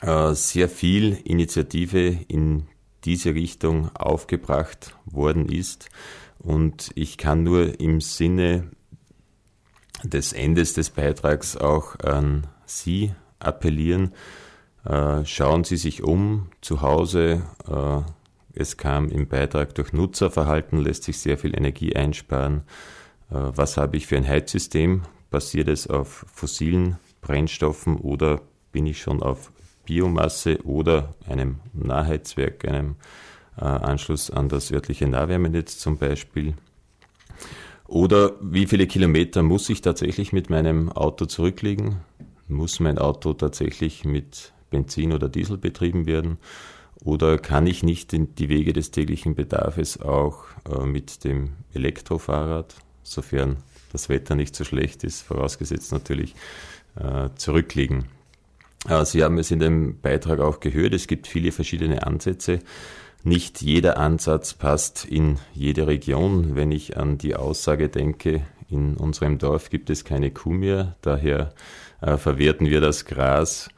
äh, 0.00 0.32
sehr 0.34 0.68
viel 0.68 1.18
Initiative 1.24 2.18
in 2.28 2.68
diese 3.04 3.34
Richtung 3.34 3.94
aufgebracht 3.96 4.96
worden 5.06 5.48
ist. 5.48 5.88
Und 6.38 6.92
ich 6.94 7.18
kann 7.18 7.42
nur 7.42 7.80
im 7.80 8.00
Sinne 8.00 8.70
des 10.02 10.32
Endes 10.32 10.74
des 10.74 10.90
Beitrags 10.90 11.56
auch 11.56 11.98
an 12.00 12.46
Sie 12.66 13.12
appellieren. 13.38 14.12
Äh, 14.84 15.24
schauen 15.24 15.64
Sie 15.64 15.76
sich 15.76 16.02
um 16.02 16.48
zu 16.60 16.82
Hause. 16.82 17.42
Äh, 17.68 18.00
es 18.54 18.76
kam 18.76 19.08
im 19.08 19.28
Beitrag 19.28 19.74
durch 19.74 19.92
Nutzerverhalten, 19.92 20.78
lässt 20.78 21.04
sich 21.04 21.18
sehr 21.18 21.38
viel 21.38 21.56
Energie 21.56 21.94
einsparen. 21.94 22.62
Äh, 23.30 23.34
was 23.34 23.76
habe 23.76 23.96
ich 23.96 24.06
für 24.06 24.16
ein 24.16 24.26
Heizsystem? 24.26 25.02
Basiert 25.30 25.68
es 25.68 25.86
auf 25.86 26.26
fossilen 26.32 26.98
Brennstoffen 27.20 27.96
oder 27.96 28.42
bin 28.72 28.86
ich 28.86 29.00
schon 29.00 29.22
auf 29.22 29.52
Biomasse 29.84 30.64
oder 30.64 31.14
einem 31.26 31.60
Nahheizwerk, 31.72 32.66
einem 32.68 32.96
Anschluss 33.56 34.30
an 34.30 34.48
das 34.48 34.70
örtliche 34.70 35.06
Nahwärmenetz 35.06 35.78
zum 35.78 35.98
Beispiel? 35.98 36.54
Oder 37.92 38.32
wie 38.40 38.66
viele 38.66 38.86
Kilometer 38.86 39.42
muss 39.42 39.68
ich 39.68 39.82
tatsächlich 39.82 40.32
mit 40.32 40.48
meinem 40.48 40.90
Auto 40.90 41.26
zurücklegen? 41.26 41.96
Muss 42.48 42.80
mein 42.80 42.96
Auto 42.96 43.34
tatsächlich 43.34 44.06
mit 44.06 44.54
Benzin 44.70 45.12
oder 45.12 45.28
Diesel 45.28 45.58
betrieben 45.58 46.06
werden? 46.06 46.38
Oder 47.04 47.36
kann 47.36 47.66
ich 47.66 47.82
nicht 47.82 48.12
die 48.12 48.48
Wege 48.48 48.72
des 48.72 48.92
täglichen 48.92 49.34
Bedarfs 49.34 50.00
auch 50.00 50.44
äh, 50.66 50.86
mit 50.86 51.22
dem 51.24 51.50
Elektrofahrrad, 51.74 52.74
sofern 53.02 53.58
das 53.92 54.08
Wetter 54.08 54.36
nicht 54.36 54.56
so 54.56 54.64
schlecht 54.64 55.04
ist, 55.04 55.20
vorausgesetzt 55.20 55.92
natürlich, 55.92 56.34
äh, 56.96 57.28
zurückliegen. 57.34 58.06
Äh, 58.88 59.04
Sie 59.04 59.22
haben 59.22 59.36
es 59.36 59.50
in 59.50 59.58
dem 59.58 60.00
Beitrag 60.00 60.40
auch 60.40 60.60
gehört, 60.60 60.94
es 60.94 61.06
gibt 61.06 61.26
viele 61.26 61.52
verschiedene 61.52 62.06
Ansätze. 62.06 62.60
Nicht 63.24 63.62
jeder 63.62 63.98
Ansatz 63.98 64.54
passt 64.54 65.04
in 65.04 65.38
jede 65.54 65.86
Region. 65.86 66.56
Wenn 66.56 66.72
ich 66.72 66.96
an 66.96 67.18
die 67.18 67.36
Aussage 67.36 67.88
denke, 67.88 68.42
in 68.68 68.96
unserem 68.96 69.38
Dorf 69.38 69.70
gibt 69.70 69.90
es 69.90 70.04
keine 70.04 70.30
Kuh 70.30 70.52
mehr, 70.52 70.96
daher 71.02 71.52
äh, 72.00 72.16
verwerten 72.16 72.68
wir 72.68 72.80
das 72.80 73.04
Gras 73.04 73.68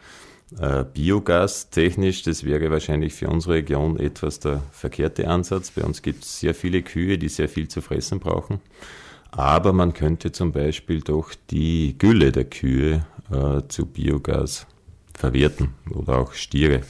äh, 0.59 0.85
Biogas 0.85 1.69
technisch. 1.69 2.23
Das 2.23 2.45
wäre 2.45 2.71
wahrscheinlich 2.71 3.13
für 3.13 3.29
unsere 3.29 3.55
Region 3.55 3.99
etwas 3.99 4.41
der 4.41 4.63
verkehrte 4.71 5.29
Ansatz. 5.29 5.71
Bei 5.73 5.83
uns 5.83 6.01
gibt 6.01 6.25
es 6.25 6.41
sehr 6.41 6.55
viele 6.55 6.83
Kühe, 6.83 7.19
die 7.19 7.29
sehr 7.29 7.49
viel 7.49 7.69
zu 7.69 7.83
fressen 7.83 8.21
brauchen. 8.21 8.61
Aber 9.31 9.73
man 9.73 9.93
könnte 9.93 10.33
zum 10.33 10.53
Beispiel 10.53 11.01
doch 11.01 11.35
die 11.51 11.97
Gülle 11.99 12.33
der 12.33 12.45
Kühe 12.45 13.05
äh, 13.31 13.61
zu 13.69 13.85
Biogas 13.85 14.67
verwerten 15.13 15.75
oder 15.91 16.19
auch 16.19 16.33
Stiere. 16.33 16.83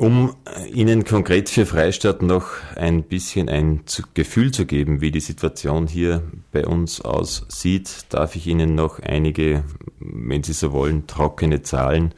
Um 0.00 0.34
Ihnen 0.72 1.04
konkret 1.04 1.50
für 1.50 1.66
Freistadt 1.66 2.22
noch 2.22 2.52
ein 2.74 3.02
bisschen 3.02 3.50
ein 3.50 3.82
Gefühl 4.14 4.50
zu 4.50 4.64
geben, 4.64 5.02
wie 5.02 5.10
die 5.10 5.20
Situation 5.20 5.86
hier 5.88 6.22
bei 6.52 6.66
uns 6.66 7.02
aussieht, 7.02 8.06
darf 8.08 8.34
ich 8.34 8.46
Ihnen 8.46 8.74
noch 8.74 8.98
einige, 9.00 9.62
wenn 9.98 10.42
Sie 10.42 10.54
so 10.54 10.72
wollen, 10.72 11.06
trockene 11.06 11.60
Zahlen 11.60 12.14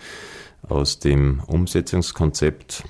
aus 0.62 1.00
dem 1.00 1.42
Umsetzungskonzept, 1.48 2.84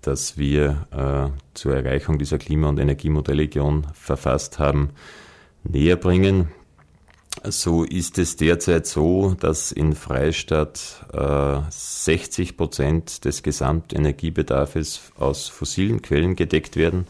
das 0.00 0.38
wir 0.38 0.86
äh, 0.92 1.36
zur 1.54 1.74
Erreichung 1.74 2.16
dieser 2.16 2.38
Klima- 2.38 2.68
und 2.68 2.78
Energiemodellregion 2.78 3.88
verfasst 3.94 4.60
haben, 4.60 4.90
näher 5.64 5.96
bringen. 5.96 6.50
So 7.44 7.84
ist 7.84 8.18
es 8.18 8.36
derzeit 8.36 8.86
so, 8.86 9.36
dass 9.38 9.70
in 9.70 9.94
Freistadt 9.94 11.04
äh, 11.12 11.60
60 11.70 12.56
Prozent 12.56 13.24
des 13.24 13.42
Gesamtenergiebedarfs 13.42 15.12
aus 15.18 15.48
fossilen 15.48 16.02
Quellen 16.02 16.34
gedeckt 16.34 16.76
werden. 16.76 17.06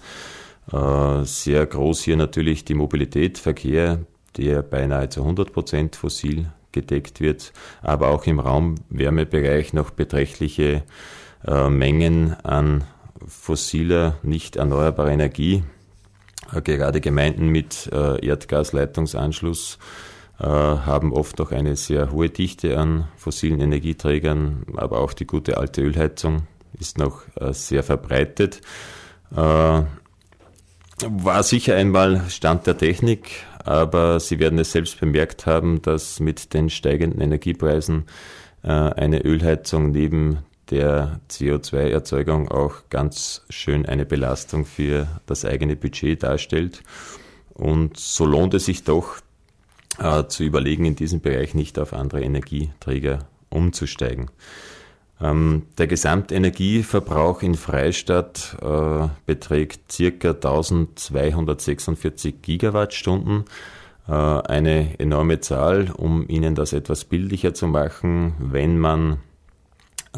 Äh, 0.72 1.24
sehr 1.24 1.64
groß 1.64 2.02
hier 2.02 2.16
natürlich 2.16 2.64
die 2.64 2.74
Mobilität, 2.74 3.38
Verkehr, 3.38 4.00
der 4.36 4.62
beinahe 4.62 5.08
zu 5.08 5.20
100 5.22 5.52
Prozent 5.52 5.96
fossil 5.96 6.50
gedeckt 6.72 7.20
wird, 7.20 7.52
aber 7.80 8.08
auch 8.08 8.26
im 8.26 8.40
Raumwärmebereich 8.40 9.72
noch 9.72 9.90
beträchtliche 9.90 10.82
äh, 11.46 11.68
Mengen 11.70 12.36
an 12.44 12.84
fossiler, 13.26 14.18
nicht 14.22 14.56
erneuerbarer 14.56 15.10
Energie. 15.10 15.62
Äh, 16.52 16.60
gerade 16.60 17.00
Gemeinden 17.00 17.48
mit 17.48 17.88
äh, 17.92 18.26
Erdgasleitungsanschluss 18.26 19.78
haben 20.38 21.12
oft 21.12 21.38
noch 21.38 21.50
eine 21.50 21.76
sehr 21.76 22.12
hohe 22.12 22.28
Dichte 22.28 22.78
an 22.78 23.08
fossilen 23.16 23.60
Energieträgern, 23.60 24.64
aber 24.76 25.00
auch 25.00 25.14
die 25.14 25.26
gute 25.26 25.56
alte 25.56 25.80
Ölheizung 25.82 26.42
ist 26.78 26.98
noch 26.98 27.22
äh, 27.36 27.52
sehr 27.52 27.82
verbreitet. 27.82 28.60
Äh, 29.32 29.82
war 31.08 31.42
sicher 31.42 31.76
einmal 31.76 32.22
Stand 32.28 32.66
der 32.66 32.78
Technik, 32.78 33.44
aber 33.64 34.20
Sie 34.20 34.38
werden 34.38 34.58
es 34.58 34.72
selbst 34.72 34.98
bemerkt 35.00 35.46
haben, 35.46 35.82
dass 35.82 36.20
mit 36.20 36.54
den 36.54 36.70
steigenden 36.70 37.20
Energiepreisen 37.20 38.06
eine 38.62 39.24
Ölheizung 39.24 39.92
neben 39.92 40.38
der 40.70 41.20
CO2-Erzeugung 41.30 42.48
auch 42.48 42.88
ganz 42.90 43.42
schön 43.50 43.86
eine 43.86 44.06
Belastung 44.06 44.64
für 44.64 45.06
das 45.26 45.44
eigene 45.44 45.76
Budget 45.76 46.22
darstellt. 46.22 46.82
Und 47.54 47.96
so 47.96 48.26
lohnt 48.26 48.54
es 48.54 48.66
sich 48.66 48.84
doch, 48.84 49.18
äh, 49.98 50.24
zu 50.26 50.44
überlegen, 50.44 50.84
in 50.84 50.96
diesem 50.96 51.20
Bereich 51.20 51.54
nicht 51.54 51.78
auf 51.78 51.92
andere 51.92 52.22
Energieträger 52.22 53.20
umzusteigen. 53.48 54.30
Ähm, 55.20 55.62
der 55.78 55.86
Gesamtenergieverbrauch 55.86 57.42
in 57.42 57.54
Freistadt 57.54 58.56
äh, 58.60 59.08
beträgt 59.24 59.90
circa 59.90 60.30
1246 60.30 62.42
Gigawattstunden. 62.42 63.44
Äh, 64.08 64.12
eine 64.12 64.98
enorme 64.98 65.40
Zahl, 65.40 65.90
um 65.96 66.28
Ihnen 66.28 66.54
das 66.54 66.74
etwas 66.74 67.04
bildlicher 67.04 67.54
zu 67.54 67.66
machen, 67.66 68.34
wenn 68.38 68.78
man 68.78 69.20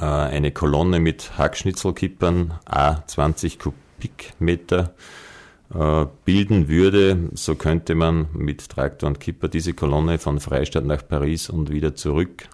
äh, 0.00 0.04
eine 0.04 0.50
Kolonne 0.50 0.98
mit 0.98 1.38
Hackschnitzelkippern 1.38 2.54
A 2.64 3.06
20 3.06 3.60
Kubikmeter 3.60 4.94
bilden 5.70 6.68
würde, 6.68 7.28
so 7.34 7.54
könnte 7.54 7.94
man 7.94 8.28
mit 8.32 8.70
Traktor 8.70 9.06
und 9.06 9.20
Kipper 9.20 9.48
diese 9.48 9.74
Kolonne 9.74 10.18
von 10.18 10.40
Freistadt 10.40 10.86
nach 10.86 11.06
Paris 11.06 11.50
und 11.50 11.70
wieder 11.70 11.94
zurück 11.94 12.48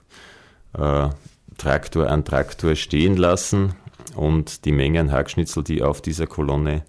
äh, 0.73 1.09
Traktor 1.57 2.11
an 2.11 2.25
Traktor 2.25 2.75
stehen 2.75 3.17
lassen 3.17 3.75
und 4.17 4.65
die 4.65 4.73
Menge 4.73 5.01
an 5.01 5.13
Hackschnitzel, 5.13 5.63
die 5.63 5.83
auf 5.83 6.03
dieser 6.03 6.27
Kolonne 6.27 6.83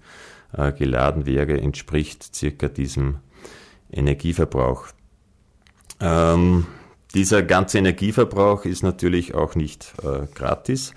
äh, 0.52 0.72
geladen 0.72 1.26
wäre, 1.26 1.60
entspricht 1.60 2.34
circa 2.34 2.68
diesem 2.68 3.18
Energieverbrauch. 3.92 4.86
Ähm, 6.00 6.66
dieser 7.14 7.42
ganze 7.42 7.78
Energieverbrauch 7.78 8.64
ist 8.64 8.82
natürlich 8.82 9.34
auch 9.34 9.54
nicht 9.54 9.94
äh, 10.02 10.26
gratis. 10.34 10.92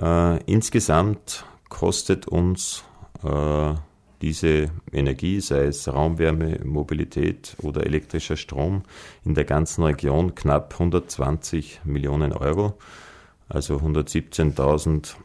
Äh, 0.00 0.42
insgesamt 0.44 1.44
kostet 1.68 2.28
uns 2.28 2.84
äh, 3.24 3.74
diese 4.20 4.70
Energie, 4.92 5.40
sei 5.40 5.66
es 5.66 5.86
Raumwärme, 5.88 6.60
Mobilität 6.64 7.56
oder 7.62 7.86
elektrischer 7.86 8.36
Strom, 8.36 8.82
in 9.24 9.34
der 9.34 9.44
ganzen 9.44 9.84
Region 9.84 10.34
knapp 10.34 10.74
120 10.74 11.80
Millionen 11.84 12.32
Euro, 12.32 12.78
also 13.48 13.76
117.000 13.76 15.16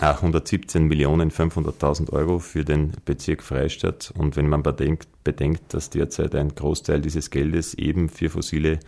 Ah, 0.00 0.16
117 0.16 0.88
Millionen 0.88 1.30
500.000 1.30 2.12
Euro 2.12 2.40
für 2.40 2.64
den 2.64 2.92
Bezirk 3.04 3.40
Freistadt. 3.40 4.12
Und 4.16 4.36
wenn 4.36 4.48
man 4.48 4.64
bedenkt, 4.64 5.06
bedenkt, 5.22 5.74
dass 5.74 5.90
derzeit 5.90 6.34
ein 6.34 6.56
Großteil 6.56 7.00
dieses 7.00 7.30
Geldes 7.30 7.74
eben 7.74 8.08
für 8.08 8.28
fossile 8.28 8.80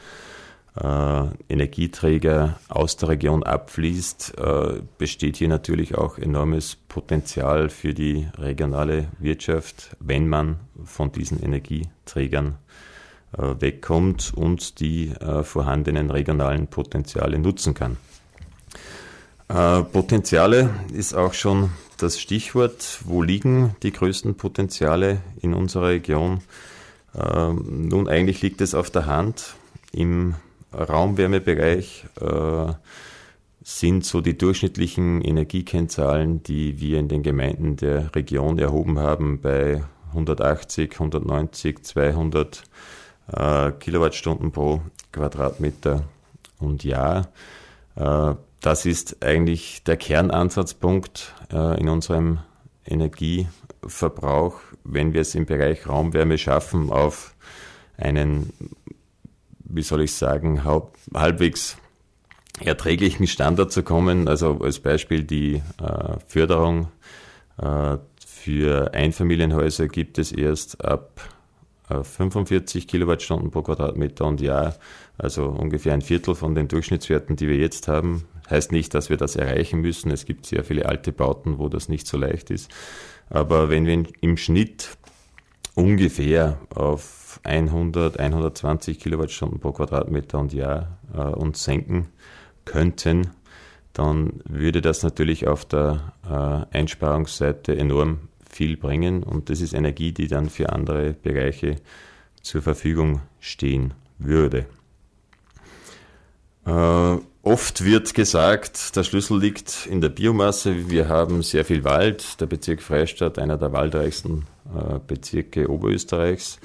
Energieträger 0.76 2.58
aus 2.68 2.96
der 2.96 3.10
Region 3.10 3.44
abfließt, 3.44 4.34
äh, 4.38 4.80
besteht 4.98 5.36
hier 5.36 5.48
natürlich 5.48 5.94
auch 5.94 6.18
enormes 6.18 6.76
Potenzial 6.88 7.70
für 7.70 7.94
die 7.94 8.26
regionale 8.36 9.06
Wirtschaft, 9.20 9.96
wenn 10.00 10.28
man 10.28 10.56
von 10.84 11.12
diesen 11.12 11.40
Energieträgern 11.40 12.56
äh, 13.36 13.60
wegkommt 13.60 14.32
und 14.34 14.78
die 14.78 15.08
äh, 15.08 15.42
vorhandenen 15.42 16.10
regionalen 16.10 16.68
Potenziale 16.68 17.38
nutzen 17.38 17.74
kann. 17.74 17.96
Äh, 19.48 19.82
Potenziale 19.82 20.70
ist 20.92 21.14
auch 21.14 21.34
schon 21.34 21.70
das 21.98 22.20
Stichwort. 22.20 23.00
Wo 23.04 23.22
liegen 23.22 23.74
die 23.82 23.92
größten 23.92 24.36
Potenziale 24.36 25.20
in 25.40 25.54
unserer 25.54 25.88
Region? 25.88 26.40
Nun, 27.16 28.08
eigentlich 28.08 28.42
liegt 28.42 28.60
es 28.60 28.74
auf 28.74 28.90
der 28.90 29.06
Hand. 29.06 29.54
Im 29.92 30.34
Raumwärmebereich 30.76 32.04
äh, 32.20 32.72
sind 33.62 34.04
so 34.04 34.20
die 34.20 34.36
durchschnittlichen 34.36 35.22
Energiekennzahlen, 35.22 36.42
die 36.42 36.80
wir 36.80 36.98
in 36.98 37.08
den 37.08 37.22
Gemeinden 37.22 37.76
der 37.76 38.14
Region 38.14 38.58
erhoben 38.58 38.98
haben, 38.98 39.40
bei 39.40 39.82
180, 40.10 40.92
190, 40.92 41.82
200 41.82 42.62
äh, 43.32 43.72
Kilowattstunden 43.72 44.52
pro 44.52 44.82
Quadratmeter 45.12 46.04
und 46.58 46.84
Jahr. 46.84 47.28
Äh, 47.96 48.34
das 48.60 48.86
ist 48.86 49.24
eigentlich 49.24 49.82
der 49.84 49.96
Kernansatzpunkt 49.96 51.34
äh, 51.52 51.80
in 51.80 51.88
unserem 51.88 52.38
Energieverbrauch, 52.86 54.60
wenn 54.84 55.12
wir 55.12 55.22
es 55.22 55.34
im 55.34 55.46
Bereich 55.46 55.88
Raumwärme 55.88 56.38
schaffen, 56.38 56.90
auf 56.90 57.34
einen 57.96 58.52
wie 59.74 59.82
soll 59.82 60.02
ich 60.02 60.14
sagen, 60.14 60.62
halbwegs 60.64 61.76
erträglichen 62.60 63.26
Standard 63.26 63.72
zu 63.72 63.82
kommen. 63.82 64.28
Also 64.28 64.60
als 64.60 64.78
Beispiel 64.78 65.24
die 65.24 65.62
äh, 65.82 66.16
Förderung 66.26 66.88
äh, 67.58 67.96
für 68.24 68.94
Einfamilienhäuser 68.94 69.88
gibt 69.88 70.18
es 70.18 70.30
erst 70.30 70.84
ab 70.84 71.20
äh, 71.88 72.02
45 72.02 72.86
Kilowattstunden 72.86 73.50
pro 73.50 73.62
Quadratmeter 73.62 74.24
und 74.26 74.40
Jahr, 74.40 74.76
also 75.18 75.46
ungefähr 75.46 75.94
ein 75.94 76.02
Viertel 76.02 76.34
von 76.34 76.54
den 76.54 76.68
Durchschnittswerten, 76.68 77.36
die 77.36 77.48
wir 77.48 77.56
jetzt 77.56 77.88
haben. 77.88 78.24
Heißt 78.48 78.72
nicht, 78.72 78.94
dass 78.94 79.10
wir 79.10 79.16
das 79.16 79.36
erreichen 79.36 79.80
müssen. 79.80 80.10
Es 80.10 80.26
gibt 80.26 80.46
sehr 80.46 80.64
viele 80.64 80.86
alte 80.86 81.12
Bauten, 81.12 81.58
wo 81.58 81.68
das 81.68 81.88
nicht 81.88 82.06
so 82.06 82.18
leicht 82.18 82.50
ist. 82.50 82.70
Aber 83.30 83.70
wenn 83.70 83.86
wir 83.86 84.04
im 84.20 84.36
Schnitt 84.36 84.96
ungefähr 85.74 86.58
auf 86.74 87.23
100, 87.42 88.18
120 88.18 88.98
Kilowattstunden 88.98 89.60
pro 89.60 89.72
Quadratmeter 89.72 90.38
und 90.38 90.52
Jahr 90.52 90.98
äh, 91.14 91.18
uns 91.18 91.64
senken 91.64 92.08
könnten, 92.64 93.30
dann 93.92 94.40
würde 94.48 94.80
das 94.80 95.02
natürlich 95.02 95.46
auf 95.46 95.64
der 95.64 96.12
äh, 96.28 96.76
Einsparungsseite 96.76 97.76
enorm 97.76 98.28
viel 98.48 98.76
bringen 98.76 99.22
und 99.22 99.50
das 99.50 99.60
ist 99.60 99.72
Energie, 99.72 100.12
die 100.12 100.28
dann 100.28 100.48
für 100.48 100.70
andere 100.70 101.12
Bereiche 101.12 101.76
zur 102.42 102.62
Verfügung 102.62 103.20
stehen 103.40 103.94
würde. 104.18 104.66
Äh, 106.66 107.18
oft 107.42 107.84
wird 107.84 108.14
gesagt, 108.14 108.96
der 108.96 109.04
Schlüssel 109.04 109.38
liegt 109.38 109.86
in 109.86 110.00
der 110.00 110.08
Biomasse. 110.08 110.88
Wir 110.90 111.08
haben 111.08 111.42
sehr 111.42 111.64
viel 111.64 111.84
Wald. 111.84 112.40
Der 112.40 112.46
Bezirk 112.46 112.82
Freistadt, 112.82 113.38
einer 113.38 113.56
der 113.56 113.72
waldreichsten 113.72 114.46
äh, 114.74 114.98
Bezirke 115.06 115.70
Oberösterreichs. 115.70 116.58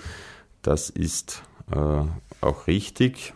Das 0.62 0.90
ist 0.90 1.44
äh, 1.72 2.04
auch 2.42 2.68
richtig. 2.68 3.34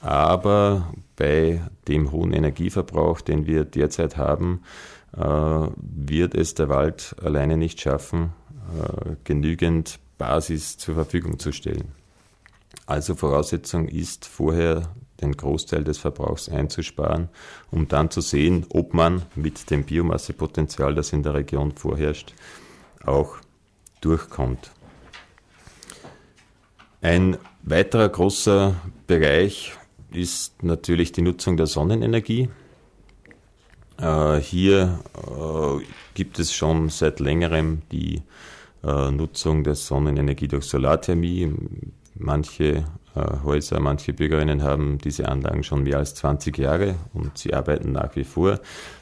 Aber 0.00 0.92
bei 1.16 1.62
dem 1.88 2.12
hohen 2.12 2.32
Energieverbrauch, 2.32 3.20
den 3.20 3.46
wir 3.46 3.64
derzeit 3.64 4.16
haben, 4.16 4.62
äh, 5.16 5.20
wird 5.20 6.34
es 6.34 6.54
der 6.54 6.68
Wald 6.68 7.16
alleine 7.22 7.56
nicht 7.56 7.80
schaffen, 7.80 8.32
äh, 8.78 9.16
genügend 9.24 9.98
Basis 10.18 10.76
zur 10.76 10.94
Verfügung 10.94 11.38
zu 11.38 11.52
stellen. 11.52 11.92
Also 12.86 13.14
Voraussetzung 13.14 13.88
ist 13.88 14.26
vorher 14.26 14.94
den 15.20 15.32
Großteil 15.32 15.84
des 15.84 15.98
Verbrauchs 15.98 16.48
einzusparen, 16.48 17.28
um 17.70 17.88
dann 17.88 18.10
zu 18.10 18.20
sehen, 18.20 18.66
ob 18.70 18.92
man 18.92 19.22
mit 19.34 19.70
dem 19.70 19.84
Biomassepotenzial, 19.84 20.94
das 20.94 21.12
in 21.12 21.22
der 21.22 21.34
Region 21.34 21.72
vorherrscht, 21.72 22.34
auch 23.06 23.36
durchkommt. 24.00 24.70
Ein 27.04 27.36
weiterer 27.62 28.08
großer 28.08 28.76
Bereich 29.06 29.74
ist 30.10 30.62
natürlich 30.62 31.12
die 31.12 31.20
Nutzung 31.20 31.58
der 31.58 31.66
Sonnenenergie. 31.66 32.48
Äh, 33.98 34.36
hier 34.38 35.00
äh, 35.14 35.84
gibt 36.14 36.38
es 36.38 36.54
schon 36.54 36.88
seit 36.88 37.20
längerem 37.20 37.82
die 37.92 38.22
äh, 38.82 39.10
Nutzung 39.10 39.64
der 39.64 39.74
Sonnenenergie 39.74 40.48
durch 40.48 40.64
Solarthermie. 40.64 41.52
Manche 42.14 42.86
Häuser, 43.14 43.80
manche 43.80 44.14
Bürgerinnen 44.14 44.62
haben 44.62 44.96
diese 44.96 45.28
Anlagen 45.28 45.62
schon 45.62 45.82
mehr 45.82 45.98
als 45.98 46.14
20 46.14 46.56
Jahre 46.56 46.94
und 47.12 47.36
sie 47.36 47.52
arbeiten 47.52 47.92
nach 47.92 48.16
wie 48.16 48.24
vor. 48.24 48.60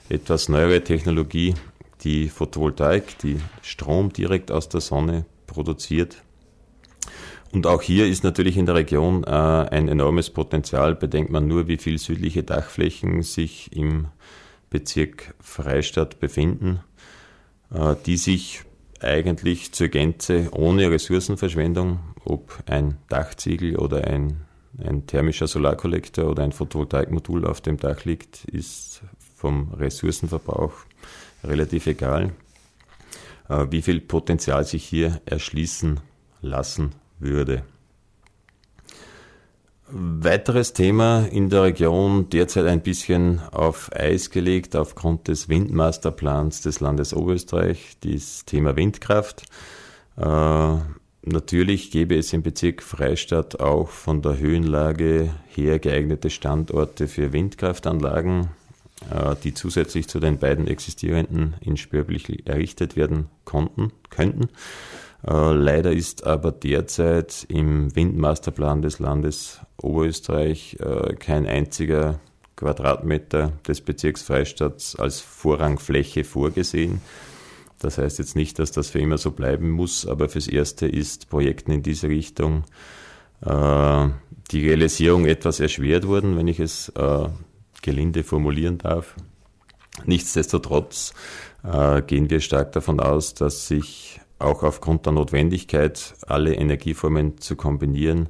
Etwas 0.09 0.49
neuere 0.49 0.83
Technologie, 0.83 1.55
die 2.03 2.29
Photovoltaik, 2.29 3.17
die 3.19 3.39
Strom 3.63 4.13
direkt 4.13 4.51
aus 4.51 4.69
der 4.69 4.81
Sonne 4.81 5.25
produziert. 5.47 6.21
Und 7.53 7.67
auch 7.67 7.83
hier 7.83 8.07
ist 8.07 8.25
natürlich 8.25 8.57
in 8.57 8.65
der 8.65 8.77
Region 8.77 9.25
äh, 9.25 9.29
ein 9.29 9.87
enormes 9.87 10.31
Potenzial. 10.31 10.95
Bedenkt 10.95 11.31
man 11.31 11.47
nur, 11.47 11.69
wie 11.69 11.77
viel 11.77 11.99
südliche 11.99 12.43
Dachflächen 12.43 13.23
sich 13.23 13.77
im 13.77 14.09
Bezirk 14.71 15.35
Freistadt 15.39 16.19
befinden, 16.19 16.81
äh, 17.73 17.95
die 18.07 18.17
sich 18.17 18.63
eigentlich 19.01 19.73
zur 19.73 19.89
Gänze 19.89 20.49
ohne 20.53 20.91
Ressourcenverschwendung, 20.91 22.01
ob 22.25 22.59
ein 22.67 22.97
Dachziegel 23.11 23.77
oder 23.77 24.05
ein, 24.05 24.45
ein 24.83 25.07
thermischer 25.07 25.47
Solarkollektor 25.47 26.31
oder 26.31 26.45
ein 26.45 26.53
Photovoltaikmodul 26.53 27.45
auf 27.45 27.61
dem 27.61 27.77
Dach 27.77 28.07
liegt, 28.07 28.47
ist 28.47 29.03
vom 29.37 29.73
Ressourcenverbrauch 29.75 30.73
relativ 31.45 31.87
egal. 31.87 32.33
Äh, 33.51 33.67
wie 33.69 33.83
viel 33.83 34.01
Potenzial 34.01 34.65
sich 34.65 34.85
hier 34.85 35.21
erschließen 35.27 36.01
lassen 36.41 36.95
würde. 37.23 37.63
Weiteres 39.95 40.73
Thema 40.73 41.27
in 41.31 41.51
der 41.51 41.65
Region 41.65 42.31
derzeit 42.31 42.65
ein 42.65 42.81
bisschen 42.81 43.43
auf 43.51 43.91
Eis 43.95 44.31
gelegt 44.31 44.75
aufgrund 44.75 45.29
des 45.29 45.51
Windmasterplans 45.51 46.63
des 46.63 46.81
Landes 46.81 47.13
Oberösterreich, 47.13 47.99
das 48.01 48.47
Thema 48.47 48.75
Windkraft. 48.75 49.45
Äh, 50.17 50.77
natürlich 51.25 51.91
gäbe 51.91 52.17
es 52.17 52.33
im 52.33 52.43
Bezirk 52.43 52.83
Freistadt 52.83 53.61
auch 53.61 53.91
von 53.91 54.23
der 54.23 54.39
Höhenlage 54.39 55.29
her 55.49 55.79
geeignete 55.79 56.31
Standorte 56.31 57.07
für 57.07 57.35
Windkraftanlagen, 57.35 58.49
äh, 59.11 59.37
die 59.45 59.53
zusätzlich 59.53 60.09
zu 60.09 60.21
den 60.21 60.39
beiden 60.39 60.69
existierenden 60.69 61.57
in 61.61 61.77
Spörblich 61.77 62.47
errichtet 62.47 62.97
werden 62.97 63.27
konnten, 63.45 63.93
könnten. 64.09 64.49
Äh, 65.27 65.53
leider 65.53 65.93
ist 65.93 66.27
aber 66.27 66.53
derzeit 66.53 67.47
im 67.49 67.95
Windmasterplan 67.95 68.83
des 68.83 68.99
Landes 68.99 69.61
Oberösterreich 69.81 70.79
äh, 70.81 71.15
kein 71.15 71.47
einziger 71.47 72.21
Quadratmeter 72.57 73.53
des 73.67 73.81
Bezirks 73.81 74.23
Freistadt 74.23 74.95
als 74.99 75.21
Vorrangfläche 75.21 76.25
vorgesehen. 76.25 77.01
Das 77.79 77.99
heißt 77.99 78.19
jetzt 78.21 78.37
nicht, 78.37 78.59
dass 78.59 78.71
das 78.71 78.91
für 78.91 79.01
immer 79.01 79.19
so 79.19 79.33
bleiben 79.33 79.71
muss, 79.71 80.07
aber 80.07 80.29
fürs 80.29 80.47
Erste 80.47 80.87
ist 80.87 81.29
Projekten 81.29 81.73
in 81.73 81.83
diese 81.83 82.09
Richtung 82.09 82.65
äh, 83.45 84.09
die 84.51 84.69
Realisierung 84.69 85.27
etwas 85.27 85.59
erschwert 85.61 86.07
worden, 86.07 86.37
wenn 86.37 86.47
ich 86.47 86.61
es 86.61 86.91
äh, 86.91 87.29
gelinde 87.83 88.23
formulieren 88.23 88.79
darf. 88.79 89.17
Nichtsdestotrotz 90.05 91.15
äh, 91.65 92.03
gehen 92.03 92.31
wir 92.31 92.41
stark 92.41 92.73
davon 92.73 93.01
aus, 93.01 93.35
dass 93.35 93.67
sich 93.67 94.21
auch 94.43 94.63
aufgrund 94.63 95.07
der 95.07 95.13
Notwendigkeit, 95.13 96.15
alle 96.27 96.55
Energieformen 96.55 97.39
zu 97.39 97.57
kombinieren, 97.57 98.29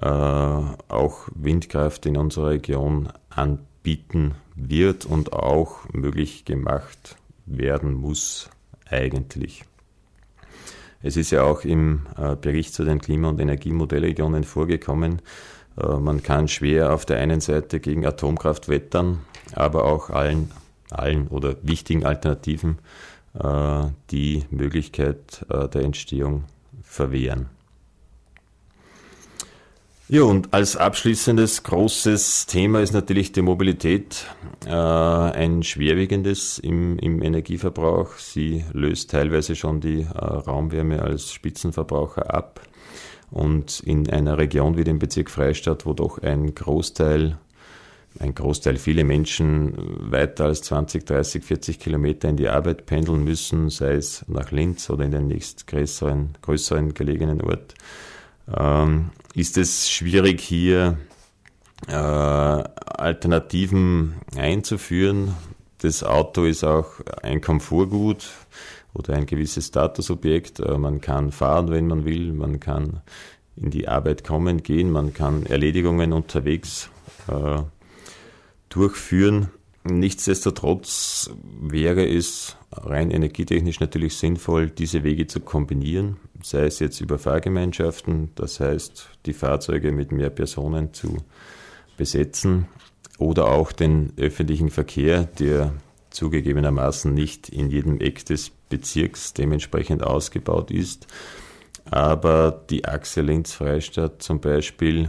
äh, 0.00 0.06
auch 0.06 1.28
Windkraft 1.34 2.06
in 2.06 2.16
unserer 2.16 2.50
Region 2.50 3.08
anbieten 3.30 4.34
wird 4.54 5.04
und 5.04 5.32
auch 5.32 5.88
möglich 5.92 6.44
gemacht 6.44 7.16
werden 7.46 7.94
muss 7.94 8.50
eigentlich. 8.88 9.64
Es 11.02 11.16
ist 11.16 11.30
ja 11.30 11.44
auch 11.44 11.62
im 11.64 12.06
äh, 12.16 12.34
Bericht 12.34 12.74
zu 12.74 12.84
den 12.84 13.00
Klima- 13.00 13.28
und 13.28 13.40
Energiemodellregionen 13.40 14.44
vorgekommen, 14.44 15.22
äh, 15.80 15.96
man 15.96 16.22
kann 16.22 16.48
schwer 16.48 16.92
auf 16.92 17.06
der 17.06 17.18
einen 17.18 17.40
Seite 17.40 17.80
gegen 17.80 18.06
Atomkraft 18.06 18.68
wettern, 18.68 19.20
aber 19.54 19.84
auch 19.84 20.10
allen, 20.10 20.50
allen 20.90 21.28
oder 21.28 21.56
wichtigen 21.62 22.04
Alternativen 22.04 22.78
die 24.10 24.44
Möglichkeit 24.50 25.46
äh, 25.48 25.68
der 25.68 25.82
Entstehung 25.82 26.44
verwehren. 26.82 27.48
Ja, 30.10 30.22
und 30.22 30.54
als 30.54 30.74
abschließendes 30.74 31.64
großes 31.64 32.46
Thema 32.46 32.80
ist 32.80 32.94
natürlich 32.94 33.32
die 33.32 33.42
Mobilität 33.42 34.24
äh, 34.64 34.70
ein 34.70 35.62
schwerwiegendes 35.62 36.58
im, 36.58 36.98
im, 36.98 37.20
Energieverbrauch. 37.20 38.14
Sie 38.14 38.64
löst 38.72 39.10
teilweise 39.10 39.54
schon 39.54 39.82
die 39.82 40.00
äh, 40.00 40.16
Raumwärme 40.16 41.02
als 41.02 41.30
Spitzenverbraucher 41.30 42.32
ab. 42.32 42.62
Und 43.30 43.80
in 43.80 44.08
einer 44.08 44.38
Region 44.38 44.78
wie 44.78 44.84
dem 44.84 44.98
Bezirk 44.98 45.30
Freistadt, 45.30 45.84
wo 45.84 45.92
doch 45.92 46.22
ein 46.22 46.54
Großteil 46.54 47.36
ein 48.20 48.34
Großteil, 48.34 48.76
viele 48.76 49.04
Menschen 49.04 49.74
weiter 50.10 50.46
als 50.46 50.62
20, 50.62 51.06
30, 51.06 51.44
40 51.44 51.78
Kilometer 51.78 52.28
in 52.28 52.36
die 52.36 52.48
Arbeit 52.48 52.86
pendeln 52.86 53.24
müssen, 53.24 53.70
sei 53.70 53.94
es 53.94 54.24
nach 54.28 54.50
Linz 54.50 54.90
oder 54.90 55.04
in 55.04 55.12
den 55.12 55.28
nächstgrößeren 55.28 56.36
größeren 56.42 56.94
gelegenen 56.94 57.40
Ort, 57.40 57.74
ähm, 58.56 59.10
ist 59.34 59.56
es 59.56 59.90
schwierig 59.90 60.40
hier 60.40 60.98
äh, 61.86 61.92
Alternativen 61.92 64.14
einzuführen. 64.36 65.34
Das 65.78 66.02
Auto 66.02 66.44
ist 66.44 66.64
auch 66.64 66.88
ein 67.22 67.40
Komfortgut 67.40 68.26
oder 68.94 69.14
ein 69.14 69.26
gewisses 69.26 69.68
Statusobjekt. 69.68 70.58
Äh, 70.60 70.76
man 70.76 71.00
kann 71.00 71.30
fahren, 71.30 71.70
wenn 71.70 71.86
man 71.86 72.04
will, 72.04 72.32
man 72.32 72.58
kann 72.58 73.00
in 73.54 73.70
die 73.70 73.88
Arbeit 73.88 74.24
kommen, 74.24 74.62
gehen, 74.62 74.90
man 74.90 75.14
kann 75.14 75.46
Erledigungen 75.46 76.12
unterwegs 76.12 76.90
äh, 77.28 77.62
durchführen. 78.68 79.48
Nichtsdestotrotz 79.84 81.30
wäre 81.60 82.06
es 82.06 82.56
rein 82.72 83.10
energietechnisch 83.10 83.80
natürlich 83.80 84.16
sinnvoll, 84.16 84.68
diese 84.68 85.02
Wege 85.02 85.26
zu 85.26 85.40
kombinieren, 85.40 86.16
sei 86.42 86.66
es 86.66 86.78
jetzt 86.78 87.00
über 87.00 87.18
Fahrgemeinschaften, 87.18 88.30
das 88.34 88.60
heißt 88.60 89.08
die 89.26 89.32
Fahrzeuge 89.32 89.92
mit 89.92 90.12
mehr 90.12 90.30
Personen 90.30 90.92
zu 90.92 91.18
besetzen 91.96 92.66
oder 93.18 93.46
auch 93.46 93.72
den 93.72 94.12
öffentlichen 94.16 94.68
Verkehr, 94.68 95.24
der 95.24 95.72
zugegebenermaßen 96.10 97.12
nicht 97.12 97.48
in 97.48 97.70
jedem 97.70 98.00
Eck 98.00 98.24
des 98.26 98.50
Bezirks 98.50 99.32
dementsprechend 99.32 100.02
ausgebaut 100.02 100.70
ist. 100.70 101.06
Aber 101.90 102.64
die 102.68 102.84
Achse 102.84 103.22
Linz-Freistadt 103.22 104.22
zum 104.22 104.40
Beispiel, 104.40 105.08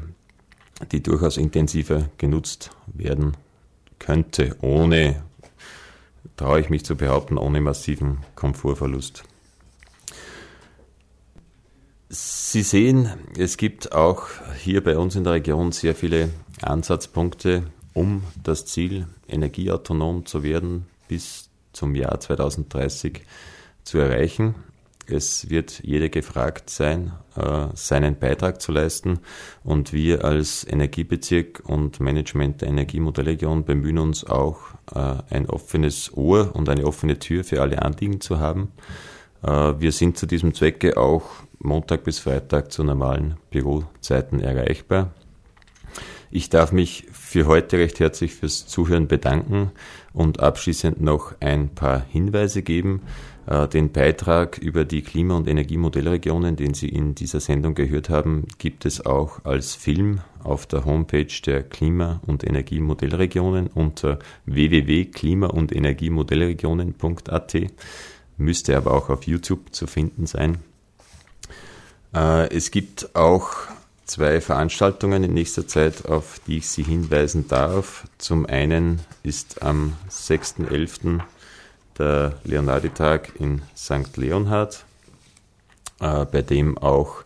die 0.91 1.03
durchaus 1.03 1.37
intensiver 1.37 2.09
genutzt 2.17 2.71
werden 2.87 3.33
könnte, 3.99 4.55
ohne, 4.61 5.23
traue 6.37 6.61
ich 6.61 6.69
mich 6.69 6.85
zu 6.85 6.95
behaupten, 6.95 7.37
ohne 7.37 7.61
massiven 7.61 8.19
Komfortverlust. 8.35 9.23
Sie 12.09 12.63
sehen, 12.63 13.11
es 13.37 13.57
gibt 13.57 13.91
auch 13.91 14.27
hier 14.57 14.83
bei 14.83 14.97
uns 14.97 15.15
in 15.15 15.23
der 15.23 15.33
Region 15.33 15.71
sehr 15.71 15.93
viele 15.93 16.29
Ansatzpunkte, 16.61 17.63
um 17.93 18.23
das 18.41 18.65
Ziel, 18.65 19.05
energieautonom 19.27 20.25
zu 20.25 20.41
werden, 20.41 20.87
bis 21.07 21.49
zum 21.73 21.93
Jahr 21.93 22.19
2030 22.19 23.21
zu 23.83 23.99
erreichen. 23.99 24.55
Es 25.11 25.49
wird 25.49 25.81
jeder 25.83 26.09
gefragt 26.09 26.69
sein, 26.69 27.11
äh, 27.35 27.67
seinen 27.73 28.17
Beitrag 28.17 28.61
zu 28.61 28.71
leisten. 28.71 29.19
Und 29.63 29.93
wir 29.93 30.25
als 30.25 30.65
Energiebezirk 30.67 31.63
und 31.65 31.99
Management 31.99 32.61
der 32.61 32.69
Energiemodellregion 32.69 33.65
bemühen 33.65 33.97
uns 33.97 34.25
auch, 34.25 34.59
äh, 34.93 35.15
ein 35.29 35.49
offenes 35.49 36.15
Ohr 36.15 36.55
und 36.55 36.69
eine 36.69 36.85
offene 36.85 37.19
Tür 37.19 37.43
für 37.43 37.61
alle 37.61 37.81
Anliegen 37.81 38.21
zu 38.21 38.39
haben. 38.39 38.71
Äh, 39.43 39.49
wir 39.79 39.91
sind 39.91 40.17
zu 40.17 40.25
diesem 40.25 40.53
Zwecke 40.53 40.97
auch 40.97 41.23
Montag 41.59 42.03
bis 42.03 42.19
Freitag 42.19 42.71
zu 42.71 42.83
normalen 42.83 43.37
Bürozeiten 43.49 44.39
erreichbar. 44.39 45.11
Ich 46.31 46.49
darf 46.49 46.71
mich 46.71 47.07
für 47.11 47.47
heute 47.47 47.77
recht 47.79 47.99
herzlich 47.99 48.35
fürs 48.35 48.67
Zuhören 48.67 49.07
bedanken 49.07 49.71
und 50.13 50.39
abschließend 50.39 51.01
noch 51.01 51.33
ein 51.39 51.69
paar 51.69 52.05
Hinweise 52.11 52.61
geben. 52.61 53.01
Äh, 53.47 53.67
den 53.67 53.91
Beitrag 53.91 54.59
über 54.59 54.85
die 54.85 55.01
Klima- 55.01 55.35
und 55.35 55.47
Energiemodellregionen, 55.47 56.55
den 56.55 56.75
Sie 56.75 56.87
in 56.87 57.15
dieser 57.15 57.39
Sendung 57.39 57.73
gehört 57.73 58.09
haben, 58.09 58.45
gibt 58.59 58.85
es 58.85 59.03
auch 59.07 59.43
als 59.43 59.73
Film 59.73 60.21
auf 60.43 60.67
der 60.67 60.85
Homepage 60.85 61.33
der 61.45 61.63
Klima- 61.63 62.21
und 62.27 62.43
Energiemodellregionen 62.43 63.67
unter 63.67 64.19
www.klima- 64.45 65.47
und 65.47 65.75
Energiemodellregionen.at. 65.75 67.57
Müsste 68.37 68.77
aber 68.77 68.93
auch 68.93 69.09
auf 69.09 69.23
YouTube 69.23 69.73
zu 69.73 69.87
finden 69.87 70.27
sein. 70.27 70.59
Äh, 72.13 72.55
es 72.55 72.69
gibt 72.69 73.15
auch 73.15 73.49
zwei 74.09 74.41
Veranstaltungen 74.41 75.23
in 75.23 75.33
nächster 75.33 75.67
Zeit, 75.67 76.05
auf 76.05 76.41
die 76.47 76.57
ich 76.57 76.67
Sie 76.67 76.83
hinweisen 76.83 77.47
darf. 77.47 78.07
Zum 78.17 78.45
einen 78.47 79.01
ist 79.23 79.61
am 79.61 79.93
6.11. 80.09 81.21
der 81.97 82.33
Leonardi-Tag 82.43 83.39
in 83.39 83.61
St. 83.77 84.17
Leonhard, 84.17 84.83
äh, 85.99 86.25
bei 86.25 86.41
dem 86.41 86.77
auch 86.79 87.23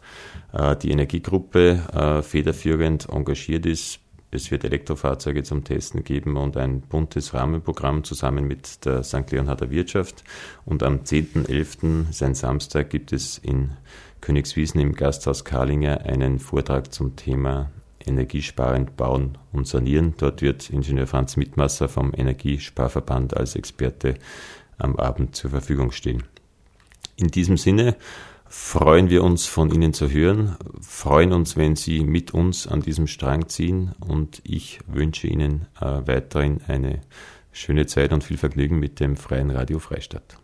äh, 0.51 0.75
die 0.75 0.91
Energiegruppe 0.91 1.81
äh, 1.93 2.21
federführend 2.21 3.07
engagiert 3.09 3.65
ist. 3.65 3.99
Es 4.31 4.51
wird 4.51 4.63
Elektrofahrzeuge 4.63 5.43
zum 5.43 5.63
Testen 5.63 6.03
geben 6.03 6.37
und 6.37 6.57
ein 6.57 6.81
buntes 6.81 7.33
Rahmenprogramm 7.33 8.03
zusammen 8.03 8.45
mit 8.45 8.83
der 8.83 9.03
St. 9.03 9.31
Leonharder 9.31 9.69
Wirtschaft. 9.69 10.23
Und 10.65 10.83
am 10.83 11.01
10.11., 11.03 12.11
sein 12.11 12.33
Samstag, 12.33 12.89
gibt 12.89 13.13
es 13.13 13.37
in 13.37 13.71
Königswiesen 14.23 14.79
im 14.79 14.93
Gasthaus 14.93 15.43
Karlinger 15.43 16.05
einen 16.05 16.39
Vortrag 16.39 16.93
zum 16.93 17.17
Thema 17.17 17.71
Energiesparend 18.05 18.95
bauen 18.95 19.37
und 19.51 19.67
sanieren. 19.67 20.13
Dort 20.15 20.41
wird 20.41 20.69
Ingenieur 20.69 21.07
Franz 21.07 21.35
Mitmasser 21.35 21.89
vom 21.89 22.13
Energiesparverband 22.15 23.35
als 23.35 23.57
Experte 23.57 24.13
am 24.77 24.95
Abend 24.95 25.35
zur 25.35 25.49
Verfügung 25.49 25.91
stehen. 25.91 26.23
In 27.17 27.27
diesem 27.27 27.57
Sinne 27.57 27.97
freuen 28.47 29.09
wir 29.09 29.25
uns 29.25 29.45
von 29.45 29.69
Ihnen 29.73 29.93
zu 29.93 30.09
hören, 30.09 30.55
freuen 30.79 31.33
uns, 31.33 31.57
wenn 31.57 31.75
Sie 31.75 32.05
mit 32.05 32.33
uns 32.33 32.65
an 32.65 32.79
diesem 32.79 33.07
Strang 33.07 33.49
ziehen 33.49 33.91
und 33.99 34.41
ich 34.45 34.79
wünsche 34.87 35.27
Ihnen 35.27 35.65
äh, 35.81 35.99
weiterhin 36.05 36.61
eine 36.65 37.01
schöne 37.51 37.87
Zeit 37.87 38.13
und 38.13 38.23
viel 38.23 38.37
Vergnügen 38.37 38.79
mit 38.79 39.01
dem 39.01 39.17
Freien 39.17 39.51
Radio 39.51 39.79
Freistadt. 39.79 40.37